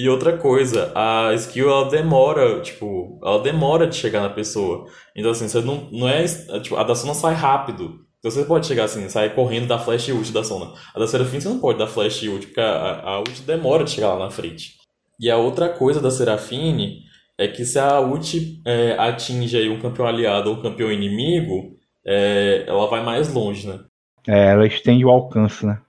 E 0.00 0.08
outra 0.08 0.38
coisa, 0.38 0.92
a 0.94 1.34
skill 1.34 1.68
ela 1.68 1.90
demora, 1.90 2.60
tipo, 2.60 3.18
ela 3.20 3.42
demora 3.42 3.84
de 3.84 3.96
chegar 3.96 4.20
na 4.20 4.30
pessoa. 4.30 4.86
Então, 5.16 5.32
assim, 5.32 5.48
você 5.48 5.60
não, 5.60 5.88
não 5.90 6.08
é. 6.08 6.24
Tipo, 6.62 6.76
a 6.76 6.84
da 6.84 6.94
não 7.04 7.14
sai 7.14 7.34
rápido. 7.34 8.06
Então 8.20 8.30
você 8.30 8.44
pode 8.44 8.68
chegar 8.68 8.84
assim, 8.84 9.08
sair 9.08 9.34
correndo 9.34 9.66
da 9.66 9.76
flash 9.76 10.08
ult 10.10 10.30
da 10.32 10.44
Sona. 10.44 10.72
A 10.94 11.00
da 11.00 11.06
Serafim 11.08 11.40
você 11.40 11.48
não 11.48 11.58
pode 11.58 11.80
dar 11.80 11.88
flash 11.88 12.22
ult, 12.22 12.46
porque 12.46 12.60
a, 12.60 13.00
a 13.00 13.18
ult 13.18 13.42
demora 13.42 13.82
de 13.82 13.90
chegar 13.90 14.14
lá 14.14 14.26
na 14.26 14.30
frente. 14.30 14.76
E 15.18 15.28
a 15.28 15.36
outra 15.36 15.68
coisa 15.68 16.00
da 16.00 16.12
Serafine 16.12 17.00
é 17.36 17.48
que 17.48 17.64
se 17.64 17.80
a 17.80 17.98
ult 17.98 18.62
é, 18.64 18.92
atinge 18.92 19.56
aí 19.56 19.68
um 19.68 19.80
campeão 19.80 20.06
aliado 20.06 20.48
ou 20.48 20.58
um 20.58 20.62
campeão 20.62 20.92
inimigo, 20.92 21.76
é, 22.06 22.64
ela 22.68 22.86
vai 22.86 23.02
mais 23.02 23.34
longe, 23.34 23.66
né? 23.66 23.80
É, 24.28 24.52
ela 24.52 24.64
estende 24.64 25.04
o 25.04 25.10
alcance, 25.10 25.66
né? 25.66 25.80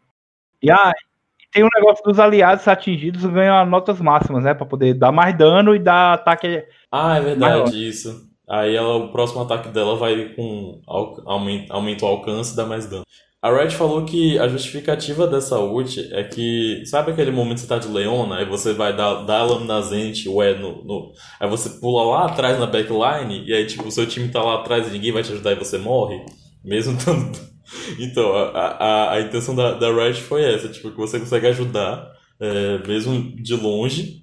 E 0.63 0.71
ah, 0.71 0.93
tem 1.51 1.63
um 1.63 1.69
negócio 1.75 2.03
dos 2.03 2.19
aliados 2.19 2.67
atingidos 2.67 3.25
ganham 3.25 3.65
notas 3.65 3.99
máximas, 3.99 4.43
né? 4.43 4.53
Pra 4.53 4.65
poder 4.65 4.93
dar 4.93 5.11
mais 5.11 5.37
dano 5.37 5.75
e 5.75 5.79
dar 5.79 6.13
ataque. 6.13 6.63
Ah, 6.91 7.17
é 7.17 7.21
verdade, 7.21 7.53
maior. 7.53 7.73
isso. 7.73 8.29
Aí 8.49 8.75
ela, 8.75 8.95
o 8.95 9.11
próximo 9.11 9.41
ataque 9.41 9.69
dela 9.69 9.95
vai 9.95 10.33
com 10.35 10.81
aumento, 11.25 11.71
aumenta 11.71 12.05
o 12.05 12.07
alcance 12.07 12.53
e 12.53 12.55
dá 12.55 12.65
mais 12.65 12.87
dano. 12.87 13.03
A 13.41 13.51
Red 13.51 13.69
falou 13.69 14.03
que 14.03 14.37
a 14.37 14.49
justificativa 14.49 15.25
dessa 15.25 15.57
ult 15.59 15.97
é 16.13 16.23
que, 16.25 16.83
sabe 16.85 17.11
aquele 17.11 17.31
momento 17.31 17.55
que 17.55 17.61
você 17.61 17.67
tá 17.67 17.77
de 17.77 17.87
Leona, 17.87 18.37
aí 18.37 18.45
você 18.45 18.73
vai 18.73 18.93
dar, 18.93 19.23
dar 19.23 19.39
a 19.39 19.43
lâmina 19.43 19.81
zente, 19.81 20.27
o 20.27 20.43
E 20.43 20.55
no, 20.55 20.83
no, 20.83 21.13
Aí 21.39 21.47
você 21.47 21.69
pula 21.79 22.03
lá 22.03 22.25
atrás 22.25 22.59
na 22.59 22.65
backline, 22.65 23.45
e 23.47 23.53
aí 23.53 23.65
tipo, 23.65 23.87
o 23.87 23.91
seu 23.91 24.05
time 24.05 24.27
tá 24.27 24.41
lá 24.43 24.55
atrás 24.55 24.87
e 24.87 24.91
ninguém 24.91 25.13
vai 25.13 25.23
te 25.23 25.31
ajudar 25.31 25.53
e 25.53 25.55
você 25.55 25.77
morre, 25.77 26.19
mesmo 26.65 26.97
tanto. 27.05 27.39
Então, 27.99 28.33
a, 28.35 28.49
a, 28.49 29.13
a 29.13 29.21
intenção 29.21 29.55
da, 29.55 29.73
da 29.73 29.93
Red 29.93 30.15
foi 30.15 30.43
essa, 30.43 30.69
tipo, 30.69 30.91
que 30.91 30.97
você 30.97 31.19
consegue 31.19 31.47
ajudar, 31.47 32.11
é, 32.39 32.87
mesmo 32.87 33.35
de 33.35 33.55
longe, 33.55 34.21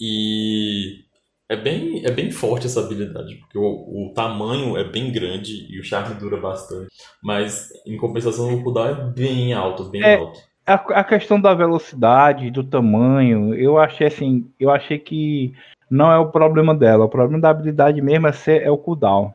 e 0.00 1.04
é 1.48 1.56
bem, 1.56 2.04
é 2.04 2.10
bem 2.10 2.30
forte 2.30 2.66
essa 2.66 2.80
habilidade, 2.80 3.36
porque 3.36 3.58
o, 3.58 3.62
o 3.62 4.12
tamanho 4.14 4.76
é 4.76 4.84
bem 4.84 5.12
grande 5.12 5.66
e 5.70 5.80
o 5.80 5.84
charme 5.84 6.14
dura 6.16 6.36
bastante. 6.36 6.88
Mas, 7.22 7.68
em 7.86 7.96
compensação, 7.96 8.52
o 8.52 8.62
cooldown 8.62 8.86
é 8.86 8.94
bem 9.12 9.52
alto, 9.52 9.84
bem 9.84 10.02
é, 10.02 10.16
alto. 10.16 10.40
A, 10.66 10.74
a 10.74 11.04
questão 11.04 11.40
da 11.40 11.54
velocidade, 11.54 12.50
do 12.50 12.64
tamanho, 12.64 13.54
eu 13.54 13.78
achei 13.78 14.08
assim, 14.08 14.50
eu 14.58 14.70
achei 14.70 14.98
que 14.98 15.54
não 15.88 16.10
é 16.10 16.18
o 16.18 16.30
problema 16.30 16.74
dela. 16.74 17.04
O 17.04 17.08
problema 17.08 17.40
da 17.40 17.50
habilidade 17.50 18.02
mesmo 18.02 18.26
é, 18.26 18.32
ser, 18.32 18.62
é 18.62 18.70
o 18.70 18.78
cooldown. 18.78 19.32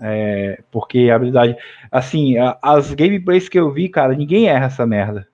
É, 0.00 0.62
porque 0.70 1.08
a 1.10 1.16
habilidade. 1.16 1.56
Assim, 1.90 2.36
as 2.62 2.94
gameplays 2.94 3.48
que 3.48 3.58
eu 3.58 3.72
vi, 3.72 3.88
cara, 3.88 4.14
ninguém 4.14 4.48
erra 4.48 4.66
essa 4.66 4.86
merda. 4.86 5.26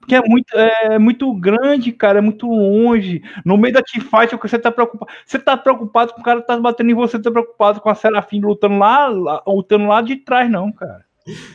Porque 0.00 0.14
é 0.14 0.22
muito, 0.22 0.56
é 0.56 0.98
muito 0.98 1.32
grande, 1.34 1.92
cara, 1.92 2.18
é 2.18 2.22
muito 2.22 2.46
longe. 2.48 3.22
No 3.44 3.56
meio 3.56 3.74
da 3.74 3.82
teamfight, 3.82 4.34
você 4.34 4.58
tá 4.58 4.72
preocupado. 4.72 5.12
Você 5.24 5.38
tá 5.38 5.56
preocupado 5.56 6.14
com 6.14 6.20
o 6.20 6.24
cara 6.24 6.40
que 6.40 6.46
tá 6.46 6.58
batendo 6.58 6.90
em 6.90 6.94
você, 6.94 7.20
tá 7.20 7.30
preocupado 7.30 7.80
com 7.80 7.88
a 7.88 7.94
Serafim 7.94 8.40
lutando 8.40 8.78
lá, 8.78 9.08
lutando 9.46 9.86
lá 9.86 10.00
de 10.00 10.16
trás, 10.16 10.50
não, 10.50 10.72
cara. 10.72 11.04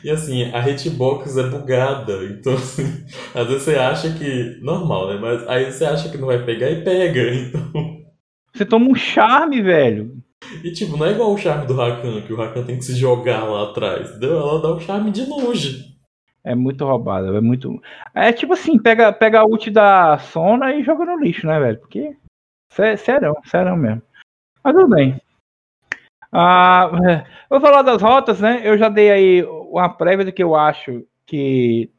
E 0.03 0.10
assim, 0.10 0.43
a 0.53 0.60
hitbox 0.60 1.36
é 1.36 1.49
bugada, 1.49 2.24
então 2.26 2.53
assim, 2.53 2.84
às 3.34 3.47
vezes 3.47 3.64
você 3.64 3.76
acha 3.76 4.14
que. 4.14 4.60
Normal, 4.62 5.10
né? 5.10 5.20
Mas 5.20 5.47
aí 5.47 5.72
você 5.72 5.84
acha 5.84 6.10
que 6.10 6.18
não 6.18 6.28
vai 6.28 6.45
pegar 6.45 6.70
e 6.70 6.84
pega, 6.84 7.22
então. 7.34 8.06
Você 8.53 8.64
toma 8.64 8.88
um 8.88 8.95
charme, 8.95 9.62
velho. 9.62 10.24
E 10.64 10.72
tipo, 10.72 10.98
não 10.98 11.06
é 11.06 11.12
igual 11.12 11.34
o 11.34 11.38
charme 11.38 11.66
do 11.66 11.76
Rakan, 11.76 12.22
que 12.22 12.34
o 12.34 12.36
Rakan 12.36 12.64
tem 12.64 12.78
que 12.78 12.86
se 12.86 12.96
jogar 12.96 13.43
lá 13.43 13.70
atrás. 13.70 14.10
Entendeu? 14.10 14.38
Ela 14.38 14.62
dá 14.62 14.70
o 14.70 14.80
charme 14.80 15.12
de 15.12 15.26
longe. 15.26 15.96
É 16.43 16.54
muito 16.54 16.86
roubado, 16.86 17.36
é 17.36 17.41
muito. 17.41 17.82
É 18.14 18.32
tipo 18.32 18.54
assim, 18.54 18.78
pega, 18.78 19.12
pega 19.12 19.39
a 19.39 19.46
ult 19.46 19.72
da 19.72 20.18
Sona 20.20 20.76
e 20.76 20.84
joga 20.84 21.04
no 21.06 21.20
lixo, 21.20 21.48
né, 21.48 21.60
velho? 21.60 21.80
Porque. 21.80 22.16
Serão, 22.98 23.36
serão 23.46 23.76
mesmo. 23.76 24.02
Mas 24.64 24.74
tudo 24.76 24.89
bem. 24.89 25.20
Ah, 26.32 26.91
vou 27.50 27.62
falar 27.62 27.82
das 27.82 28.02
rotas, 28.02 28.39
né? 28.39 28.62
Eu 28.64 28.78
já 28.78 28.89
dei 28.89 29.12
aí 29.12 29.43
uma 29.43 29.89
prévia 29.89 30.26
do 30.26 30.32
que 30.32 30.43
eu 30.43 30.56
acho 30.56 31.04
que. 31.26 31.89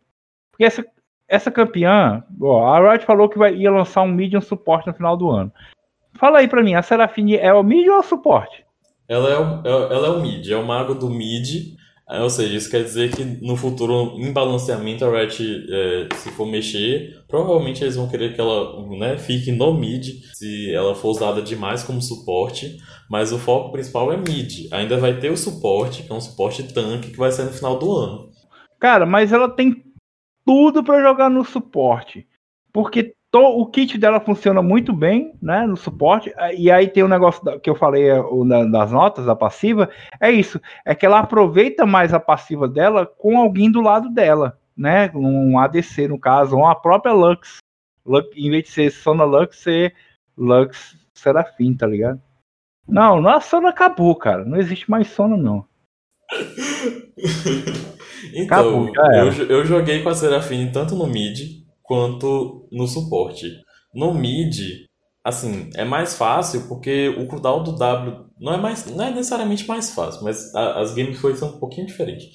Porque 0.53 0.65
essa, 0.65 0.85
essa 1.29 1.51
campeã, 1.51 2.25
ó, 2.41 2.69
a 2.69 2.93
Riot 2.93 3.05
falou 3.05 3.29
que 3.29 3.39
vai, 3.39 3.55
ia 3.55 3.71
lançar 3.71 4.03
um 4.03 4.13
medium 4.13 4.41
suporte 4.41 4.87
no 4.87 4.95
final 4.95 5.17
do 5.17 5.31
ano. 5.31 5.53
Fala 6.19 6.39
aí 6.39 6.49
pra 6.49 6.63
mim, 6.63 6.75
a 6.75 6.83
Serafine 6.83 7.37
é 7.37 7.53
o 7.53 7.63
mid 7.63 7.87
ou 7.89 7.95
é 7.95 7.99
o 7.99 8.03
suporte? 8.03 8.65
Ela 9.09 9.31
é 9.31 9.39
o, 9.39 9.63
é, 9.65 9.95
ela 9.95 10.07
é 10.09 10.11
o 10.11 10.21
mid, 10.21 10.49
é 10.49 10.57
o 10.57 10.67
mago 10.67 10.95
do 10.95 11.09
mid 11.09 11.77
é, 12.09 12.23
ou 12.23 12.31
seja, 12.31 12.57
isso 12.57 12.71
quer 12.71 12.85
dizer 12.85 13.11
que 13.11 13.25
no 13.25 13.57
futuro, 13.57 14.17
em 14.17 14.33
balanceamento, 14.33 15.05
a 15.05 15.11
Riot, 15.11 15.67
é, 15.69 16.15
se 16.15 16.31
for 16.31 16.47
mexer, 16.47 17.25
provavelmente 17.27 17.83
eles 17.83 17.97
vão 17.97 18.09
querer 18.09 18.33
que 18.33 18.41
ela 18.41 18.81
né, 18.97 19.19
fique 19.19 19.51
no 19.51 19.75
mid, 19.75 20.23
se 20.33 20.73
ela 20.73 20.95
for 20.95 21.09
usada 21.09 21.43
demais 21.43 21.83
como 21.83 22.01
suporte, 22.01 22.77
mas 23.11 23.33
o 23.33 23.39
foco 23.39 23.73
principal 23.73 24.13
é 24.13 24.17
mid. 24.17 24.73
Ainda 24.73 24.97
vai 24.99 25.19
ter 25.19 25.33
o 25.33 25.37
suporte, 25.37 26.05
que 26.05 26.13
é 26.13 26.15
um 26.15 26.21
suporte 26.21 26.73
tanque, 26.73 27.11
que 27.11 27.19
vai 27.19 27.33
ser 27.33 27.43
no 27.43 27.53
final 27.53 27.77
do 27.77 27.93
ano. 27.93 28.31
Cara, 28.79 29.05
mas 29.05 29.33
ela 29.33 29.49
tem 29.49 29.83
tudo 30.45 30.85
para 30.85 31.03
jogar 31.03 31.29
no 31.29 31.45
suporte. 31.45 32.25
Porque 32.73 33.17
o 33.45 33.67
kit 33.67 33.99
dela 33.99 34.21
funciona 34.21 34.63
muito 34.63 34.93
bem, 34.93 35.35
né, 35.41 35.67
no 35.67 35.77
suporte. 35.77 36.33
E 36.57 36.71
aí 36.71 36.89
tem 36.89 37.03
um 37.03 37.09
negócio 37.09 37.43
que 37.61 37.69
eu 37.69 37.75
falei 37.75 38.09
é, 38.09 38.23
das 38.71 38.93
notas 38.93 39.27
da 39.27 39.35
passiva, 39.35 39.91
é 40.21 40.31
isso, 40.31 40.61
é 40.85 40.95
que 40.95 41.05
ela 41.05 41.21
aproveita 41.21 41.85
mais 41.85 42.15
a 42.15 42.21
passiva 42.21 42.69
dela 42.69 43.07
com 43.07 43.39
alguém 43.39 43.71
do 43.71 43.81
lado 43.81 44.09
dela, 44.11 44.59
né, 44.77 45.11
um 45.15 45.59
ADC 45.59 46.09
no 46.09 46.19
caso, 46.19 46.57
ou 46.57 46.67
a 46.67 46.75
própria 46.75 47.13
Lux. 47.13 47.59
Lux 48.05 48.29
em 48.37 48.51
vez 48.51 48.65
de 48.65 48.71
ser 48.71 48.91
Sona 48.91 49.25
Lux, 49.25 49.59
ser 49.59 49.95
Lux 50.37 50.97
Serafim, 51.13 51.75
tá 51.75 51.87
ligado? 51.87 52.21
Não, 52.89 53.21
não 53.21 53.31
a 53.31 53.41
Sona 53.41 53.71
acabou, 53.71 54.15
cara. 54.15 54.45
Não 54.45 54.59
existe 54.59 54.89
mais 54.89 55.09
Sona, 55.09 55.37
não. 55.37 55.65
então, 58.33 58.87
acabou, 58.87 59.15
eu, 59.15 59.33
eu 59.49 59.65
joguei 59.65 60.03
com 60.03 60.09
a 60.09 60.15
Serafim 60.15 60.71
tanto 60.71 60.95
no 60.95 61.07
mid 61.07 61.66
quanto 61.87 62.69
no 62.71 62.87
suporte. 62.87 63.51
No 63.95 64.13
mid, 64.13 64.59
assim, 65.25 65.71
é 65.75 65.85
mais 65.85 66.15
fácil 66.15 66.69
porque 66.69 67.09
o 67.09 67.27
cooldown 67.27 67.63
do 67.63 67.73
W 67.73 68.27
não 68.39 68.53
é, 68.53 68.57
mais, 68.57 68.87
não 68.87 69.05
é 69.05 69.11
necessariamente 69.11 69.67
mais 69.67 69.95
fácil, 69.95 70.23
mas 70.25 70.55
a, 70.55 70.81
as 70.81 70.95
gameplays 70.95 71.39
são 71.39 71.49
um 71.49 71.59
pouquinho 71.59 71.87
diferentes. 71.87 72.27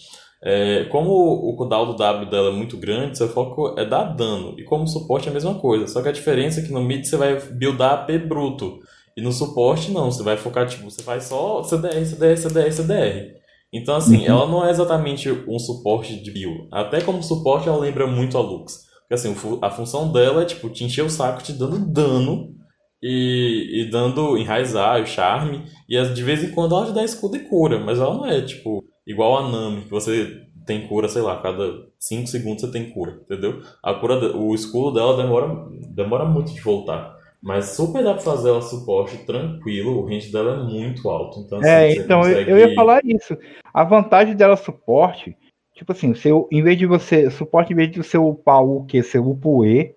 É, 0.43 0.85
como 0.85 1.11
o 1.11 1.55
cooldown 1.55 1.85
do 1.85 1.95
W 1.95 2.29
dela 2.29 2.49
é 2.49 2.53
muito 2.53 2.75
grande, 2.75 3.17
seu 3.17 3.29
foco 3.29 3.79
é 3.79 3.85
dar 3.85 4.05
dano. 4.05 4.55
E 4.57 4.63
como 4.63 4.87
suporte 4.87 5.27
é 5.27 5.31
a 5.31 5.33
mesma 5.33 5.55
coisa. 5.55 5.85
Só 5.85 6.01
que 6.01 6.09
a 6.09 6.11
diferença 6.11 6.59
é 6.59 6.63
que 6.63 6.71
no 6.71 6.81
mid 6.81 7.05
você 7.05 7.15
vai 7.15 7.39
buildar 7.39 7.93
AP 7.93 8.27
bruto. 8.27 8.79
E 9.15 9.21
no 9.21 9.31
suporte 9.31 9.91
não, 9.91 10.11
você 10.11 10.23
vai 10.23 10.37
focar, 10.37 10.67
tipo, 10.67 10.89
você 10.89 11.03
faz 11.03 11.25
só 11.25 11.61
CDR, 11.63 12.05
CDR, 12.05 12.37
CDR, 12.37 12.71
CDR. 12.71 13.41
Então, 13.73 13.95
assim, 13.95 14.17
uhum. 14.19 14.25
ela 14.25 14.47
não 14.47 14.65
é 14.65 14.71
exatamente 14.71 15.29
um 15.47 15.59
suporte 15.59 16.21
de 16.21 16.31
build. 16.31 16.67
Até 16.71 17.01
como 17.01 17.21
suporte, 17.21 17.69
ela 17.69 17.77
lembra 17.77 18.07
muito 18.07 18.37
a 18.37 18.41
Lux. 18.41 18.90
Porque 19.11 19.27
assim, 19.27 19.35
a 19.61 19.69
função 19.69 20.09
dela 20.09 20.43
é 20.43 20.45
tipo 20.45 20.69
te 20.69 20.85
encher 20.85 21.03
o 21.03 21.09
saco 21.09 21.43
te 21.43 21.51
dando 21.51 21.85
dano 21.91 22.55
e, 23.03 23.81
e 23.81 23.91
dando 23.91 24.37
enraizar 24.37 25.01
o 25.01 25.05
charme. 25.05 25.65
E 25.89 26.01
de 26.01 26.23
vez 26.23 26.41
em 26.41 26.51
quando 26.51 26.73
ela 26.73 26.85
te 26.85 26.93
dá 26.93 27.03
escudo 27.03 27.35
e 27.35 27.41
cura, 27.41 27.77
mas 27.77 27.99
ela 27.99 28.13
não 28.13 28.25
é 28.25 28.41
tipo 28.41 28.81
igual 29.05 29.37
a 29.37 29.51
Nami, 29.51 29.81
que 29.81 29.91
você 29.91 30.43
tem 30.65 30.87
cura, 30.87 31.09
sei 31.09 31.21
lá, 31.21 31.41
cada 31.41 31.73
5 31.99 32.27
segundos 32.27 32.61
você 32.61 32.71
tem 32.71 32.89
cura, 32.89 33.19
entendeu? 33.25 33.61
A 33.83 33.93
cura, 33.95 34.33
o 34.37 34.55
escudo 34.55 34.93
dela 34.93 35.21
demora, 35.21 35.67
demora 35.93 36.23
muito 36.23 36.53
de 36.53 36.61
voltar. 36.61 37.13
Mas 37.43 37.75
super 37.75 38.01
dá 38.01 38.13
pra 38.13 38.23
fazer 38.23 38.47
ela 38.47 38.61
suporte 38.61 39.17
tranquilo, 39.25 39.97
o 39.97 40.05
range 40.05 40.31
dela 40.31 40.53
é 40.53 40.63
muito 40.63 41.09
alto. 41.09 41.41
Então, 41.41 41.57
assim, 41.57 41.67
é, 41.67 41.93
então 41.95 42.21
consegue... 42.21 42.49
eu, 42.49 42.57
ia 42.57 42.73
falar 42.75 43.01
isso. 43.03 43.37
A 43.73 43.83
vantagem 43.83 44.37
dela 44.37 44.55
suporte, 44.55 45.35
tipo 45.73 45.91
assim, 45.91 46.13
seu, 46.13 46.47
em 46.51 46.61
vez 46.63 46.77
de 46.77 46.85
você. 46.85 47.29
Suporte, 47.29 47.73
em 47.73 47.75
vez 47.75 47.91
de 47.91 48.01
você 48.01 48.17
upar 48.17 48.63
o 48.63 48.85
que? 48.85 49.01
Você 49.01 49.17
upa 49.19 49.65
E. 49.65 49.95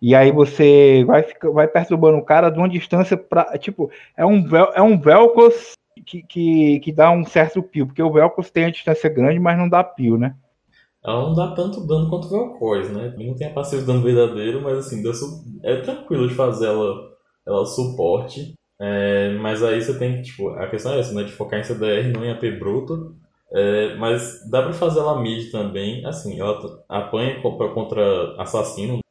E 0.00 0.14
aí 0.16 0.32
você 0.32 1.04
vai, 1.04 1.24
vai 1.52 1.68
perturbando 1.68 2.18
o 2.18 2.24
cara 2.24 2.50
de 2.50 2.58
uma 2.58 2.68
distância 2.68 3.16
pra. 3.16 3.56
Tipo, 3.58 3.90
é 4.16 4.26
um, 4.26 4.44
é 4.74 4.82
um 4.82 5.00
Velcos 5.00 5.74
que, 6.04 6.22
que, 6.22 6.80
que 6.80 6.92
dá 6.92 7.10
um 7.10 7.24
certo 7.24 7.62
pio, 7.62 7.86
porque 7.86 8.02
o 8.02 8.12
Velcos 8.12 8.50
tem 8.50 8.64
a 8.64 8.70
distância 8.70 9.08
grande, 9.08 9.38
mas 9.38 9.56
não 9.56 9.68
dá 9.68 9.84
pio, 9.84 10.18
né? 10.18 10.34
Ela 11.04 11.22
não 11.22 11.34
dá 11.34 11.52
tanto 11.52 11.86
dano 11.86 12.08
quanto 12.08 12.26
o 12.26 12.30
Vel'Koz, 12.30 12.90
né? 12.90 13.14
Não 13.18 13.34
tem 13.34 13.48
a 13.48 13.52
passiva 13.52 13.82
de 13.82 13.86
dano 13.86 14.02
verdadeiro, 14.02 14.62
mas 14.62 14.78
assim, 14.78 15.02
é 15.62 15.76
tranquilo 15.80 16.28
de 16.28 16.34
fazer 16.34 16.66
ela, 16.66 16.94
ela 17.44 17.66
suporte. 17.66 18.54
É, 18.80 19.34
mas 19.34 19.62
aí 19.62 19.80
você 19.80 19.98
tem 19.98 20.16
que, 20.16 20.22
tipo, 20.22 20.48
a 20.50 20.68
questão 20.68 20.92
é 20.92 21.00
essa, 21.00 21.12
né? 21.12 21.24
De 21.24 21.32
focar 21.32 21.58
em 21.58 21.64
CDR, 21.64 22.12
não 22.12 22.24
em 22.24 22.30
AP 22.30 22.58
bruto. 22.58 23.16
É, 23.54 23.94
mas 23.96 24.48
dá 24.50 24.62
pra 24.62 24.72
fazer 24.72 25.00
ela 25.00 25.20
mid 25.20 25.50
também, 25.50 26.04
assim, 26.06 26.40
ela 26.40 26.58
apanha 26.88 27.40
contra 27.40 28.34
assassino, 28.38 29.02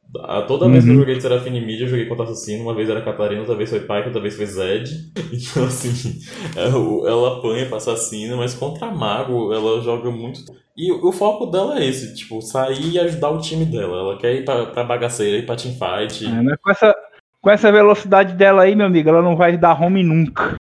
Toda 0.46 0.68
vez 0.68 0.84
uhum. 0.84 0.90
que 0.90 0.90
eu 0.90 0.94
uhum. 0.94 1.00
joguei 1.00 1.14
de 1.14 1.22
Serafine 1.22 1.60
Mid, 1.62 1.80
eu 1.80 1.88
joguei 1.88 2.04
contra 2.04 2.24
Assassino. 2.24 2.64
Uma 2.64 2.74
vez 2.74 2.88
era 2.88 3.00
Catarina, 3.00 3.40
outra 3.40 3.56
vez 3.56 3.70
foi 3.70 3.80
Pike, 3.80 4.08
outra 4.08 4.20
vez 4.20 4.36
foi 4.36 4.46
Zed. 4.46 5.12
Então, 5.32 5.64
assim, 5.64 6.20
é 6.54 6.66
ela 6.66 7.38
apanha 7.38 7.66
pra 7.66 7.78
Assassino, 7.78 8.36
mas 8.36 8.54
contra 8.54 8.90
Mago, 8.90 9.52
ela 9.54 9.80
joga 9.80 10.10
muito. 10.10 10.40
E 10.76 10.92
o 10.92 11.10
foco 11.12 11.46
dela 11.46 11.78
é 11.78 11.86
esse, 11.86 12.14
tipo, 12.14 12.42
sair 12.42 12.92
e 12.92 12.98
ajudar 12.98 13.30
o 13.30 13.40
time 13.40 13.64
dela. 13.64 13.98
Ela 13.98 14.18
quer 14.18 14.34
ir 14.34 14.44
pra, 14.44 14.66
pra 14.66 14.84
bagaceira, 14.84 15.38
ir 15.38 15.46
pra 15.46 15.56
teamfight. 15.56 16.26
É, 16.26 16.42
mas 16.42 16.56
com 16.60 16.70
essa, 16.70 16.94
com 17.40 17.50
essa 17.50 17.72
velocidade 17.72 18.34
dela 18.34 18.62
aí, 18.62 18.76
meu 18.76 18.86
amigo, 18.86 19.08
ela 19.08 19.22
não 19.22 19.36
vai 19.36 19.56
dar 19.56 19.80
home 19.80 20.02
nunca. 20.02 20.56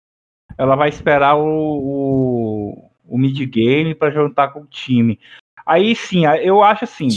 Ela 0.56 0.76
vai 0.76 0.88
esperar 0.88 1.36
o, 1.36 1.44
o, 1.44 2.89
o 3.10 3.18
mid-game 3.18 3.94
pra 3.94 4.10
juntar 4.10 4.48
com 4.48 4.60
o 4.60 4.66
time. 4.66 5.18
Aí 5.66 5.94
sim, 5.94 6.24
eu 6.42 6.62
acho 6.62 6.84
assim. 6.84 7.08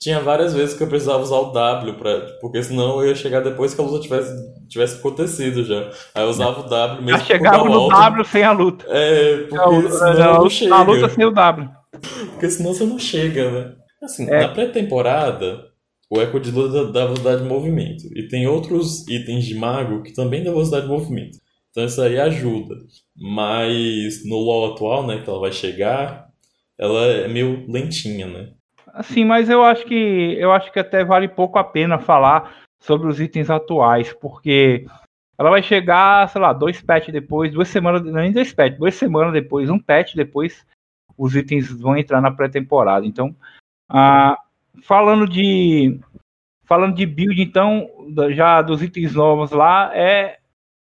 Tinha 0.00 0.18
várias 0.18 0.52
vezes 0.52 0.76
que 0.76 0.82
eu 0.82 0.88
precisava 0.88 1.22
usar 1.22 1.36
o 1.36 1.52
W, 1.52 1.94
pra, 1.94 2.20
porque 2.40 2.60
senão 2.62 3.00
eu 3.00 3.08
ia 3.08 3.14
chegar 3.14 3.40
depois 3.40 3.72
que 3.72 3.80
a 3.80 3.84
luta 3.84 4.02
tivesse, 4.02 4.32
tivesse 4.68 4.98
acontecido 4.98 5.64
já. 5.64 5.90
Aí 6.14 6.24
eu 6.24 6.28
usava 6.28 6.60
o 6.60 6.68
W 6.68 7.02
mesmo. 7.02 7.18
Já 7.20 7.24
chegava 7.24 7.64
no 7.64 7.88
W 7.88 8.24
sem 8.24 8.42
a 8.42 8.50
luta. 8.50 8.84
É, 8.88 9.36
porque 9.42 9.54
é, 9.54 9.90
senão 9.90 10.12
é, 10.12 10.38
não 10.38 10.50
chega. 10.50 10.74
A 10.74 10.82
luta 10.82 11.08
sem 11.08 11.24
o 11.24 11.30
W. 11.30 11.70
Porque 12.32 12.50
senão 12.50 12.74
você 12.74 12.84
não 12.84 12.98
chega, 12.98 13.50
né? 13.50 13.74
Assim, 14.02 14.28
é. 14.28 14.40
na 14.40 14.48
pré-temporada, 14.48 15.66
o 16.10 16.20
eco 16.20 16.40
de 16.40 16.50
luta 16.50 16.90
dá 16.90 17.04
velocidade 17.04 17.42
de 17.42 17.48
movimento. 17.48 18.04
E 18.16 18.26
tem 18.26 18.46
outros 18.48 19.06
itens 19.06 19.44
de 19.44 19.54
mago 19.54 20.02
que 20.02 20.12
também 20.12 20.42
dá 20.42 20.50
velocidade 20.50 20.86
de 20.86 20.92
movimento. 20.92 21.38
Então 21.72 21.86
isso 21.86 22.00
aí 22.00 22.20
ajuda. 22.20 22.76
Mas 23.16 24.24
no 24.24 24.36
LoL 24.36 24.74
atual, 24.74 25.06
né, 25.06 25.22
que 25.22 25.28
ela 25.28 25.40
vai 25.40 25.52
chegar, 25.52 26.28
ela 26.78 27.04
é 27.06 27.28
meio 27.28 27.66
lentinha, 27.68 28.26
né? 28.26 28.52
Assim, 28.92 29.24
mas 29.24 29.48
eu 29.48 29.64
acho 29.64 29.86
que 29.86 30.36
eu 30.38 30.52
acho 30.52 30.70
que 30.70 30.78
até 30.78 31.02
vale 31.02 31.26
pouco 31.26 31.58
a 31.58 31.64
pena 31.64 31.98
falar 31.98 32.62
sobre 32.78 33.08
os 33.08 33.20
itens 33.20 33.48
atuais, 33.48 34.12
porque 34.12 34.86
ela 35.38 35.48
vai 35.50 35.62
chegar, 35.62 36.28
sei 36.28 36.40
lá, 36.40 36.52
dois 36.52 36.82
patch 36.82 37.08
depois, 37.08 37.52
duas 37.52 37.68
semanas, 37.68 38.02
nem 38.02 38.32
dois 38.32 38.52
patch, 38.52 38.76
duas 38.76 38.94
semanas 38.94 39.32
depois, 39.32 39.70
um 39.70 39.78
patch 39.78 40.14
depois, 40.14 40.66
os 41.16 41.34
itens 41.34 41.72
vão 41.72 41.96
entrar 41.96 42.20
na 42.20 42.30
pré-temporada. 42.30 43.06
Então, 43.06 43.34
ah, 43.88 44.36
falando 44.82 45.26
de 45.26 45.98
falando 46.64 46.94
de 46.94 47.06
build, 47.06 47.40
então, 47.40 47.88
já 48.30 48.60
dos 48.62 48.82
itens 48.82 49.14
novos 49.14 49.50
lá, 49.50 49.90
é 49.94 50.38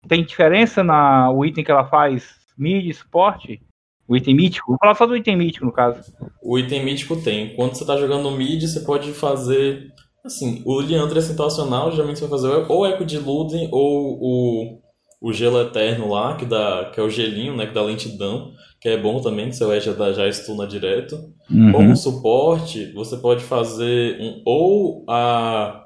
tem 0.08 0.24
diferença 0.24 0.82
na 0.82 1.30
o 1.30 1.44
item 1.44 1.62
que 1.62 1.70
ela 1.70 1.84
faz 1.84 2.36
mid, 2.56 2.92
suporte? 2.94 3.60
O 4.08 4.16
item 4.16 4.34
mítico? 4.34 4.68
Vou 4.68 4.78
falar 4.78 4.94
só 4.94 5.06
do 5.06 5.16
item 5.16 5.36
mítico, 5.36 5.66
no 5.66 5.72
caso. 5.72 6.00
O 6.42 6.58
item 6.58 6.82
mítico 6.82 7.16
tem. 7.16 7.54
Quando 7.54 7.74
você 7.74 7.82
está 7.82 7.96
jogando 7.96 8.22
no 8.22 8.36
mid, 8.36 8.62
você 8.62 8.80
pode 8.80 9.12
fazer. 9.12 9.92
Assim, 10.24 10.62
o 10.64 10.80
Liandra 10.80 11.18
é 11.18 11.22
situacional, 11.22 11.92
geralmente 11.92 12.18
você 12.18 12.26
vai 12.26 12.38
fazer 12.38 12.66
ou 12.68 12.86
Eco 12.86 13.04
de 13.04 13.18
Luden 13.18 13.68
ou 13.70 14.18
o, 14.20 14.80
o 15.20 15.32
Gelo 15.32 15.60
Eterno 15.60 16.10
lá, 16.10 16.36
que, 16.36 16.44
dá, 16.44 16.90
que 16.92 16.98
é 16.98 17.02
o 17.02 17.10
gelinho, 17.10 17.56
né? 17.56 17.66
Que 17.66 17.74
dá 17.74 17.82
lentidão, 17.82 18.52
que 18.80 18.88
é 18.88 18.96
bom 18.96 19.20
também, 19.20 19.48
que 19.48 19.56
seu 19.56 19.72
E 19.72 19.80
já, 19.80 19.92
já 20.12 20.28
stuna 20.32 20.66
direto. 20.66 21.16
Uhum. 21.50 21.72
Como 21.72 21.96
suporte, 21.96 22.92
você 22.92 23.16
pode 23.18 23.44
fazer 23.44 24.18
um, 24.20 24.42
ou 24.44 25.04
a, 25.08 25.84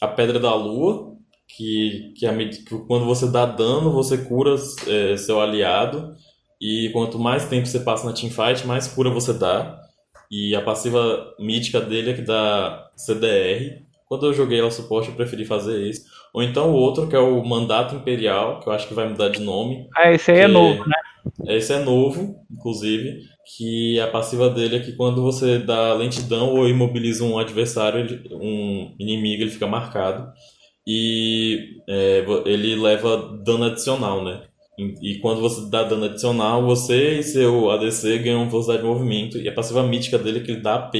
a 0.00 0.08
Pedra 0.08 0.38
da 0.38 0.54
Lua, 0.54 1.07
que, 1.56 2.12
que, 2.16 2.26
a, 2.26 2.36
que 2.36 2.62
quando 2.86 3.06
você 3.06 3.26
dá 3.30 3.46
dano, 3.46 3.90
você 3.90 4.18
cura 4.18 4.54
é, 4.86 5.16
seu 5.16 5.40
aliado. 5.40 6.14
E 6.60 6.90
quanto 6.92 7.18
mais 7.18 7.48
tempo 7.48 7.66
você 7.66 7.80
passa 7.80 8.06
na 8.06 8.12
teamfight, 8.12 8.66
mais 8.66 8.86
cura 8.86 9.10
você 9.10 9.32
dá. 9.32 9.80
E 10.30 10.54
a 10.54 10.60
passiva 10.60 11.34
mítica 11.38 11.80
dele 11.80 12.10
é 12.10 12.14
que 12.14 12.22
dá 12.22 12.90
CDR. 12.96 13.82
Quando 14.06 14.26
eu 14.26 14.34
joguei 14.34 14.58
ela 14.58 14.70
suporte, 14.70 15.08
eu 15.08 15.14
preferi 15.14 15.44
fazer 15.44 15.80
isso. 15.86 16.04
Ou 16.34 16.42
então 16.42 16.70
o 16.70 16.74
outro, 16.74 17.08
que 17.08 17.16
é 17.16 17.18
o 17.18 17.42
Mandato 17.44 17.94
Imperial, 17.94 18.60
que 18.60 18.68
eu 18.68 18.72
acho 18.72 18.86
que 18.88 18.94
vai 18.94 19.08
mudar 19.08 19.28
de 19.28 19.40
nome. 19.40 19.88
Ah, 19.96 20.12
esse 20.12 20.30
aí 20.30 20.40
é 20.40 20.48
novo, 20.48 20.86
né? 20.86 20.96
Esse 21.46 21.72
é 21.72 21.78
novo, 21.78 22.36
inclusive. 22.50 23.20
Que 23.56 23.98
a 24.00 24.08
passiva 24.08 24.50
dele 24.50 24.76
é 24.76 24.80
que 24.80 24.92
quando 24.92 25.22
você 25.22 25.58
dá 25.58 25.94
lentidão 25.94 26.54
ou 26.54 26.68
imobiliza 26.68 27.24
um 27.24 27.38
adversário, 27.38 28.22
um 28.32 28.94
inimigo, 28.98 29.42
ele 29.42 29.50
fica 29.50 29.66
marcado. 29.66 30.30
E 30.90 31.82
é, 31.86 32.24
ele 32.46 32.74
leva 32.74 33.38
dano 33.44 33.64
adicional, 33.64 34.24
né? 34.24 34.40
E 35.02 35.18
quando 35.18 35.42
você 35.42 35.68
dá 35.68 35.82
dano 35.82 36.06
adicional, 36.06 36.64
você 36.64 37.18
e 37.18 37.22
seu 37.22 37.70
ADC 37.70 38.20
ganham 38.20 38.48
velocidade 38.48 38.80
de 38.80 38.88
movimento. 38.88 39.36
E 39.36 39.46
a 39.46 39.52
passiva 39.52 39.82
mítica 39.82 40.16
dele 40.16 40.38
é 40.38 40.42
que 40.42 40.52
ele 40.52 40.62
dá 40.62 40.76
AP. 40.76 40.94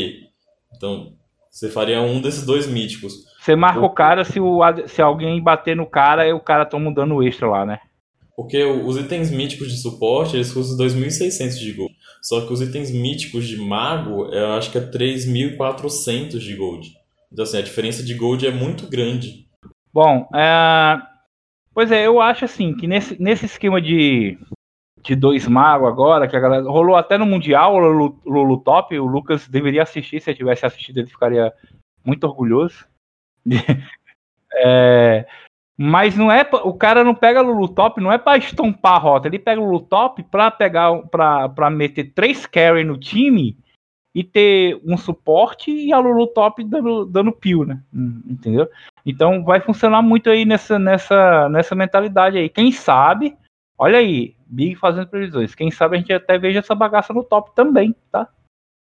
Então, 0.77 1.15
você 1.51 1.71
faria 1.71 2.03
um 2.03 2.21
desses 2.21 2.45
dois 2.45 2.67
míticos. 2.67 3.15
Você 3.41 3.57
marca 3.57 3.81
o 3.81 3.89
cara, 3.89 4.25
se, 4.25 4.39
o, 4.39 4.61
se 4.87 5.01
alguém 5.01 5.43
bater 5.43 5.75
no 5.75 5.87
cara, 5.87 6.37
o 6.37 6.41
cara 6.41 6.67
toma 6.67 6.91
um 6.91 6.93
dano 6.93 7.23
extra 7.23 7.49
lá, 7.49 7.65
né? 7.65 7.79
Porque 8.37 8.63
os 8.63 8.99
itens 8.99 9.31
míticos 9.31 9.69
de 9.69 9.81
suporte, 9.81 10.37
eles 10.37 10.53
custam 10.53 10.77
2.600 10.87 11.59
de 11.59 11.73
gold. 11.73 11.95
Só 12.21 12.43
que 12.43 12.53
os 12.53 12.61
itens 12.61 12.91
míticos 12.91 13.49
de 13.49 13.57
mago, 13.57 14.27
eu 14.27 14.53
acho 14.53 14.71
que 14.71 14.77
é 14.77 14.83
3.400 14.83 16.39
de 16.39 16.55
gold. 16.57 16.93
Então, 17.33 17.43
assim, 17.43 17.59
a 17.59 17.63
diferença 17.63 18.03
de 18.03 18.13
gold 18.15 18.47
é 18.47 18.51
muito 18.51 18.87
grande. 18.87 19.48
Bom, 19.99 20.29
é 20.33 21.03
Pois 21.75 21.91
é, 21.91 22.07
eu 22.07 22.21
acho 22.21 22.45
assim 22.45 22.73
que 22.73 22.87
nesse, 22.87 23.21
nesse 23.21 23.47
esquema 23.47 23.83
de, 23.83 24.39
de 25.03 25.17
dois 25.17 25.49
magos 25.49 25.89
agora, 25.89 26.29
que 26.29 26.37
a 26.37 26.41
galera 26.41 26.63
rolou 26.71 26.95
até 26.95 27.19
no 27.19 27.27
Mundial 27.27 27.75
o 27.75 28.13
Lulu, 28.25 28.59
Top, 28.59 28.97
o 28.97 29.05
Lucas 29.05 29.49
deveria 29.49 29.83
assistir, 29.83 30.21
se 30.21 30.31
ele 30.31 30.39
tivesse 30.39 30.65
assistido, 30.65 30.99
ele 30.99 31.09
ficaria 31.09 31.53
muito 32.05 32.23
orgulhoso. 32.23 32.87
é, 34.55 35.27
mas 35.77 36.17
não 36.17 36.31
é 36.31 36.49
o 36.63 36.75
cara 36.75 37.03
não 37.03 37.15
pega 37.15 37.41
Lulu 37.41 37.67
Top, 37.67 38.01
não 38.01 38.13
é 38.13 38.19
para 38.19 38.39
estompar 38.39 38.95
a 38.95 38.99
rota, 38.99 39.27
ele 39.27 39.41
pega 39.41 39.61
o 39.61 39.65
Lulu 39.65 39.81
Top 39.81 40.23
para 40.23 40.49
pegar 40.53 40.93
para 41.09 41.71
meter 41.71 42.13
três 42.15 42.47
carry 42.47 42.85
no 42.85 42.97
time 42.97 43.59
e 44.15 44.23
ter 44.23 44.81
um 44.85 44.97
suporte 44.97 45.73
e 45.73 45.93
a 45.93 45.99
Lulu 45.99 46.29
Top 46.29 46.63
dando, 46.63 47.05
dando 47.05 47.33
peel, 47.33 47.65
né? 47.65 47.83
Hum, 47.93 48.23
entendeu? 48.29 48.69
Então 49.09 49.43
vai 49.43 49.59
funcionar 49.59 50.03
muito 50.03 50.29
aí 50.29 50.45
nessa, 50.45 50.79
nessa, 50.79 51.49
nessa 51.49 51.75
mentalidade 51.75 52.37
aí. 52.37 52.51
Quem 52.51 52.71
sabe, 52.71 53.35
olha 53.79 53.99
aí, 53.99 54.35
Big 54.47 54.75
fazendo 54.75 55.09
previsões. 55.09 55.55
Quem 55.55 55.71
sabe 55.71 55.97
a 55.97 55.99
gente 55.99 56.13
até 56.13 56.39
veja 56.39 56.59
essa 56.59 56.75
bagaça 56.75 57.15
no 57.15 57.25
top 57.25 57.55
também, 57.55 57.97
tá? 58.13 58.29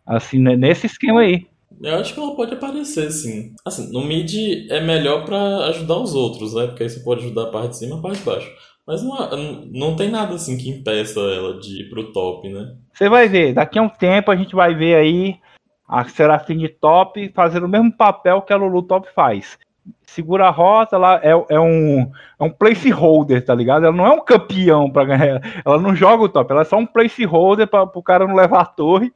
Assim, 0.07 0.39
né, 0.39 0.57
nesse 0.57 0.87
esquema 0.87 1.21
aí. 1.21 1.47
Eu 1.83 1.97
acho 1.97 2.15
que 2.15 2.21
ela 2.21 2.35
pode 2.35 2.55
aparecer, 2.55 3.11
sim. 3.11 3.55
Assim, 3.63 3.93
no 3.93 4.03
mid 4.03 4.33
é 4.71 4.81
melhor 4.81 5.27
para 5.27 5.67
ajudar 5.67 5.99
os 5.99 6.15
outros, 6.15 6.55
né? 6.55 6.67
Porque 6.67 6.85
aí 6.85 6.89
você 6.89 7.01
pode 7.01 7.21
ajudar 7.21 7.43
a 7.43 7.51
parte 7.51 7.71
de 7.71 7.77
cima 7.77 7.97
e 7.97 7.99
a 7.99 8.03
parte 8.03 8.19
de 8.19 8.25
baixo. 8.25 8.51
Mas 8.87 9.03
não, 9.03 9.67
não 9.67 9.97
tem 9.97 10.11
nada 10.11 10.35
assim 10.35 10.57
que 10.57 10.71
impeça 10.71 11.21
ela 11.21 11.61
de 11.61 11.83
ir 11.83 11.91
pro 11.91 12.11
top, 12.13 12.49
né? 12.49 12.75
Você 12.95 13.11
vai 13.11 13.29
ver, 13.29 13.53
daqui 13.53 13.79
a 13.79 13.83
um 13.83 13.89
tempo 13.91 14.31
a 14.31 14.37
gente 14.37 14.55
vai 14.55 14.75
ver 14.75 14.95
aí 14.95 15.39
a 15.87 16.09
Serafim 16.09 16.57
de 16.57 16.69
top 16.71 17.31
fazendo 17.35 17.67
o 17.67 17.69
mesmo 17.69 17.95
papel 17.95 18.41
que 18.41 18.53
a 18.53 18.57
Lulu 18.57 18.83
top 18.83 19.13
faz. 19.13 19.59
Segura 20.07 20.47
a 20.47 20.51
rota, 20.51 20.97
ela 20.97 21.21
é, 21.23 21.31
é, 21.31 21.61
um, 21.61 22.11
é 22.39 22.45
um 22.45 22.51
placeholder, 22.51 23.45
tá 23.45 23.55
ligado? 23.55 23.85
Ela 23.87 23.95
não 23.95 24.07
é 24.07 24.11
um 24.11 24.25
campeão 24.25 24.91
para 24.91 25.05
ganhar. 25.05 25.63
Ela 25.65 25.81
não 25.81 25.95
joga 25.95 26.25
o 26.25 26.29
top, 26.29 26.51
ela 26.51 26.63
é 26.63 26.65
só 26.65 26.77
um 26.77 26.87
placeholder 26.87 27.67
para 27.69 27.83
o 27.83 28.03
cara 28.03 28.27
não 28.27 28.35
levar 28.35 28.63
a 28.63 28.67
torre, 28.67 29.13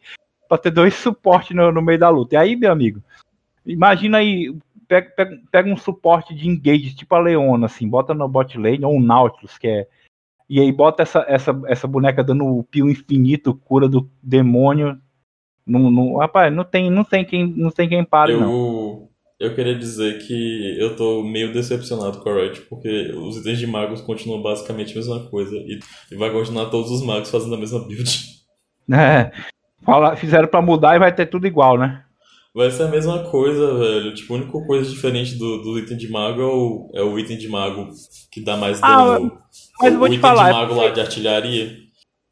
para 0.49 0.59
ter 0.59 0.71
dois 0.71 0.95
suportes 0.95 1.57
no, 1.57 1.73
no 1.73 1.83
meio 1.83 1.99
da 1.99 2.09
luta. 2.09 2.35
E 2.35 2.39
aí, 2.39 2.57
meu 2.57 2.71
amigo, 2.71 3.03
imagina 3.65 4.19
aí, 4.19 4.55
pega, 4.87 5.11
pega, 5.17 5.39
pega, 5.51 5.71
um 5.71 5.77
suporte 5.77 6.35
de 6.35 6.49
engage, 6.49 6.95
tipo 6.95 7.15
a 7.15 7.21
Leona, 7.21 7.67
assim, 7.67 7.89
bota 7.89 8.13
no 8.13 8.29
bot 8.29 8.59
lane, 8.59 8.85
ou 8.85 8.95
um 8.95 9.01
Nautilus, 9.01 9.57
que 9.57 9.69
é, 9.69 9.87
e 10.51 10.59
aí 10.59 10.73
bota 10.73 11.05
essa, 11.05 11.25
essa, 11.29 11.63
essa 11.67 11.87
boneca 11.87 12.25
dando 12.25 12.45
o 12.45 12.65
pio 12.65 12.91
infinito, 12.91 13.55
cura 13.55 13.89
do 13.89 14.11
demônio. 14.21 15.01
Não, 15.65 15.89
não, 15.89 16.17
rapaz, 16.17 16.53
não 16.53 16.65
tem, 16.65 16.91
não 16.91 17.05
tem 17.05 17.25
quem, 17.25 17.47
não 17.47 17.71
tem 17.71 17.89
quem 17.89 18.05
pare, 18.05 18.33
Eu, 18.33 18.41
não. 18.41 19.10
Eu 19.41 19.55
queria 19.55 19.75
dizer 19.75 20.19
que 20.27 20.77
eu 20.79 20.95
tô 20.95 21.23
meio 21.23 21.51
decepcionado 21.53 22.19
com 22.21 22.29
a 22.29 22.35
Riot, 22.35 22.61
porque 22.69 23.11
os 23.17 23.39
itens 23.39 23.59
de 23.59 23.67
magos 23.67 24.03
continuam 24.03 24.43
basicamente 24.43 24.93
a 24.93 24.97
mesma 24.97 25.21
coisa. 25.31 25.57
E, 25.57 25.81
e 26.13 26.17
vai 26.17 26.31
continuar 26.31 26.67
todos 26.67 26.91
os 26.91 27.03
magos 27.03 27.31
fazendo 27.31 27.55
a 27.55 27.59
mesma 27.59 27.81
build. 27.81 28.11
É, 28.93 29.31
fala, 29.85 30.17
fizeram 30.17 30.49
pra 30.49 30.61
mudar 30.61 30.97
e 30.97 30.99
vai 30.99 31.15
ter 31.15 31.27
tudo 31.27 31.47
igual, 31.47 31.79
né? 31.79 32.03
Vai 32.53 32.69
ser 32.73 32.83
a 32.83 32.89
mesma 32.89 33.21
coisa, 33.31 33.79
velho. 33.79 34.13
Tipo, 34.13 34.35
a 34.35 34.37
única 34.39 34.67
coisa 34.67 34.91
diferente 34.91 35.37
do, 35.37 35.63
do 35.63 35.79
item 35.79 35.97
de 35.97 36.11
mago 36.11 36.41
é 36.43 36.45
o, 36.45 36.91
é 36.97 37.01
o 37.01 37.17
item 37.17 37.39
de 37.39 37.47
mago 37.49 37.87
que 38.33 38.41
dá 38.41 38.57
mais 38.57 38.83
Ah, 38.83 38.97
dano. 39.15 39.39
mas 39.81 39.95
o 39.95 39.99
vou 39.99 40.09
te 40.09 40.17
item 40.17 40.21
falar, 40.21 40.45
de 40.47 40.51
é 40.51 40.53
mago 40.55 40.75
lá 40.75 40.89
de 40.89 41.01
artilharia. 41.01 41.77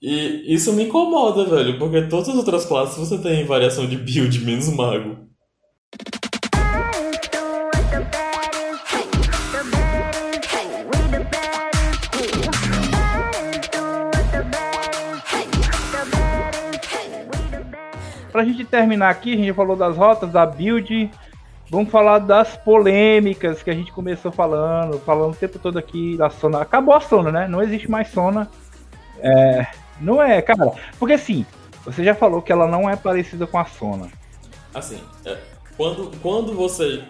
E 0.03 0.53
isso 0.53 0.73
me 0.73 0.83
incomoda, 0.83 1.45
velho, 1.45 1.79
porque 1.79 2.03
todas 2.03 2.29
as 2.29 2.35
outras 2.35 2.65
classes 2.65 2.99
você 2.99 3.23
tem 3.23 3.45
variação 3.45 3.87
de 3.87 3.97
build, 3.97 4.45
menos 4.45 4.69
mago. 4.75 5.28
Pra 18.39 18.45
gente 18.45 18.65
terminar 18.65 19.11
aqui, 19.11 19.35
a 19.35 19.37
gente 19.37 19.53
falou 19.53 19.75
das 19.75 19.97
rotas, 19.97 20.31
da 20.31 20.47
build. 20.47 21.11
Vamos 21.69 21.91
falar 21.91 22.21
das 22.21 22.57
polêmicas 22.57 23.65
que 23.65 23.69
a 23.69 23.75
gente 23.75 23.91
começou 23.91 24.31
falando, 24.31 25.01
falando 25.01 25.33
o 25.33 25.37
tempo 25.37 25.59
todo 25.59 25.77
aqui 25.77 26.17
da 26.17 26.31
Sona. 26.31 26.61
Acabou 26.61 26.95
a 26.95 27.01
Sona, 27.01 27.33
né? 27.33 27.49
Não 27.49 27.61
existe 27.61 27.91
mais 27.91 28.07
Sona. 28.13 28.49
É, 29.19 29.67
não 30.01 30.23
é, 30.23 30.41
cara. 30.41 30.71
Porque 31.01 31.15
assim, 31.15 31.45
você 31.85 32.05
já 32.05 32.15
falou 32.15 32.41
que 32.41 32.53
ela 32.53 32.69
não 32.69 32.89
é 32.89 32.95
parecida 32.95 33.45
com 33.45 33.59
a 33.59 33.65
Sona. 33.65 34.09
Assim, 34.73 35.03
é, 35.25 35.37
quando, 35.77 36.17
quando 36.23 36.55
você. 36.55 37.03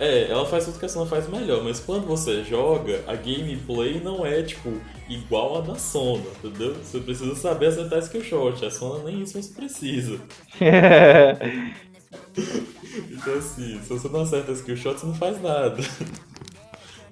É, 0.00 0.30
ela 0.30 0.46
faz 0.46 0.64
tudo 0.64 0.78
que 0.78 0.86
a 0.86 0.88
Sona 0.88 1.04
faz 1.04 1.28
melhor, 1.28 1.62
mas 1.62 1.78
quando 1.78 2.06
você 2.06 2.42
joga, 2.42 3.04
a 3.06 3.14
gameplay 3.14 4.00
não 4.00 4.24
é, 4.24 4.42
tipo, 4.42 4.72
igual 5.06 5.58
a 5.58 5.60
da 5.60 5.74
Sona, 5.74 6.24
entendeu? 6.42 6.74
Você 6.74 7.00
precisa 7.00 7.34
saber 7.34 7.66
acertar 7.66 7.98
skill 7.98 8.24
shot. 8.24 8.64
A 8.64 8.70
Sona 8.70 9.04
nem 9.04 9.20
isso 9.20 9.40
você 9.40 9.52
precisa. 9.52 10.18
Então, 13.08 13.34
assim, 13.34 13.80
se 13.82 13.88
você 13.88 14.08
não 14.08 14.22
acerta 14.22 14.50
skill 14.50 14.76
shot, 14.76 14.98
você 14.98 15.06
não 15.06 15.14
faz 15.14 15.40
nada. 15.40 15.76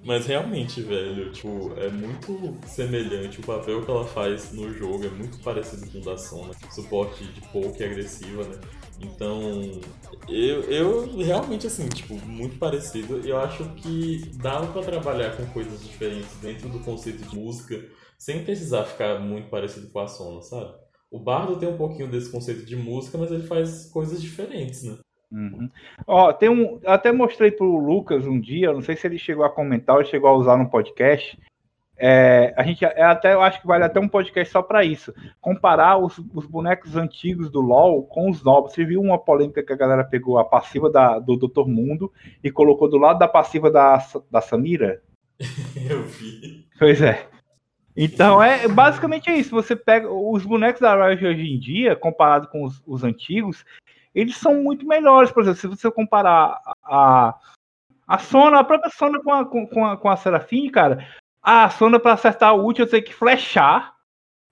Mas 0.03 0.27
realmente, 0.27 0.81
velho, 0.81 1.31
tipo, 1.31 1.73
é 1.77 1.89
muito 1.89 2.57
semelhante 2.67 3.41
o 3.41 3.43
papel 3.43 3.85
que 3.85 3.91
ela 3.91 4.05
faz 4.05 4.53
no 4.53 4.73
jogo, 4.73 5.05
é 5.07 5.11
muito 5.11 5.39
parecido 5.39 5.89
com 5.91 5.99
o 5.99 6.01
da 6.01 6.17
Sona, 6.17 6.53
suporte 6.71 7.25
de 7.25 7.41
poke 7.53 7.85
agressiva, 7.85 8.43
né? 8.43 8.59
Então, 9.01 9.81
eu, 10.29 10.63
eu 10.65 11.17
realmente, 11.19 11.67
assim, 11.67 11.89
tipo, 11.89 12.15
muito 12.27 12.59
parecido. 12.59 13.27
Eu 13.27 13.39
acho 13.39 13.65
que 13.77 14.31
dava 14.37 14.67
pra 14.73 14.83
trabalhar 14.83 15.37
com 15.37 15.47
coisas 15.47 15.83
diferentes 15.83 16.37
dentro 16.41 16.69
do 16.69 16.81
conceito 16.81 17.23
de 17.29 17.37
música, 17.37 17.85
sem 18.19 18.45
precisar 18.45 18.85
ficar 18.85 19.21
muito 19.21 19.49
parecido 19.49 19.89
com 19.91 20.01
a 20.01 20.07
Sona, 20.07 20.43
sabe? 20.43 20.75
O 21.11 21.19
Bardo 21.19 21.59
tem 21.59 21.69
um 21.69 21.77
pouquinho 21.77 22.11
desse 22.11 22.31
conceito 22.31 22.67
de 22.67 22.77
música, 22.77 23.17
mas 23.17 23.31
ele 23.31 23.47
faz 23.47 23.87
coisas 23.87 24.21
diferentes, 24.21 24.83
né? 24.83 24.99
Uhum. 25.31 25.71
Ó, 26.07 26.33
tem 26.33 26.49
um. 26.49 26.81
Até 26.87 27.13
mostrei 27.13 27.51
pro 27.51 27.79
Lucas 27.79 28.27
um 28.27 28.41
dia, 28.41 28.73
não 28.73 28.81
sei 28.83 28.97
se 28.97 29.07
ele 29.07 29.19
chegou 29.19 29.45
a 29.45 29.51
comentar 29.51 29.97
ou 29.97 30.05
chegou 30.05 30.29
a 30.29 30.35
usar 30.35 30.57
no 30.57 30.71
podcast. 30.71 31.39
É, 32.01 32.55
a 32.57 32.63
gente 32.63 32.85
é 32.85 33.03
até 33.03 33.35
eu 33.35 33.43
acho 33.43 33.61
que 33.61 33.67
vale 33.67 33.83
até 33.83 33.99
um 33.99 34.09
podcast 34.09 34.53
só 34.53 34.63
para 34.63 34.85
isso. 34.85 35.13
Comparar 35.41 35.99
os, 35.99 36.17
os, 36.33 36.47
bonecos 36.47 36.97
antigos 36.97 37.51
do 37.51 37.61
LoL 37.61 38.05
com 38.05 38.31
os 38.31 38.43
novos. 38.45 38.73
Você 38.73 38.85
viu 38.85 39.01
uma 39.01 39.19
polêmica 39.19 39.63
que 39.63 39.73
a 39.73 39.77
galera 39.77 40.05
pegou 40.05 40.39
a 40.39 40.45
passiva 40.45 40.89
da, 40.89 41.19
do 41.19 41.37
Dr. 41.37 41.67
Mundo 41.67 42.13
e 42.43 42.51
colocou 42.53 42.89
do 42.89 42.99
lado 42.99 43.19
da 43.19 43.27
passiva 43.27 43.69
da, 43.69 43.99
da 44.31 44.41
Samira? 44.41 45.03
eu 45.91 46.03
vi. 46.05 46.69
Pois 46.79 47.03
é. 47.03 47.27
Então 47.97 48.41
é 48.41 48.69
basicamente 48.69 49.29
é 49.29 49.37
isso. 49.37 49.51
Você 49.51 49.75
pega 49.75 50.09
os 50.09 50.45
bonecos 50.45 50.81
da 50.81 50.95
Riot 50.95 51.27
hoje 51.27 51.43
em 51.43 51.59
dia, 51.59 51.97
comparado 51.97 52.47
com 52.47 52.63
os, 52.63 52.81
os 52.87 53.03
antigos, 53.03 53.65
eles 54.15 54.37
são 54.37 54.63
muito 54.63 54.87
melhores. 54.87 55.33
Por 55.33 55.43
exemplo, 55.43 55.59
se 55.59 55.67
você 55.67 55.91
comparar 55.91 56.61
a, 56.85 57.35
a 58.07 58.19
Sona, 58.19 58.61
a 58.61 58.65
própria 58.65 58.91
Sona 58.91 59.21
com 59.21 59.33
a, 59.33 59.45
com 59.45 59.85
a, 59.85 59.97
com 59.97 60.09
a 60.09 60.17
Serafine, 60.17 60.71
cara, 60.71 61.05
a 61.49 61.71
Sona 61.71 61.99
para 61.99 62.13
acertar 62.13 62.55
o 62.55 62.65
ult 62.65 62.79
eu 62.79 62.89
tenho 62.89 63.03
que 63.03 63.15
flechar 63.15 63.95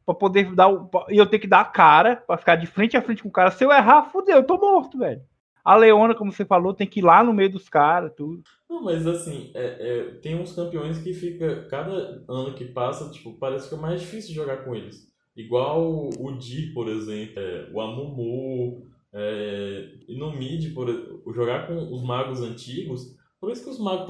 para 0.05 0.15
poder 0.15 0.55
dar 0.55 0.69
o. 0.69 0.89
E 1.11 1.19
eu 1.19 1.27
tenho 1.27 1.43
que 1.43 1.49
dar 1.49 1.61
a 1.61 1.65
cara 1.65 2.17
para 2.17 2.39
ficar 2.39 2.57
de 2.57 2.67
frente 2.67 2.97
a 2.97 3.03
frente 3.03 3.23
com 3.23 3.29
o 3.29 3.33
cara. 3.33 3.51
Se 3.51 3.65
eu 3.65 3.71
errar, 3.71 4.05
fudeu, 4.05 4.37
eu 4.37 4.45
tô 4.45 4.57
morto, 4.57 4.99
velho. 4.99 5.21
A 5.65 5.75
Leona, 5.75 6.15
como 6.15 6.33
você 6.33 6.45
falou, 6.45 6.73
tem 6.73 6.87
que 6.87 7.01
ir 7.01 7.03
lá 7.03 7.25
no 7.25 7.35
meio 7.35 7.51
dos 7.51 7.69
caras, 7.69 8.13
tudo. 8.17 8.41
Não, 8.71 8.83
mas 8.83 9.05
assim, 9.07 9.51
é, 9.53 9.65
é, 9.65 10.05
tem 10.23 10.41
uns 10.41 10.55
campeões 10.55 10.99
que 10.99 11.13
fica. 11.13 11.67
Cada 11.69 12.25
ano 12.29 12.55
que 12.55 12.65
passa, 12.67 13.11
tipo, 13.11 13.35
parece 13.35 13.69
que 13.69 13.75
é 13.75 13.79
mais 13.79 14.01
difícil 14.01 14.35
jogar 14.35 14.65
com 14.65 14.75
eles. 14.75 15.13
Igual 15.37 16.09
o 16.19 16.39
Di, 16.39 16.73
por 16.73 16.89
exemplo, 16.89 17.39
é, 17.39 17.69
o 17.73 17.81
Amumu, 17.81 18.87
é, 19.13 19.89
e 20.09 20.17
no 20.17 20.31
mid, 20.35 20.73
por, 20.73 20.89
jogar 21.35 21.67
com 21.67 21.93
os 21.93 22.03
magos 22.03 22.41
antigos, 22.41 23.17
por 23.41 23.51
isso 23.51 23.65
que 23.65 23.71
os 23.71 23.79
magos 23.79 24.07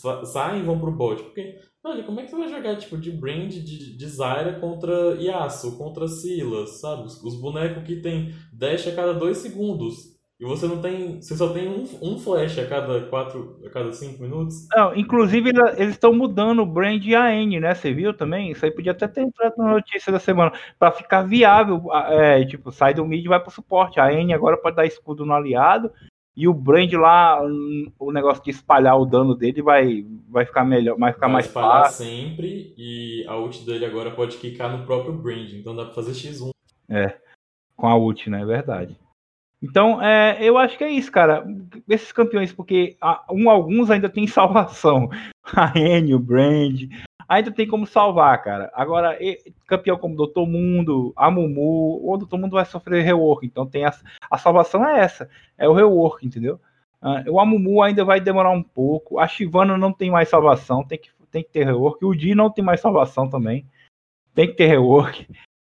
tão, 0.00 0.24
saem 0.24 0.60
e 0.60 0.64
vão 0.64 0.78
pro 0.78 0.92
bot. 0.92 1.22
Porque, 1.22 1.58
olha, 1.84 2.02
como 2.04 2.20
é 2.20 2.24
que 2.24 2.30
você 2.30 2.36
vai 2.36 2.48
jogar 2.48 2.76
tipo 2.76 2.96
de 2.96 3.10
Brand, 3.10 3.50
de, 3.50 3.96
de 3.96 4.08
Zyra 4.08 4.58
contra 4.60 5.14
Yasuo, 5.20 5.76
contra 5.76 6.06
Silas, 6.06 6.80
sabe? 6.80 7.04
Os, 7.04 7.22
os, 7.22 7.40
bonecos 7.40 7.82
que 7.84 7.96
tem 7.96 8.34
dash 8.52 8.86
a 8.86 8.94
cada 8.94 9.14
2 9.14 9.36
segundos. 9.38 10.18
E 10.38 10.44
você 10.46 10.66
não 10.66 10.80
tem. 10.80 11.20
Você 11.20 11.36
só 11.36 11.52
tem 11.52 11.68
um, 11.68 11.84
um 12.00 12.18
flash 12.18 12.58
a 12.58 12.66
cada 12.66 13.02
4, 13.08 13.60
a 13.66 13.68
cada 13.68 13.92
5 13.92 14.22
minutos. 14.22 14.66
Não, 14.74 14.96
inclusive 14.96 15.50
eles 15.76 15.90
estão 15.90 16.14
mudando 16.14 16.62
o 16.62 16.66
brand 16.66 17.04
e 17.04 17.14
a 17.14 17.30
N, 17.34 17.60
né? 17.60 17.74
Você 17.74 17.92
viu 17.92 18.14
também? 18.14 18.50
Isso 18.50 18.64
aí 18.64 18.70
podia 18.70 18.92
até 18.92 19.06
ter 19.06 19.20
entrado 19.20 19.52
na 19.58 19.72
notícia 19.72 20.10
da 20.10 20.18
semana. 20.18 20.50
para 20.78 20.92
ficar 20.92 21.24
viável. 21.24 21.82
É, 22.08 22.42
tipo, 22.46 22.72
sai 22.72 22.94
do 22.94 23.04
mid 23.04 23.22
e 23.22 23.28
vai 23.28 23.38
pro 23.38 23.50
suporte. 23.50 24.00
A 24.00 24.14
N 24.14 24.32
agora 24.32 24.56
pode 24.56 24.76
dar 24.76 24.86
escudo 24.86 25.26
no 25.26 25.34
aliado. 25.34 25.92
E 26.40 26.48
o 26.48 26.54
brand 26.54 26.90
lá, 26.94 27.38
o 27.98 28.10
negócio 28.10 28.42
de 28.42 28.48
espalhar 28.48 28.98
o 28.98 29.04
dano 29.04 29.34
dele 29.34 29.60
vai, 29.60 30.06
vai 30.26 30.46
ficar 30.46 30.64
melhor, 30.64 30.96
vai 30.96 31.12
ficar 31.12 31.26
vai 31.26 31.34
mais 31.34 31.44
espalhar 31.44 31.84
fácil. 31.84 32.06
sempre 32.06 32.72
e 32.78 33.26
a 33.28 33.36
ult 33.36 33.62
dele 33.66 33.84
agora 33.84 34.10
pode 34.10 34.38
quicar 34.38 34.74
no 34.74 34.86
próprio 34.86 35.12
brand, 35.12 35.52
então 35.52 35.76
dá 35.76 35.84
pra 35.84 35.92
fazer 35.92 36.12
X1. 36.12 36.48
É, 36.88 37.14
com 37.76 37.86
a 37.86 37.94
ult, 37.94 38.30
né? 38.30 38.40
É 38.40 38.46
verdade. 38.46 38.98
Então, 39.62 40.00
é, 40.00 40.38
eu 40.42 40.56
acho 40.56 40.78
que 40.78 40.84
é 40.84 40.90
isso, 40.90 41.12
cara. 41.12 41.44
Esses 41.86 42.10
campeões, 42.10 42.54
porque 42.54 42.96
um, 43.30 43.50
alguns 43.50 43.90
ainda 43.90 44.08
tem 44.08 44.24
salvação. 44.26 45.10
A 45.54 45.78
N, 45.78 46.14
o 46.14 46.18
Brand, 46.18 46.84
ainda 47.30 47.52
tem 47.52 47.66
como 47.66 47.86
salvar, 47.86 48.42
cara. 48.42 48.72
Agora, 48.74 49.16
campeão 49.64 49.96
como 49.96 50.16
Doutor 50.16 50.48
Mundo, 50.48 51.12
a 51.16 51.30
Mumu, 51.30 52.00
o 52.04 52.16
Doutor 52.16 52.36
Mundo 52.36 52.54
vai 52.54 52.64
sofrer 52.64 53.04
rework. 53.04 53.46
Então, 53.46 53.64
tem 53.64 53.84
a, 53.84 53.94
a 54.28 54.36
salvação 54.36 54.84
é 54.84 54.98
essa, 54.98 55.30
é 55.56 55.68
o 55.68 55.72
rework, 55.72 56.26
entendeu? 56.26 56.60
Uh, 57.00 57.30
o 57.30 57.40
Amumu 57.40 57.82
ainda 57.82 58.04
vai 58.04 58.20
demorar 58.20 58.50
um 58.50 58.62
pouco. 58.62 59.20
A 59.20 59.28
Shivana 59.28 59.78
não 59.78 59.92
tem 59.92 60.10
mais 60.10 60.28
salvação, 60.28 60.82
tem 60.82 60.98
que, 60.98 61.10
tem 61.30 61.44
que 61.44 61.50
ter 61.50 61.64
rework. 61.64 62.04
O 62.04 62.14
Di 62.14 62.34
não 62.34 62.50
tem 62.50 62.64
mais 62.64 62.80
salvação 62.80 63.30
também, 63.30 63.64
tem 64.34 64.48
que 64.48 64.54
ter 64.54 64.66
rework. 64.66 65.28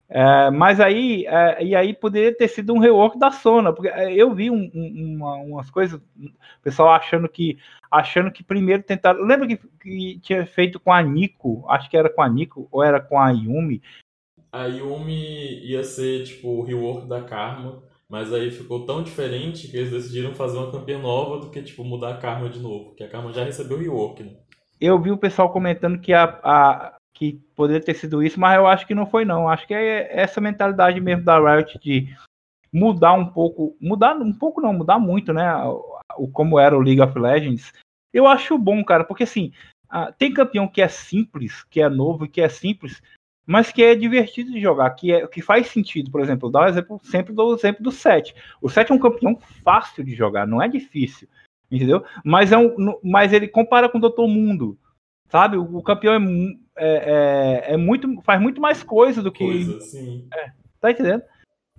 É, 0.08 0.50
mas 0.50 0.78
aí, 0.78 1.26
é, 1.26 1.64
e 1.64 1.74
aí 1.74 1.92
poderia 1.92 2.32
ter 2.34 2.46
sido 2.48 2.72
um 2.72 2.78
rework 2.78 3.18
da 3.18 3.32
Sona, 3.32 3.72
porque 3.72 3.88
eu 3.88 4.32
vi 4.32 4.50
um, 4.50 4.70
um, 4.72 5.16
uma, 5.16 5.34
umas 5.36 5.68
coisas, 5.68 6.00
o 6.00 6.62
pessoal 6.62 6.90
achando 6.90 7.28
que 7.28 7.58
achando 7.90 8.30
que 8.30 8.44
primeiro 8.44 8.82
tentaram. 8.82 9.24
Lembra 9.24 9.48
que, 9.48 9.56
que, 9.56 10.20
tinha 10.20 10.46
feito 10.46 10.78
com 10.78 10.92
a 10.92 11.02
Nico? 11.02 11.64
Acho 11.68 11.90
que 11.90 11.96
era 11.96 12.08
com 12.08 12.22
a 12.22 12.28
Nico 12.28 12.68
ou 12.70 12.82
era 12.82 13.00
com 13.00 13.18
a 13.18 13.30
Yumi. 13.30 13.82
A 14.52 14.66
Yumi 14.66 15.64
ia 15.64 15.82
ser 15.82 16.24
tipo 16.24 16.48
o 16.48 16.62
rework 16.62 17.08
da 17.08 17.22
Karma, 17.22 17.82
mas 18.08 18.32
aí 18.32 18.50
ficou 18.50 18.86
tão 18.86 19.02
diferente 19.02 19.68
que 19.68 19.76
eles 19.76 19.90
decidiram 19.90 20.34
fazer 20.34 20.56
uma 20.56 20.70
campanha 20.70 20.98
nova 20.98 21.40
do 21.40 21.50
que 21.50 21.62
tipo 21.62 21.82
mudar 21.84 22.10
a 22.10 22.16
Karma 22.18 22.48
de 22.48 22.60
novo, 22.60 22.86
porque 22.86 23.04
a 23.04 23.08
Karma 23.08 23.32
já 23.32 23.44
recebeu 23.44 23.76
o 23.76 23.80
rework. 23.80 24.22
Né? 24.22 24.36
Eu 24.80 25.00
vi 25.00 25.10
o 25.10 25.18
pessoal 25.18 25.50
comentando 25.52 25.98
que 25.98 26.12
a, 26.12 26.24
a 26.42 26.95
que 27.16 27.40
poderia 27.54 27.82
ter 27.82 27.94
sido 27.94 28.22
isso, 28.22 28.38
mas 28.38 28.56
eu 28.56 28.66
acho 28.66 28.86
que 28.86 28.94
não 28.94 29.06
foi 29.06 29.24
não. 29.24 29.48
Acho 29.48 29.66
que 29.66 29.72
é 29.72 30.08
essa 30.14 30.38
mentalidade 30.38 31.00
mesmo 31.00 31.24
da 31.24 31.38
Riot 31.38 31.78
de 31.78 32.14
mudar 32.70 33.14
um 33.14 33.26
pouco, 33.26 33.74
mudar 33.80 34.14
um 34.14 34.32
pouco 34.34 34.60
não, 34.60 34.74
mudar 34.74 34.98
muito, 34.98 35.32
né? 35.32 35.50
O 36.18 36.28
como 36.28 36.60
era 36.60 36.76
o 36.76 36.80
League 36.80 37.00
of 37.00 37.18
Legends. 37.18 37.72
Eu 38.12 38.26
acho 38.26 38.58
bom, 38.58 38.84
cara, 38.84 39.02
porque 39.02 39.22
assim, 39.22 39.50
tem 40.18 40.32
campeão 40.32 40.68
que 40.68 40.82
é 40.82 40.88
simples, 40.88 41.64
que 41.64 41.80
é 41.80 41.88
novo, 41.88 42.28
que 42.28 42.42
é 42.42 42.50
simples, 42.50 43.00
mas 43.46 43.72
que 43.72 43.82
é 43.82 43.94
divertido 43.94 44.52
de 44.52 44.60
jogar, 44.60 44.90
que 44.90 45.10
é 45.10 45.26
que 45.26 45.40
faz 45.40 45.68
sentido. 45.68 46.10
Por 46.10 46.20
exemplo, 46.20 46.50
dá 46.50 46.60
o 46.60 46.68
exemplo 46.68 47.00
sempre 47.02 47.32
do 47.32 47.54
exemplo 47.54 47.82
do 47.82 47.90
7. 47.90 48.34
O 48.60 48.68
7 48.68 48.92
é 48.92 48.94
um 48.94 48.98
campeão 48.98 49.38
fácil 49.64 50.04
de 50.04 50.14
jogar, 50.14 50.46
não 50.46 50.60
é 50.60 50.68
difícil, 50.68 51.26
entendeu? 51.70 52.04
Mas 52.22 52.52
é 52.52 52.58
um, 52.58 52.98
mas 53.02 53.32
ele 53.32 53.48
compara 53.48 53.88
com 53.88 53.96
o 53.96 54.00
Doutor 54.02 54.28
Mundo. 54.28 54.78
Sabe? 55.28 55.56
O, 55.56 55.78
o 55.78 55.82
campeão 55.82 56.14
é, 56.14 56.18
é, 56.76 57.70
é, 57.70 57.74
é, 57.74 57.76
muito. 57.76 58.20
faz 58.22 58.40
muito 58.40 58.60
mais 58.60 58.82
coisa 58.82 59.22
do 59.22 59.32
que. 59.32 59.44
Coisa, 59.44 59.80
sim. 59.80 60.28
É, 60.32 60.52
tá 60.80 60.90
entendendo? 60.90 61.22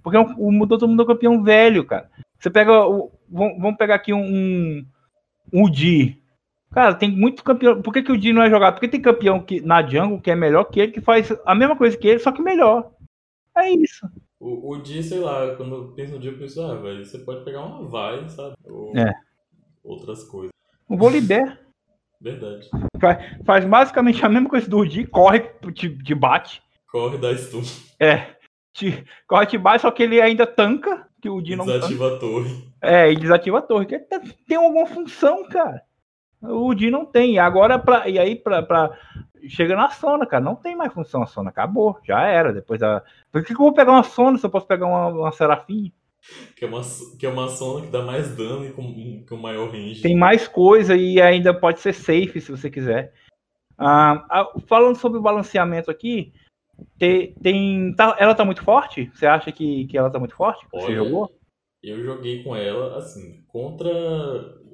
Porque 0.03 0.17
o, 0.17 0.49
o 0.49 0.67
todo 0.67 0.87
mundo 0.87 1.01
é 1.01 1.05
um 1.05 1.07
campeão 1.07 1.43
velho, 1.43 1.85
cara. 1.85 2.09
Você 2.39 2.49
pega. 2.49 2.87
O, 2.87 3.11
vamos 3.29 3.77
pegar 3.77 3.95
aqui 3.95 4.13
um. 4.13 4.23
Um, 4.23 4.85
um 5.53 5.69
Di. 5.69 6.21
Cara, 6.71 6.93
tem 6.93 7.09
muito 7.09 7.43
campeão. 7.43 7.81
Por 7.81 7.93
que, 7.93 8.03
que 8.03 8.11
o 8.11 8.17
Di 8.17 8.33
não 8.33 8.43
é 8.43 8.49
jogado? 8.49 8.73
Porque 8.73 8.87
tem 8.87 9.01
campeão 9.01 9.39
que, 9.39 9.61
na 9.61 9.81
jungle 9.81 10.21
que 10.21 10.29
é 10.29 10.35
melhor 10.35 10.65
que 10.65 10.79
ele, 10.79 10.91
que 10.91 11.01
faz 11.01 11.33
a 11.45 11.55
mesma 11.55 11.75
coisa 11.75 11.97
que 11.97 12.07
ele, 12.07 12.19
só 12.19 12.31
que 12.31 12.41
melhor. 12.41 12.91
É 13.55 13.69
isso. 13.71 14.07
O, 14.39 14.73
o 14.73 14.81
Di, 14.81 15.01
sei 15.01 15.19
lá, 15.19 15.55
quando 15.55 15.75
eu 15.75 15.87
penso 15.93 16.13
no 16.13 16.19
Di, 16.19 16.27
eu 16.27 16.37
penso, 16.37 16.61
ah, 16.61 16.75
velho, 16.75 17.03
você 17.03 17.17
pode 17.19 17.43
pegar 17.43 17.61
uma 17.61 17.87
vai, 17.87 18.27
sabe? 18.29 18.55
Ou 18.65 18.95
é. 18.95 19.11
outras 19.83 20.23
coisas. 20.25 20.51
O 20.87 20.97
Volibear. 20.97 21.66
Verdade. 22.19 22.69
Faz, 22.99 23.17
faz, 23.45 23.65
basicamente 23.65 24.25
a 24.25 24.29
mesma 24.29 24.49
coisa 24.49 24.69
do 24.69 24.85
Di, 24.85 25.05
corre, 25.05 25.39
te, 25.73 25.89
te 25.89 26.15
bate. 26.15 26.61
Corre, 26.91 27.17
dá 27.17 27.35
stun. 27.35 27.61
É. 27.99 28.35
Te, 28.73 29.05
corre, 29.27 29.45
te 29.45 29.57
bate, 29.57 29.81
só 29.81 29.91
que 29.91 30.03
ele 30.03 30.21
ainda 30.21 30.47
tanca, 30.47 31.07
que 31.21 31.29
o 31.29 31.41
Di 31.41 31.55
não 31.55 31.65
Desativa 31.65 32.15
a 32.15 32.19
torre. 32.19 32.67
É, 32.81 33.11
e 33.11 33.15
desativa 33.15 33.59
a 33.59 33.61
torre, 33.61 33.85
que 33.85 33.99
tem 34.47 34.57
alguma 34.57 34.85
função, 34.85 35.47
cara. 35.49 35.81
O 36.41 36.73
Di 36.73 36.91
não 36.91 37.05
tem. 37.05 37.39
Agora, 37.39 37.79
pra, 37.79 38.07
e 38.07 38.19
aí, 38.19 38.35
pra, 38.35 38.61
pra, 38.61 38.91
chega 39.47 39.75
na 39.75 39.89
Sona, 39.89 40.25
cara. 40.25 40.43
Não 40.43 40.55
tem 40.55 40.75
mais 40.75 40.93
função 40.93 41.23
a 41.23 41.27
Sona. 41.27 41.49
Acabou. 41.49 41.97
Já 42.03 42.21
era. 42.23 42.53
Depois 42.53 42.81
a. 42.83 43.01
Por 43.31 43.41
que, 43.43 43.47
que 43.47 43.59
eu 43.59 43.65
vou 43.65 43.73
pegar 43.73 43.91
uma 43.91 44.03
Sona 44.03 44.37
se 44.37 44.45
eu 44.45 44.49
posso 44.49 44.67
pegar 44.67 44.85
uma, 44.85 45.07
uma 45.07 45.31
Serafim? 45.31 45.91
Que 46.55 46.65
é 46.65 46.67
uma, 46.67 46.81
que 47.19 47.25
é 47.25 47.29
uma 47.29 47.47
Sona 47.47 47.85
que 47.85 47.91
dá 47.91 48.01
mais 48.01 48.35
dano 48.35 48.65
e 48.65 48.71
com, 48.71 49.25
com 49.27 49.37
maior 49.37 49.69
range. 49.71 50.01
Tem 50.01 50.15
mais 50.15 50.47
coisa 50.47 50.95
e 50.95 51.21
ainda 51.21 51.53
pode 51.53 51.79
ser 51.79 51.93
safe 51.93 52.41
se 52.41 52.51
você 52.51 52.69
quiser. 52.69 53.13
Ah, 53.77 54.49
falando 54.67 54.95
sobre 54.97 55.19
o 55.19 55.21
balanceamento 55.21 55.91
aqui, 55.91 56.33
tem, 56.97 57.33
tem 57.35 57.93
tá, 57.95 58.15
ela 58.19 58.33
tá 58.33 58.43
muito 58.43 58.63
forte? 58.63 59.09
Você 59.13 59.25
acha 59.25 59.51
que, 59.51 59.85
que 59.85 59.97
ela 59.97 60.09
tá 60.09 60.19
muito 60.19 60.35
forte? 60.35 60.65
Olha, 60.73 60.85
você 60.85 60.95
jogou? 60.95 61.31
Eu 61.83 62.03
joguei 62.03 62.43
com 62.43 62.55
ela, 62.55 62.97
assim, 62.97 63.43
contra 63.47 63.89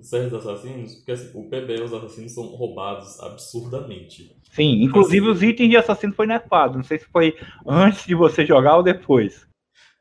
certos 0.01 0.33
assassinos, 0.33 0.95
porque 0.95 1.11
assim, 1.11 1.37
o 1.37 1.49
PB 1.49 1.81
os 1.81 1.93
assassinos 1.93 2.33
são 2.33 2.43
roubados 2.55 3.19
absurdamente. 3.19 4.35
Sim, 4.51 4.83
inclusive 4.83 5.25
assim, 5.29 5.35
os 5.35 5.43
itens 5.43 5.69
de 5.69 5.77
assassino 5.77 6.13
foi 6.13 6.27
nerfado. 6.27 6.77
Não 6.77 6.83
sei 6.83 6.99
se 6.99 7.05
foi 7.05 7.37
antes 7.65 8.05
de 8.05 8.15
você 8.15 8.45
jogar 8.45 8.77
ou 8.77 8.83
depois. 8.83 9.47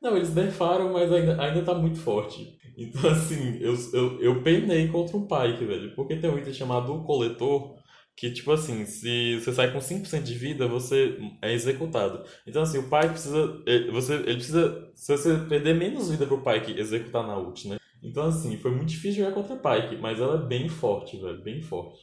Não, 0.03 0.17
eles 0.17 0.35
nerfaram, 0.35 0.93
mas 0.93 1.13
ainda, 1.13 1.41
ainda 1.41 1.63
tá 1.63 1.75
muito 1.75 1.99
forte. 1.99 2.59
Então, 2.77 3.09
assim, 3.11 3.59
eu, 3.61 3.75
eu, 3.93 4.21
eu 4.21 4.43
penei 4.43 4.89
contra 4.89 5.17
um 5.17 5.27
Pike, 5.27 5.65
velho. 5.65 5.95
Porque 5.95 6.17
tem 6.17 6.31
um 6.31 6.39
item 6.39 6.53
chamado 6.53 7.03
Coletor, 7.05 7.77
que, 8.17 8.31
tipo 8.31 8.51
assim, 8.51 8.85
se 8.85 9.39
você 9.39 9.53
sai 9.53 9.73
com 9.73 9.79
5% 9.79 10.23
de 10.23 10.35
vida, 10.35 10.67
você 10.67 11.19
é 11.41 11.53
executado. 11.53 12.25
Então, 12.47 12.63
assim, 12.63 12.79
o 12.79 12.89
Pike 12.89 13.11
precisa. 13.11 13.63
Ele, 13.67 13.91
você, 13.91 14.15
ele 14.15 14.35
precisa. 14.35 14.91
Se 14.95 15.17
você 15.17 15.37
perder 15.49 15.75
menos 15.75 16.11
vida 16.11 16.27
pro 16.27 16.43
Pike 16.43 16.79
executar 16.79 17.27
na 17.27 17.39
ult, 17.39 17.69
né? 17.69 17.77
Então, 18.03 18.25
assim, 18.25 18.57
foi 18.57 18.73
muito 18.73 18.89
difícil 18.89 19.25
jogar 19.25 19.35
contra 19.35 19.57
Pike, 19.57 19.97
mas 20.01 20.19
ela 20.19 20.43
é 20.43 20.47
bem 20.47 20.69
forte, 20.69 21.17
velho, 21.17 21.43
bem 21.43 21.63
forte. 21.63 22.01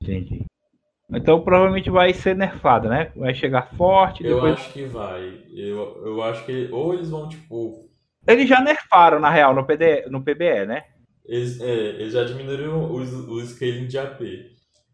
Entendi. 0.00 0.44
Então 1.12 1.40
provavelmente 1.40 1.90
vai 1.90 2.12
ser 2.12 2.36
nerfada, 2.36 2.88
né? 2.88 3.12
Vai 3.16 3.34
chegar 3.34 3.74
forte. 3.76 4.22
Depois... 4.22 4.44
Eu 4.44 4.52
acho 4.52 4.72
que 4.72 4.84
vai. 4.84 5.40
Eu, 5.54 6.06
eu 6.06 6.22
acho 6.22 6.44
que. 6.46 6.68
Ou 6.70 6.94
eles 6.94 7.10
vão, 7.10 7.28
tipo. 7.28 7.88
Eles 8.26 8.48
já 8.48 8.60
nerfaram, 8.60 9.18
na 9.18 9.30
real, 9.30 9.54
no, 9.54 9.64
PD, 9.64 10.06
no 10.08 10.22
PBE, 10.22 10.66
né? 10.66 10.84
Eles, 11.24 11.60
é, 11.60 11.72
eles 11.72 12.12
já 12.12 12.24
diminuíram 12.24 12.84
o, 12.84 12.96
o 12.96 13.40
scaling 13.46 13.86
de 13.86 13.98
AP. 13.98 14.20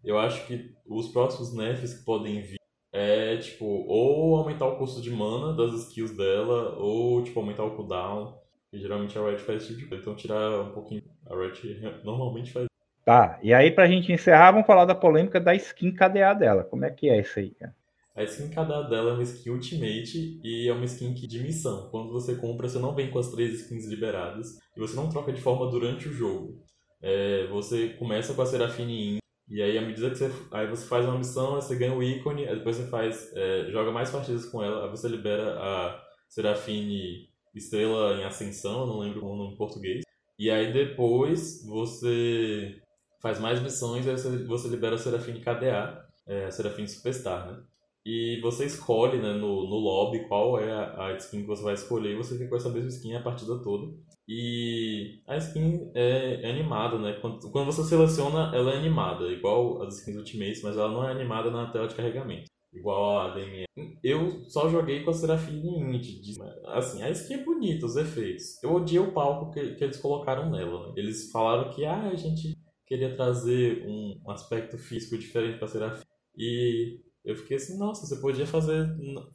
Eu 0.04 0.18
acho 0.18 0.46
que 0.46 0.70
os 0.86 1.08
próximos 1.08 1.54
nerfs 1.54 1.94
que 1.94 2.04
podem 2.04 2.40
vir 2.40 2.56
é, 2.92 3.36
tipo, 3.36 3.64
ou 3.66 4.36
aumentar 4.36 4.66
o 4.66 4.78
custo 4.78 5.02
de 5.02 5.10
mana 5.10 5.52
das 5.52 5.74
skills 5.82 6.16
dela, 6.16 6.76
ou, 6.78 7.22
tipo, 7.22 7.38
aumentar 7.38 7.64
o 7.64 7.76
cooldown. 7.76 8.34
Que 8.70 8.78
geralmente 8.78 9.18
a 9.18 9.22
Red 9.22 9.38
faz 9.38 9.62
esse 9.62 9.76
tipo 9.76 9.82
de 9.82 9.88
coisa. 9.88 10.02
Então 10.02 10.16
tirar 10.16 10.60
um 10.62 10.72
pouquinho. 10.72 11.02
A 11.28 11.36
Red 11.36 12.02
normalmente 12.04 12.52
faz. 12.52 12.66
Tá, 13.06 13.38
e 13.40 13.54
aí 13.54 13.70
pra 13.70 13.86
gente 13.86 14.10
encerrar, 14.10 14.50
vamos 14.50 14.66
falar 14.66 14.84
da 14.84 14.92
polêmica 14.92 15.38
da 15.38 15.54
skin 15.54 15.92
KDA 15.92 16.34
dela. 16.34 16.64
Como 16.64 16.84
é 16.84 16.90
que 16.90 17.08
é 17.08 17.20
isso 17.20 17.38
aí, 17.38 17.50
cara? 17.50 17.72
A 18.16 18.24
skin 18.24 18.48
KDA 18.48 18.82
dela 18.82 19.10
é 19.10 19.14
uma 19.14 19.22
skin 19.22 19.50
Ultimate 19.50 20.40
e 20.42 20.68
é 20.68 20.72
uma 20.72 20.84
skin 20.86 21.14
de 21.14 21.38
missão. 21.38 21.88
Quando 21.92 22.12
você 22.12 22.34
compra, 22.34 22.68
você 22.68 22.80
não 22.80 22.96
vem 22.96 23.08
com 23.08 23.20
as 23.20 23.30
três 23.30 23.60
skins 23.60 23.86
liberadas 23.86 24.58
e 24.76 24.80
você 24.80 24.96
não 24.96 25.08
troca 25.08 25.32
de 25.32 25.40
forma 25.40 25.70
durante 25.70 26.08
o 26.08 26.12
jogo. 26.12 26.60
É, 27.00 27.46
você 27.46 27.90
começa 27.90 28.34
com 28.34 28.42
a 28.42 28.46
Serafine 28.46 29.14
In, 29.14 29.18
e 29.48 29.62
aí 29.62 29.78
à 29.78 29.82
medida 29.82 30.10
que 30.10 30.16
você, 30.16 30.32
aí 30.50 30.66
você 30.66 30.84
faz 30.84 31.04
uma 31.04 31.16
missão, 31.16 31.54
você 31.54 31.76
ganha 31.76 31.94
o 31.94 32.02
ícone, 32.02 32.48
aí 32.48 32.56
depois 32.56 32.74
você 32.74 32.88
faz, 32.88 33.32
é, 33.36 33.70
joga 33.70 33.92
mais 33.92 34.10
partidas 34.10 34.46
com 34.46 34.64
ela, 34.64 34.84
aí 34.84 34.90
você 34.90 35.06
libera 35.06 35.60
a 35.60 36.02
Serafine 36.28 37.28
Estrela 37.54 38.20
em 38.20 38.24
Ascensão, 38.24 38.84
não 38.84 38.98
lembro 38.98 39.24
o 39.24 39.36
nome 39.36 39.54
em 39.54 39.56
português. 39.56 40.02
E 40.36 40.50
aí 40.50 40.72
depois 40.72 41.64
você 41.64 42.82
faz 43.26 43.40
mais 43.40 43.60
missões 43.60 44.06
aí 44.06 44.16
você, 44.46 44.68
libera 44.68 44.94
a 44.94 44.98
Serafine 44.98 45.40
KDA, 45.40 46.06
é, 46.28 46.44
a 46.44 46.50
Serafine 46.52 46.86
Superstar, 46.86 47.50
né? 47.50 47.58
E 48.04 48.38
você 48.40 48.66
escolhe 48.66 49.18
né, 49.18 49.32
no, 49.32 49.68
no 49.68 49.74
lobby 49.74 50.28
qual 50.28 50.60
é 50.60 50.70
a, 50.72 51.06
a 51.06 51.16
skin 51.16 51.40
que 51.40 51.48
você 51.48 51.60
vai 51.60 51.74
escolher 51.74 52.12
e 52.12 52.16
você 52.16 52.34
fica 52.38 52.48
com 52.48 52.54
essa 52.54 52.68
mesma 52.68 52.88
skin 52.88 53.16
a 53.16 53.20
partida 53.20 53.60
toda. 53.60 53.92
E 54.28 55.22
a 55.26 55.36
skin 55.38 55.90
é, 55.92 56.40
é, 56.40 56.50
animada, 56.50 57.00
né? 57.00 57.14
Quando, 57.14 57.50
quando 57.50 57.66
você 57.66 57.82
seleciona, 57.82 58.54
ela 58.54 58.74
é 58.74 58.76
animada, 58.76 59.26
igual 59.32 59.82
as 59.82 59.98
skins 59.98 60.16
Ultimates, 60.16 60.62
mas 60.62 60.76
ela 60.76 60.88
não 60.88 61.04
é 61.04 61.10
animada 61.10 61.50
na 61.50 61.66
tela 61.66 61.88
de 61.88 61.96
carregamento 61.96 62.46
igual 62.72 63.20
a 63.20 63.30
DME. 63.30 63.64
Eu 64.02 64.44
só 64.44 64.68
joguei 64.68 65.02
com 65.02 65.10
a 65.10 65.14
Serafine 65.14 65.80
Init. 65.80 66.20
Assim, 66.66 67.02
a 67.02 67.10
skin 67.10 67.34
é 67.34 67.44
bonita, 67.44 67.86
os 67.86 67.96
efeitos. 67.96 68.62
Eu 68.62 68.74
odiei 68.74 69.00
o 69.00 69.12
palco 69.12 69.50
que, 69.50 69.74
que 69.74 69.82
eles 69.82 69.96
colocaram 69.96 70.50
nela. 70.50 70.88
Né? 70.88 70.94
Eles 70.96 71.30
falaram 71.32 71.70
que 71.70 71.84
ah, 71.84 72.08
a 72.08 72.14
gente 72.14 72.56
queria 72.86 73.14
trazer 73.16 73.84
um 73.86 74.30
aspecto 74.30 74.78
físico 74.78 75.18
diferente 75.18 75.58
pra 75.58 75.68
Serafine. 75.68 76.06
E 76.36 77.00
eu 77.24 77.34
fiquei 77.34 77.56
assim, 77.56 77.76
nossa, 77.78 78.06
você 78.06 78.20
podia 78.20 78.46
fazer, 78.46 78.88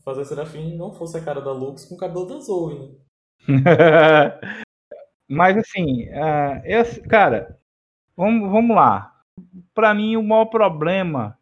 fazer 0.03 0.21
a 0.21 0.25
Serafine 0.25 0.77
não 0.77 0.93
fosse 0.93 1.17
a 1.17 1.23
cara 1.23 1.41
da 1.41 1.51
Lux 1.51 1.85
com 1.85 1.95
o 1.95 1.97
cabelo 1.97 2.25
da 2.25 2.39
Zoe, 2.39 2.79
né? 2.79 2.95
Mas 5.29 5.57
assim, 5.57 6.09
uh, 6.09 6.61
esse, 6.63 7.01
cara, 7.01 7.59
vamos, 8.15 8.49
vamos 8.49 8.75
lá. 8.75 9.21
Para 9.73 9.93
mim, 9.93 10.15
o 10.15 10.23
maior 10.23 10.45
problema 10.45 11.37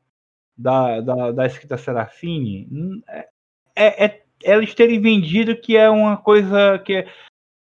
da, 0.58 1.02
da, 1.02 1.32
da 1.32 1.46
escrita 1.46 1.78
Serafine 1.78 3.04
é, 3.08 3.30
é, 3.76 4.06
é, 4.06 4.24
eles 4.44 4.74
terem 4.74 5.00
vendido 5.00 5.60
que 5.60 5.76
é 5.76 5.90
uma 5.90 6.18
coisa 6.18 6.80
que, 6.80 7.06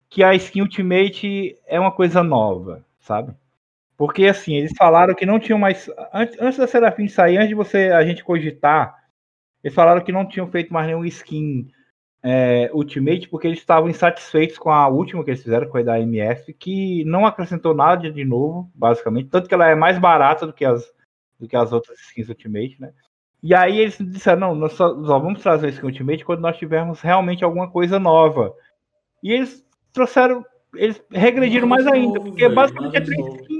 que 0.09 0.23
a 0.23 0.35
skin 0.35 0.63
Ultimate 0.63 1.59
é 1.67 1.79
uma 1.79 1.93
coisa 1.93 2.23
nova, 2.23 2.85
sabe? 3.01 3.35
Porque 3.97 4.27
assim, 4.27 4.55
eles 4.55 4.73
falaram 4.77 5.15
que 5.15 5.25
não 5.25 5.39
tinham 5.39 5.59
mais. 5.59 5.91
Antes, 6.13 6.41
antes 6.41 6.59
da 6.59 6.67
Serafine 6.67 7.09
sair, 7.09 7.39
antes 7.39 7.49
de 7.49 7.55
você 7.55 7.89
a 7.89 8.05
gente 8.05 8.23
cogitar, 8.23 8.95
eles 9.65 9.75
falaram 9.75 10.05
que 10.05 10.13
não 10.13 10.27
tinham 10.27 10.47
feito 10.49 10.73
mais 10.73 10.87
nenhum 10.87 11.05
skin 11.05 11.69
é, 12.23 12.71
Ultimate, 12.75 13.29
porque 13.29 13.47
eles 13.47 13.59
estavam 13.59 13.89
insatisfeitos 13.89 14.59
com 14.59 14.71
a 14.71 14.89
última 14.89 15.25
que 15.25 15.31
eles 15.31 15.43
fizeram, 15.43 15.69
com 15.69 15.79
a 15.79 15.83
da 15.83 16.01
MF, 16.01 16.53
que 16.55 17.05
não 17.05 17.25
acrescentou 17.25 17.75
nada 17.75 18.11
de 18.11 18.25
novo, 18.25 18.71
basicamente. 18.75 19.31
Tanto 19.31 19.49
que 19.49 19.55
ela 19.55 19.69
é 19.69 19.75
mais 19.75 19.99
barata 19.99 20.47
do 20.47 20.53
que 20.53 20.65
as, 20.65 20.85
do 21.39 21.49
que 21.49 21.57
as 21.57 21.73
outras 21.73 21.99
skins 22.01 22.29
Ultimate, 22.29 22.81
né? 22.81 22.93
E 23.43 23.55
aí 23.55 23.79
eles 23.79 23.97
disseram, 23.99 24.41
não, 24.41 24.55
nós 24.55 24.73
só, 24.73 24.89
só 25.05 25.19
vamos 25.19 25.41
trazer 25.41 25.69
skin 25.69 25.87
Ultimate 25.87 26.25
quando 26.25 26.41
nós 26.41 26.59
tivermos 26.59 27.01
realmente 27.01 27.45
alguma 27.45 27.71
coisa 27.71 27.99
nova. 27.99 28.53
E 29.23 29.33
eles 29.33 29.65
trouxeram, 29.93 30.45
eles 30.75 31.01
regrediram 31.11 31.69
mais 31.69 31.87
ainda, 31.87 32.21
porque 32.21 32.49
basicamente 32.49 32.97
é 32.97 33.01
três 33.01 33.27
skins. 33.37 33.56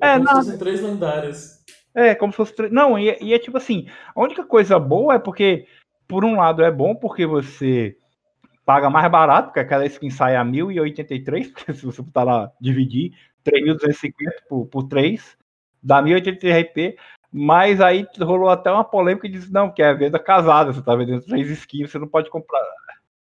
É, 0.00 0.14
é 0.14 0.18
nada. 0.18 0.58
três 0.58 0.80
lendárias. 0.80 1.60
É, 1.94 2.14
como 2.14 2.32
se 2.32 2.36
fosse 2.36 2.54
três. 2.54 2.72
Não, 2.72 2.98
e, 2.98 3.16
e 3.20 3.34
é 3.34 3.38
tipo 3.38 3.56
assim, 3.56 3.86
a 4.14 4.20
única 4.20 4.44
coisa 4.44 4.78
boa 4.78 5.14
é 5.14 5.18
porque, 5.18 5.66
por 6.06 6.24
um 6.24 6.36
lado, 6.36 6.62
é 6.62 6.70
bom 6.70 6.94
porque 6.94 7.26
você 7.26 7.96
paga 8.64 8.88
mais 8.88 9.10
barato, 9.10 9.48
porque 9.48 9.60
aquela 9.60 9.84
skin 9.86 10.10
sai 10.10 10.36
a 10.36 10.44
1.083, 10.44 11.52
porque 11.52 11.72
se 11.74 11.84
você 11.84 12.02
botar 12.02 12.22
lá, 12.22 12.52
dividir, 12.60 13.12
3.250 13.44 14.12
por, 14.48 14.66
por 14.66 14.82
3, 14.84 15.36
dá 15.82 16.02
1.083 16.02 16.62
RP, 16.62 16.96
mas 17.32 17.80
aí 17.80 18.06
rolou 18.20 18.48
até 18.48 18.70
uma 18.70 18.84
polêmica 18.84 19.26
e 19.26 19.30
disse, 19.30 19.52
não, 19.52 19.72
que 19.72 19.82
é 19.82 19.92
venda 19.94 20.18
casada, 20.18 20.72
você 20.72 20.82
tá 20.82 20.94
vendendo 20.94 21.24
três 21.24 21.48
skins, 21.50 21.90
você 21.90 21.98
não 21.98 22.08
pode 22.08 22.30
comprar. 22.30 22.62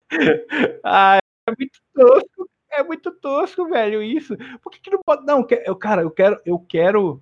ah, 0.84 1.18
é 1.48 1.52
muito 1.58 1.80
tosco, 1.94 2.50
é 2.76 2.84
muito 2.84 3.12
tosco, 3.12 3.68
velho, 3.68 4.02
isso. 4.02 4.36
Por 4.62 4.72
que, 4.72 4.80
que 4.80 4.92
não 4.92 5.00
pode. 5.06 5.26
Não, 5.26 5.46
eu, 5.66 5.76
cara, 5.76 6.02
eu 6.02 6.12
quero, 6.12 6.40
eu 6.46 6.60
quero. 6.60 7.22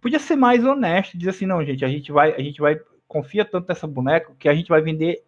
Podia 0.00 0.18
ser 0.18 0.36
mais 0.36 0.64
honesto, 0.64 1.16
dizer 1.16 1.30
assim, 1.30 1.46
não, 1.46 1.64
gente, 1.64 1.84
a 1.84 1.88
gente 1.88 2.12
vai, 2.12 2.34
a 2.34 2.40
gente 2.40 2.60
vai. 2.60 2.80
Confia 3.06 3.44
tanto 3.44 3.68
nessa 3.68 3.86
boneca 3.86 4.34
que 4.38 4.48
a 4.48 4.54
gente 4.54 4.68
vai 4.68 4.80
vender 4.80 5.22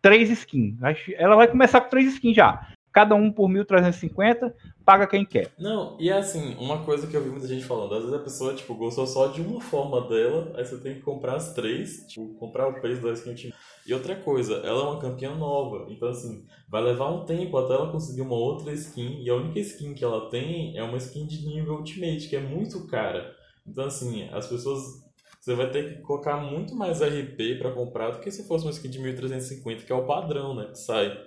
três 0.00 0.30
skins. 0.30 0.76
Ela 1.16 1.36
vai 1.36 1.48
começar 1.48 1.80
com 1.80 1.88
três 1.88 2.12
skins 2.12 2.36
já. 2.36 2.72
Cada 2.92 3.14
um 3.14 3.32
por 3.32 3.48
1.350, 3.48 4.52
paga 4.84 5.06
quem 5.06 5.24
quer. 5.24 5.50
Não, 5.58 5.96
e 5.98 6.10
é 6.10 6.18
assim, 6.18 6.54
uma 6.58 6.84
coisa 6.84 7.06
que 7.06 7.16
eu 7.16 7.22
vi 7.22 7.30
muita 7.30 7.48
gente 7.48 7.64
falando, 7.64 7.94
às 7.94 8.02
vezes 8.02 8.14
a 8.14 8.22
pessoa, 8.22 8.54
tipo, 8.54 8.74
gostou 8.74 9.06
só 9.06 9.28
de 9.28 9.40
uma 9.40 9.60
forma 9.60 10.06
dela, 10.08 10.52
aí 10.56 10.64
você 10.64 10.78
tem 10.78 10.94
que 10.94 11.00
comprar 11.00 11.36
as 11.36 11.54
três, 11.54 12.06
tipo, 12.06 12.34
comprar 12.34 12.68
o 12.68 12.80
preço 12.80 13.02
da 13.02 13.12
skin 13.12 13.34
time. 13.34 13.54
E 13.86 13.94
outra 13.94 14.14
coisa, 14.14 14.54
ela 14.56 14.80
é 14.80 14.84
uma 14.84 15.00
campeã 15.00 15.34
nova, 15.34 15.86
então 15.90 16.08
assim, 16.08 16.44
vai 16.68 16.82
levar 16.82 17.10
um 17.10 17.24
tempo 17.24 17.56
até 17.56 17.74
ela 17.74 17.90
conseguir 17.90 18.20
uma 18.20 18.36
outra 18.36 18.72
skin, 18.72 19.22
e 19.22 19.30
a 19.30 19.34
única 19.34 19.58
skin 19.60 19.94
que 19.94 20.04
ela 20.04 20.28
tem 20.28 20.76
é 20.76 20.82
uma 20.82 20.98
skin 20.98 21.26
de 21.26 21.46
nível 21.46 21.76
Ultimate, 21.76 22.28
que 22.28 22.36
é 22.36 22.40
muito 22.40 22.86
cara. 22.86 23.34
Então 23.66 23.84
assim, 23.84 24.28
as 24.32 24.46
pessoas 24.46 25.02
você 25.42 25.56
vai 25.56 25.68
ter 25.68 25.96
que 25.96 26.02
colocar 26.02 26.36
muito 26.36 26.72
mais 26.76 27.02
RP 27.02 27.58
para 27.58 27.72
comprar 27.72 28.10
do 28.12 28.20
que 28.20 28.30
se 28.30 28.46
fosse 28.46 28.64
uma 28.64 28.70
skin 28.70 28.88
de 28.88 29.00
1350, 29.00 29.84
que 29.84 29.92
é 29.92 29.94
o 29.94 30.06
padrão, 30.06 30.54
né? 30.54 30.66
Que 30.66 30.78
sai. 30.78 31.20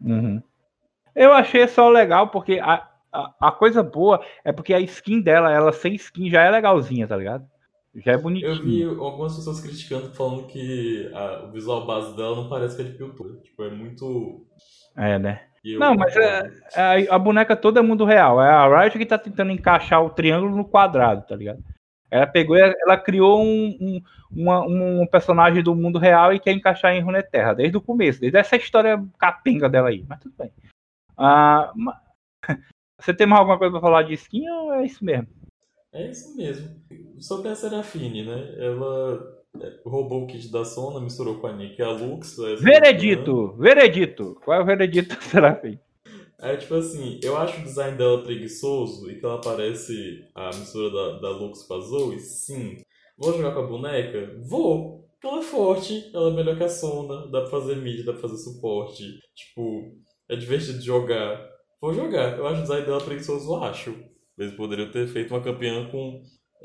Uhum. 0.00 0.42
Eu 1.18 1.32
achei 1.32 1.66
só 1.66 1.88
legal 1.88 2.28
porque 2.28 2.60
a, 2.60 2.88
a, 3.12 3.34
a, 3.40 3.50
coisa 3.50 3.82
boa 3.82 4.24
é 4.44 4.52
porque 4.52 4.72
a 4.72 4.78
skin 4.78 5.20
dela, 5.20 5.52
ela 5.52 5.72
sem 5.72 5.96
skin 5.96 6.30
já 6.30 6.42
é 6.42 6.50
legalzinha, 6.50 7.08
tá 7.08 7.16
ligado? 7.16 7.44
Já 7.96 8.12
é 8.12 8.16
bonitinho. 8.16 8.52
Eu 8.52 8.62
vi 8.62 8.84
algumas 8.84 9.34
pessoas 9.34 9.60
criticando, 9.60 10.14
falando 10.14 10.46
que 10.46 11.10
a, 11.12 11.46
o 11.46 11.50
visual 11.50 11.84
base 11.84 12.16
dela 12.16 12.36
não 12.36 12.48
parece 12.48 12.76
que 12.76 12.82
é 12.82 12.84
de 12.84 12.92
pintura. 12.92 13.34
Tipo, 13.42 13.64
é 13.64 13.70
muito. 13.70 14.46
É, 14.96 15.18
né? 15.18 15.40
não, 15.76 15.96
mas 15.96 16.16
é, 16.16 16.52
é, 16.76 17.08
a 17.10 17.18
boneca 17.18 17.56
toda 17.56 17.80
é 17.80 17.82
mundo 17.82 18.04
real. 18.04 18.40
É 18.40 18.48
a 18.48 18.82
Riot 18.82 18.96
que 18.96 19.04
tá 19.04 19.18
tentando 19.18 19.50
encaixar 19.50 20.00
o 20.04 20.10
triângulo 20.10 20.54
no 20.54 20.64
quadrado, 20.64 21.26
tá 21.26 21.34
ligado? 21.34 21.58
Ela 22.08 22.28
pegou, 22.28 22.56
ela 22.56 22.96
criou 22.96 23.42
um, 23.42 23.76
um, 23.80 24.02
uma, 24.30 24.60
um 24.60 25.06
personagem 25.06 25.64
do 25.64 25.74
mundo 25.74 25.98
real 25.98 26.32
e 26.32 26.38
quer 26.38 26.52
encaixar 26.52 26.94
em 26.94 27.02
Runeterra, 27.02 27.54
desde 27.54 27.76
o 27.76 27.82
começo, 27.82 28.20
desde 28.20 28.38
essa 28.38 28.56
história 28.56 29.04
capenga 29.18 29.68
dela 29.68 29.88
aí. 29.88 30.04
Mas 30.08 30.20
tudo 30.20 30.34
bem. 30.38 30.50
Ah, 31.18 31.72
você 32.98 33.12
tem 33.12 33.26
mais 33.26 33.40
alguma 33.40 33.58
coisa 33.58 33.72
para 33.72 33.80
falar 33.80 34.02
de 34.04 34.14
skin 34.14 34.48
ou 34.48 34.72
é 34.74 34.86
isso 34.86 35.04
mesmo? 35.04 35.28
É 35.92 36.10
isso 36.10 36.36
mesmo. 36.36 36.76
Sobre 37.18 37.48
a 37.48 37.54
Serafine, 37.54 38.24
né? 38.24 38.54
Ela 38.58 39.38
é, 39.60 39.80
roubou 39.84 40.24
o 40.24 40.26
kit 40.26 40.50
da 40.52 40.64
Sona, 40.64 41.00
misturou 41.00 41.38
com 41.40 41.46
a 41.46 41.52
Nick 41.52 41.80
e 41.80 41.84
a 41.84 41.90
Lux. 41.90 42.36
Veredito! 42.60 43.54
Veredito! 43.56 44.40
Qual 44.44 44.58
é 44.58 44.62
o 44.62 44.66
veredito 44.66 45.14
da 45.14 45.20
Serafine? 45.20 45.80
É 46.40 46.56
tipo 46.56 46.74
assim, 46.74 47.18
eu 47.20 47.36
acho 47.36 47.60
o 47.60 47.64
design 47.64 47.98
dela 47.98 48.22
preguiçoso 48.22 49.10
e 49.10 49.18
que 49.18 49.26
ela 49.26 49.40
parece 49.40 50.24
a 50.36 50.46
mistura 50.46 50.90
da, 50.90 51.18
da 51.18 51.30
Lux 51.30 51.64
com 51.64 51.74
a 51.74 51.80
Zoe, 51.80 52.20
sim. 52.20 52.76
Vou 53.16 53.36
jogar 53.36 53.52
com 53.52 53.60
a 53.60 53.66
boneca? 53.66 54.36
Vou! 54.48 55.08
Ela 55.24 55.40
é 55.40 55.42
forte, 55.42 56.10
ela 56.14 56.30
é 56.30 56.32
melhor 56.32 56.56
que 56.56 56.62
a 56.62 56.68
Sona, 56.68 57.26
dá 57.26 57.40
pra 57.40 57.50
fazer 57.50 57.76
mid, 57.76 58.04
dá 58.04 58.12
pra 58.12 58.22
fazer 58.22 58.36
suporte. 58.36 59.18
Tipo, 59.34 59.96
é 60.28 60.36
divertido 60.36 60.80
jogar. 60.80 61.40
Vou 61.80 61.94
jogar. 61.94 62.36
Eu 62.36 62.46
acho 62.46 62.60
o 62.60 62.62
design 62.62 62.86
dela 62.86 63.04
preguiçoso, 63.04 63.56
acho. 63.56 63.94
Eles 64.36 64.54
poderiam 64.54 64.90
ter 64.90 65.06
feito 65.08 65.34
uma 65.34 65.42
campeã 65.42 65.88
com, 65.90 66.22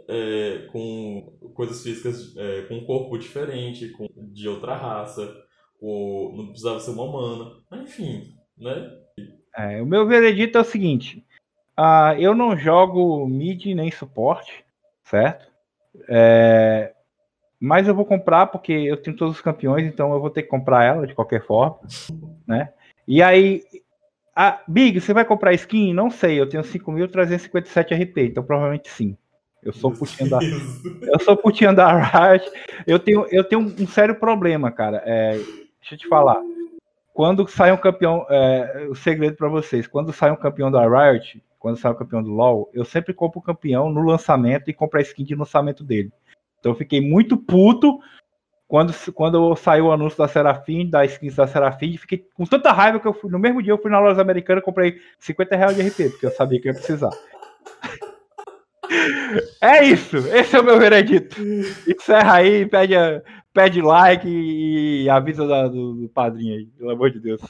é, 0.10 0.68
com 0.72 1.38
coisas 1.56 1.82
físicas, 1.82 2.36
é, 2.38 2.64
com 2.64 2.76
um 2.76 2.86
corpo 2.86 3.18
diferente, 3.18 3.90
com, 3.90 4.08
de 4.32 4.48
outra 4.48 4.76
raça. 4.76 5.36
Ou 5.80 6.36
não 6.36 6.48
precisava 6.48 6.80
ser 6.80 6.92
uma 6.92 7.04
humana. 7.04 7.52
Mas 7.70 7.82
enfim, 7.82 8.36
né? 8.58 8.92
É, 9.56 9.82
o 9.82 9.86
meu 9.86 10.08
veredito 10.08 10.58
é 10.58 10.62
o 10.62 10.66
seguinte. 10.66 11.24
Uh, 11.78 12.14
eu 12.20 12.36
não 12.36 12.56
jogo 12.56 13.28
mid 13.28 13.66
nem 13.66 13.92
suporte, 13.92 14.64
certo? 15.04 15.52
É, 16.08 16.94
mas 17.60 17.88
eu 17.88 17.96
vou 17.96 18.06
comprar 18.06 18.48
porque 18.48 18.72
eu 18.72 18.98
tenho 18.98 19.16
todos 19.16 19.36
os 19.36 19.42
campeões, 19.42 19.86
então 19.86 20.14
eu 20.14 20.20
vou 20.20 20.30
ter 20.30 20.44
que 20.44 20.50
comprar 20.50 20.84
ela 20.84 21.08
de 21.08 21.16
qualquer 21.16 21.46
forma, 21.46 21.80
né? 22.48 22.74
E 23.08 23.22
aí, 23.22 23.64
a, 24.36 24.62
Big, 24.68 25.00
você 25.00 25.14
vai 25.14 25.26
comprar 25.26 25.54
skin? 25.54 25.94
Não 25.94 26.10
sei, 26.10 26.40
eu 26.40 26.48
tenho 26.48 26.64
5.357 26.64 27.94
RP, 27.94 28.18
então 28.20 28.44
provavelmente 28.44 28.90
sim. 28.90 29.18
Eu 29.62 29.72
sou 29.72 29.92
putinho 29.92 30.30
da, 30.30 30.40
eu 31.04 31.20
sou 31.20 31.38
putinho 31.38 31.74
da 31.74 31.98
Riot. 31.98 32.52
Eu 32.86 33.00
tenho, 33.00 33.26
eu 33.32 33.44
tenho 33.44 33.62
um, 33.62 33.88
sério 33.88 34.16
problema, 34.16 34.72
cara. 34.72 35.02
É, 35.06 35.32
deixa 35.80 35.94
eu 35.94 35.98
te 35.98 36.08
falar. 36.08 36.38
Quando 37.14 37.48
sai 37.48 37.72
um 37.72 37.78
campeão, 37.78 38.26
é, 38.30 38.88
o 38.90 38.96
segredo 38.96 39.38
para 39.38 39.48
vocês, 39.48 39.88
quando 39.88 40.12
sai 40.12 40.32
um 40.32 40.36
campeão 40.36 40.70
da 40.70 40.82
Riot, 40.82 41.42
quando 41.60 41.78
sai 41.78 41.92
um 41.92 41.96
campeão 41.96 42.22
do 42.22 42.32
LoL, 42.32 42.70
eu 42.74 42.84
sempre 42.84 43.14
compro 43.14 43.40
o 43.40 43.44
campeão 43.44 43.90
no 43.90 44.02
lançamento 44.02 44.70
e 44.70 44.74
compro 44.74 45.00
a 45.00 45.02
skin 45.02 45.24
de 45.24 45.36
lançamento 45.36 45.84
dele. 45.84 46.12
Então 46.60 46.74
eu 46.74 46.78
fiquei 46.78 47.00
muito 47.00 47.38
puto 47.38 48.00
quando, 48.74 48.92
quando 49.14 49.56
saiu 49.56 49.86
o 49.86 49.92
anúncio 49.92 50.18
da 50.18 50.28
Serafim, 50.28 50.90
da 50.90 51.06
skins 51.06 51.36
da 51.36 51.46
Serafim, 51.46 51.96
fiquei 51.96 52.26
com 52.34 52.44
tanta 52.44 52.72
raiva 52.72 53.00
que 53.00 53.08
eu 53.08 53.14
fui, 53.14 53.30
no 53.30 53.38
mesmo 53.38 53.62
dia 53.62 53.72
eu 53.72 53.78
fui 53.78 53.92
na 53.92 54.00
loja 54.00 54.20
americana 54.20 54.62
e 54.62 54.64
comprei 54.64 55.00
50 55.20 55.56
reais 55.56 55.76
de 55.76 55.84
RP, 55.84 56.10
porque 56.10 56.26
eu 56.26 56.32
sabia 56.32 56.60
que 56.60 56.70
ia 56.70 56.74
precisar. 56.74 57.12
É 59.60 59.84
isso, 59.84 60.18
esse 60.18 60.56
é 60.56 60.60
o 60.60 60.64
meu 60.64 60.78
veredito. 60.78 61.36
Encerra 61.88 62.36
aí, 62.36 62.66
pede, 62.66 62.94
pede 63.52 63.82
like 63.82 64.28
e, 64.28 65.10
avisa 65.10 65.48
da, 65.48 65.68
do, 65.68 65.94
do, 65.94 66.10
padrinho 66.10 66.56
aí, 66.56 66.66
pelo 66.78 66.92
amor 66.92 67.10
de 67.10 67.20
Deus. 67.20 67.42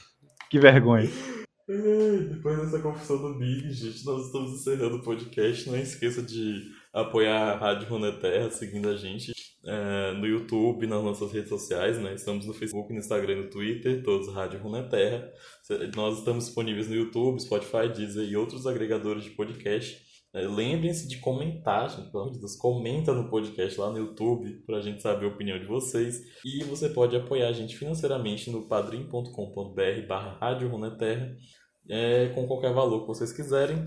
Que 0.48 0.58
vergonha. 0.58 1.10
Depois 1.68 2.56
dessa 2.58 2.78
confusão 2.78 3.20
do 3.20 3.38
Big, 3.38 3.70
gente, 3.72 4.06
nós 4.06 4.26
estamos 4.26 4.52
encerrando 4.52 4.96
o 4.96 5.02
podcast. 5.02 5.68
Não 5.68 5.76
esqueça 5.76 6.22
de 6.22 6.62
apoiar 6.92 7.50
a 7.50 7.56
Rádio 7.56 7.88
Runeterra, 7.88 8.48
seguindo 8.50 8.88
a 8.88 8.96
gente 8.96 9.32
é, 9.66 10.12
no 10.12 10.26
YouTube, 10.26 10.86
nas 10.86 11.02
nossas 11.02 11.32
redes 11.32 11.48
sociais, 11.48 11.98
né? 11.98 12.14
Estamos 12.14 12.46
no 12.46 12.52
Facebook, 12.52 12.92
no 12.92 12.98
Instagram 12.98 13.32
e 13.32 13.42
no 13.44 13.50
Twitter, 13.50 14.02
todos 14.02 14.32
Rádio 14.32 14.60
Runeterra. 14.60 15.30
Nós 15.96 16.18
estamos 16.18 16.46
disponíveis 16.46 16.88
no 16.88 16.94
YouTube, 16.94 17.40
Spotify, 17.40 17.88
Deezer 17.94 18.28
e 18.28 18.36
outros 18.36 18.66
agregadores 18.66 19.24
de 19.24 19.30
podcast. 19.30 20.02
É, 20.34 20.48
Lembrem-se 20.48 21.08
de 21.08 21.18
comentar, 21.18 21.88
gente, 21.88 22.10
pelo 22.10 22.24
amor 22.24 22.32
de 22.32 22.40
Deus, 22.40 22.56
comenta 22.56 23.12
no 23.12 23.30
podcast 23.30 23.78
lá 23.80 23.90
no 23.90 23.98
YouTube 23.98 24.64
para 24.66 24.78
a 24.78 24.82
gente 24.82 25.00
saber 25.00 25.26
a 25.26 25.28
opinião 25.28 25.58
de 25.58 25.66
vocês. 25.66 26.20
E 26.44 26.64
você 26.64 26.88
pode 26.88 27.16
apoiar 27.16 27.48
a 27.48 27.52
gente 27.52 27.76
financeiramente 27.76 28.50
no 28.50 28.66
padrim.com.br 28.68 30.06
barra 30.08 30.36
Rádio 30.40 30.68
Runeterra, 30.68 31.34
é, 31.88 32.28
com 32.34 32.46
qualquer 32.46 32.74
valor 32.74 33.02
que 33.02 33.06
vocês 33.06 33.32
quiserem 33.32 33.84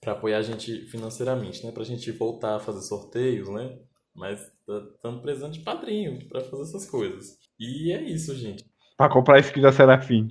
para 0.00 0.12
apoiar 0.12 0.38
a 0.38 0.42
gente 0.42 0.86
financeiramente, 0.86 1.64
né? 1.64 1.72
Para 1.72 1.82
a 1.82 1.86
gente 1.86 2.12
voltar 2.12 2.56
a 2.56 2.60
fazer 2.60 2.82
sorteios, 2.82 3.48
né? 3.48 3.76
Mas 4.16 4.50
estamos 4.94 5.20
precisando 5.20 5.52
de 5.52 5.60
padrinho 5.60 6.26
para 6.28 6.40
fazer 6.40 6.62
essas 6.62 6.88
coisas. 6.88 7.38
E 7.58 7.92
é 7.92 8.02
isso, 8.02 8.34
gente. 8.34 8.64
Para 8.96 9.12
comprar 9.12 9.40
skin 9.40 9.60
da 9.60 9.72
Serafim. 9.72 10.30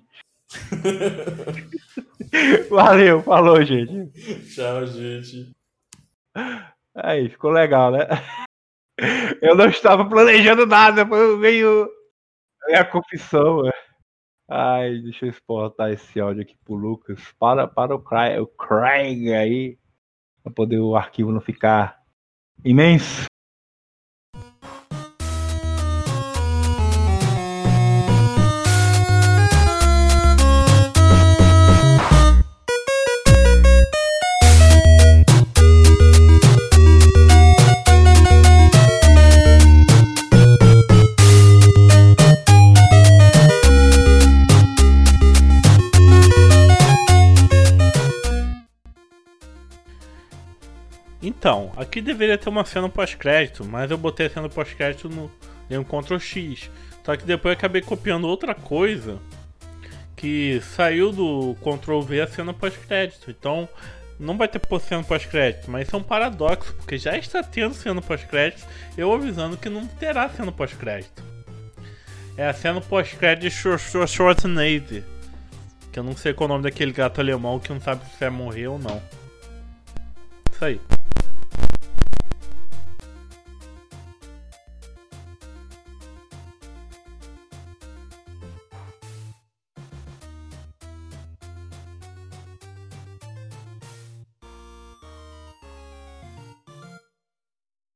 Valeu, 2.70 3.22
falou, 3.22 3.64
gente. 3.64 4.12
Tchau, 4.54 4.88
gente. 4.88 5.56
Aí, 6.96 7.30
ficou 7.30 7.52
legal, 7.52 7.92
né? 7.92 8.08
Eu 9.42 9.56
não 9.56 9.68
estava 9.68 10.08
planejando 10.08 10.66
nada, 10.66 11.06
foi 11.06 11.38
meio. 11.38 11.90
É 12.70 12.80
a 12.80 12.86
confissão, 12.86 13.62
né? 13.62 13.72
Ai, 14.50 14.98
deixa 15.00 15.26
eu 15.26 15.30
exportar 15.30 15.92
esse 15.92 16.20
áudio 16.20 16.42
aqui 16.42 16.58
pro 16.64 16.74
Lucas. 16.74 17.22
Para, 17.38 17.68
para 17.68 17.96
o 17.96 18.02
Craig, 18.02 18.40
o 18.40 18.48
Craig 18.48 19.34
aí. 19.34 19.78
Pra 20.42 20.52
poder 20.52 20.80
o 20.80 20.96
arquivo 20.96 21.32
não 21.32 21.42
ficar 21.42 22.02
imenso. 22.64 23.26
Então, 51.46 51.72
aqui 51.78 52.02
deveria 52.02 52.40
ter 52.40 52.50
uma 52.50 52.66
cena 52.66 52.90
pós-crédito, 52.90 53.64
mas 53.64 53.92
eu 53.92 54.00
botei 54.00 54.26
a 54.26 54.30
cena 54.32 54.50
pós-crédito 54.50 55.08
no 55.08 55.32
em 55.70 55.84
Ctrl 55.84 56.18
X. 56.18 56.72
Só 57.04 57.16
que 57.16 57.24
depois 57.24 57.54
eu 57.54 57.58
acabei 57.60 57.84
copiando 57.84 58.26
outra 58.28 58.56
coisa 58.56 59.20
que 60.16 60.60
saiu 60.76 61.12
do 61.12 61.56
Ctrl 61.62 62.02
V 62.02 62.22
a 62.22 62.28
cena 62.28 62.52
pós-crédito. 62.52 63.30
Então, 63.30 63.70
não 64.20 64.36
vai 64.36 64.48
ter 64.48 64.60
cena 64.80 65.04
pós-crédito, 65.04 65.70
mas 65.70 65.86
isso 65.86 65.96
é 65.96 66.00
um 66.00 66.04
paradoxo, 66.04 66.74
porque 66.74 66.98
já 66.98 67.16
está 67.16 67.44
tendo 67.44 67.76
cena 67.76 68.02
pós-crédito, 68.02 68.66
eu 68.98 69.14
avisando 69.14 69.56
que 69.56 69.70
não 69.70 69.86
terá 69.86 70.28
cena 70.30 70.52
pós-crédito. 70.52 71.24
É 72.36 72.48
a 72.48 72.54
cena 72.54 72.82
pós-crédito 72.82 73.44
de 73.44 73.52
Schwarzenegger, 74.08 75.04
que 75.92 76.00
eu 76.00 76.04
não 76.04 76.18
sei 76.18 76.34
qual 76.34 76.50
é 76.50 76.50
o 76.50 76.54
nome 76.56 76.64
daquele 76.64 76.92
gato 76.92 77.22
alemão 77.22 77.60
que 77.60 77.72
não 77.72 77.80
sabe 77.80 78.04
se 78.06 78.20
vai 78.20 78.32
morrer 78.32 78.66
ou 78.66 78.80
não. 78.80 79.00
Isso 80.52 80.66
aí. 80.66 80.82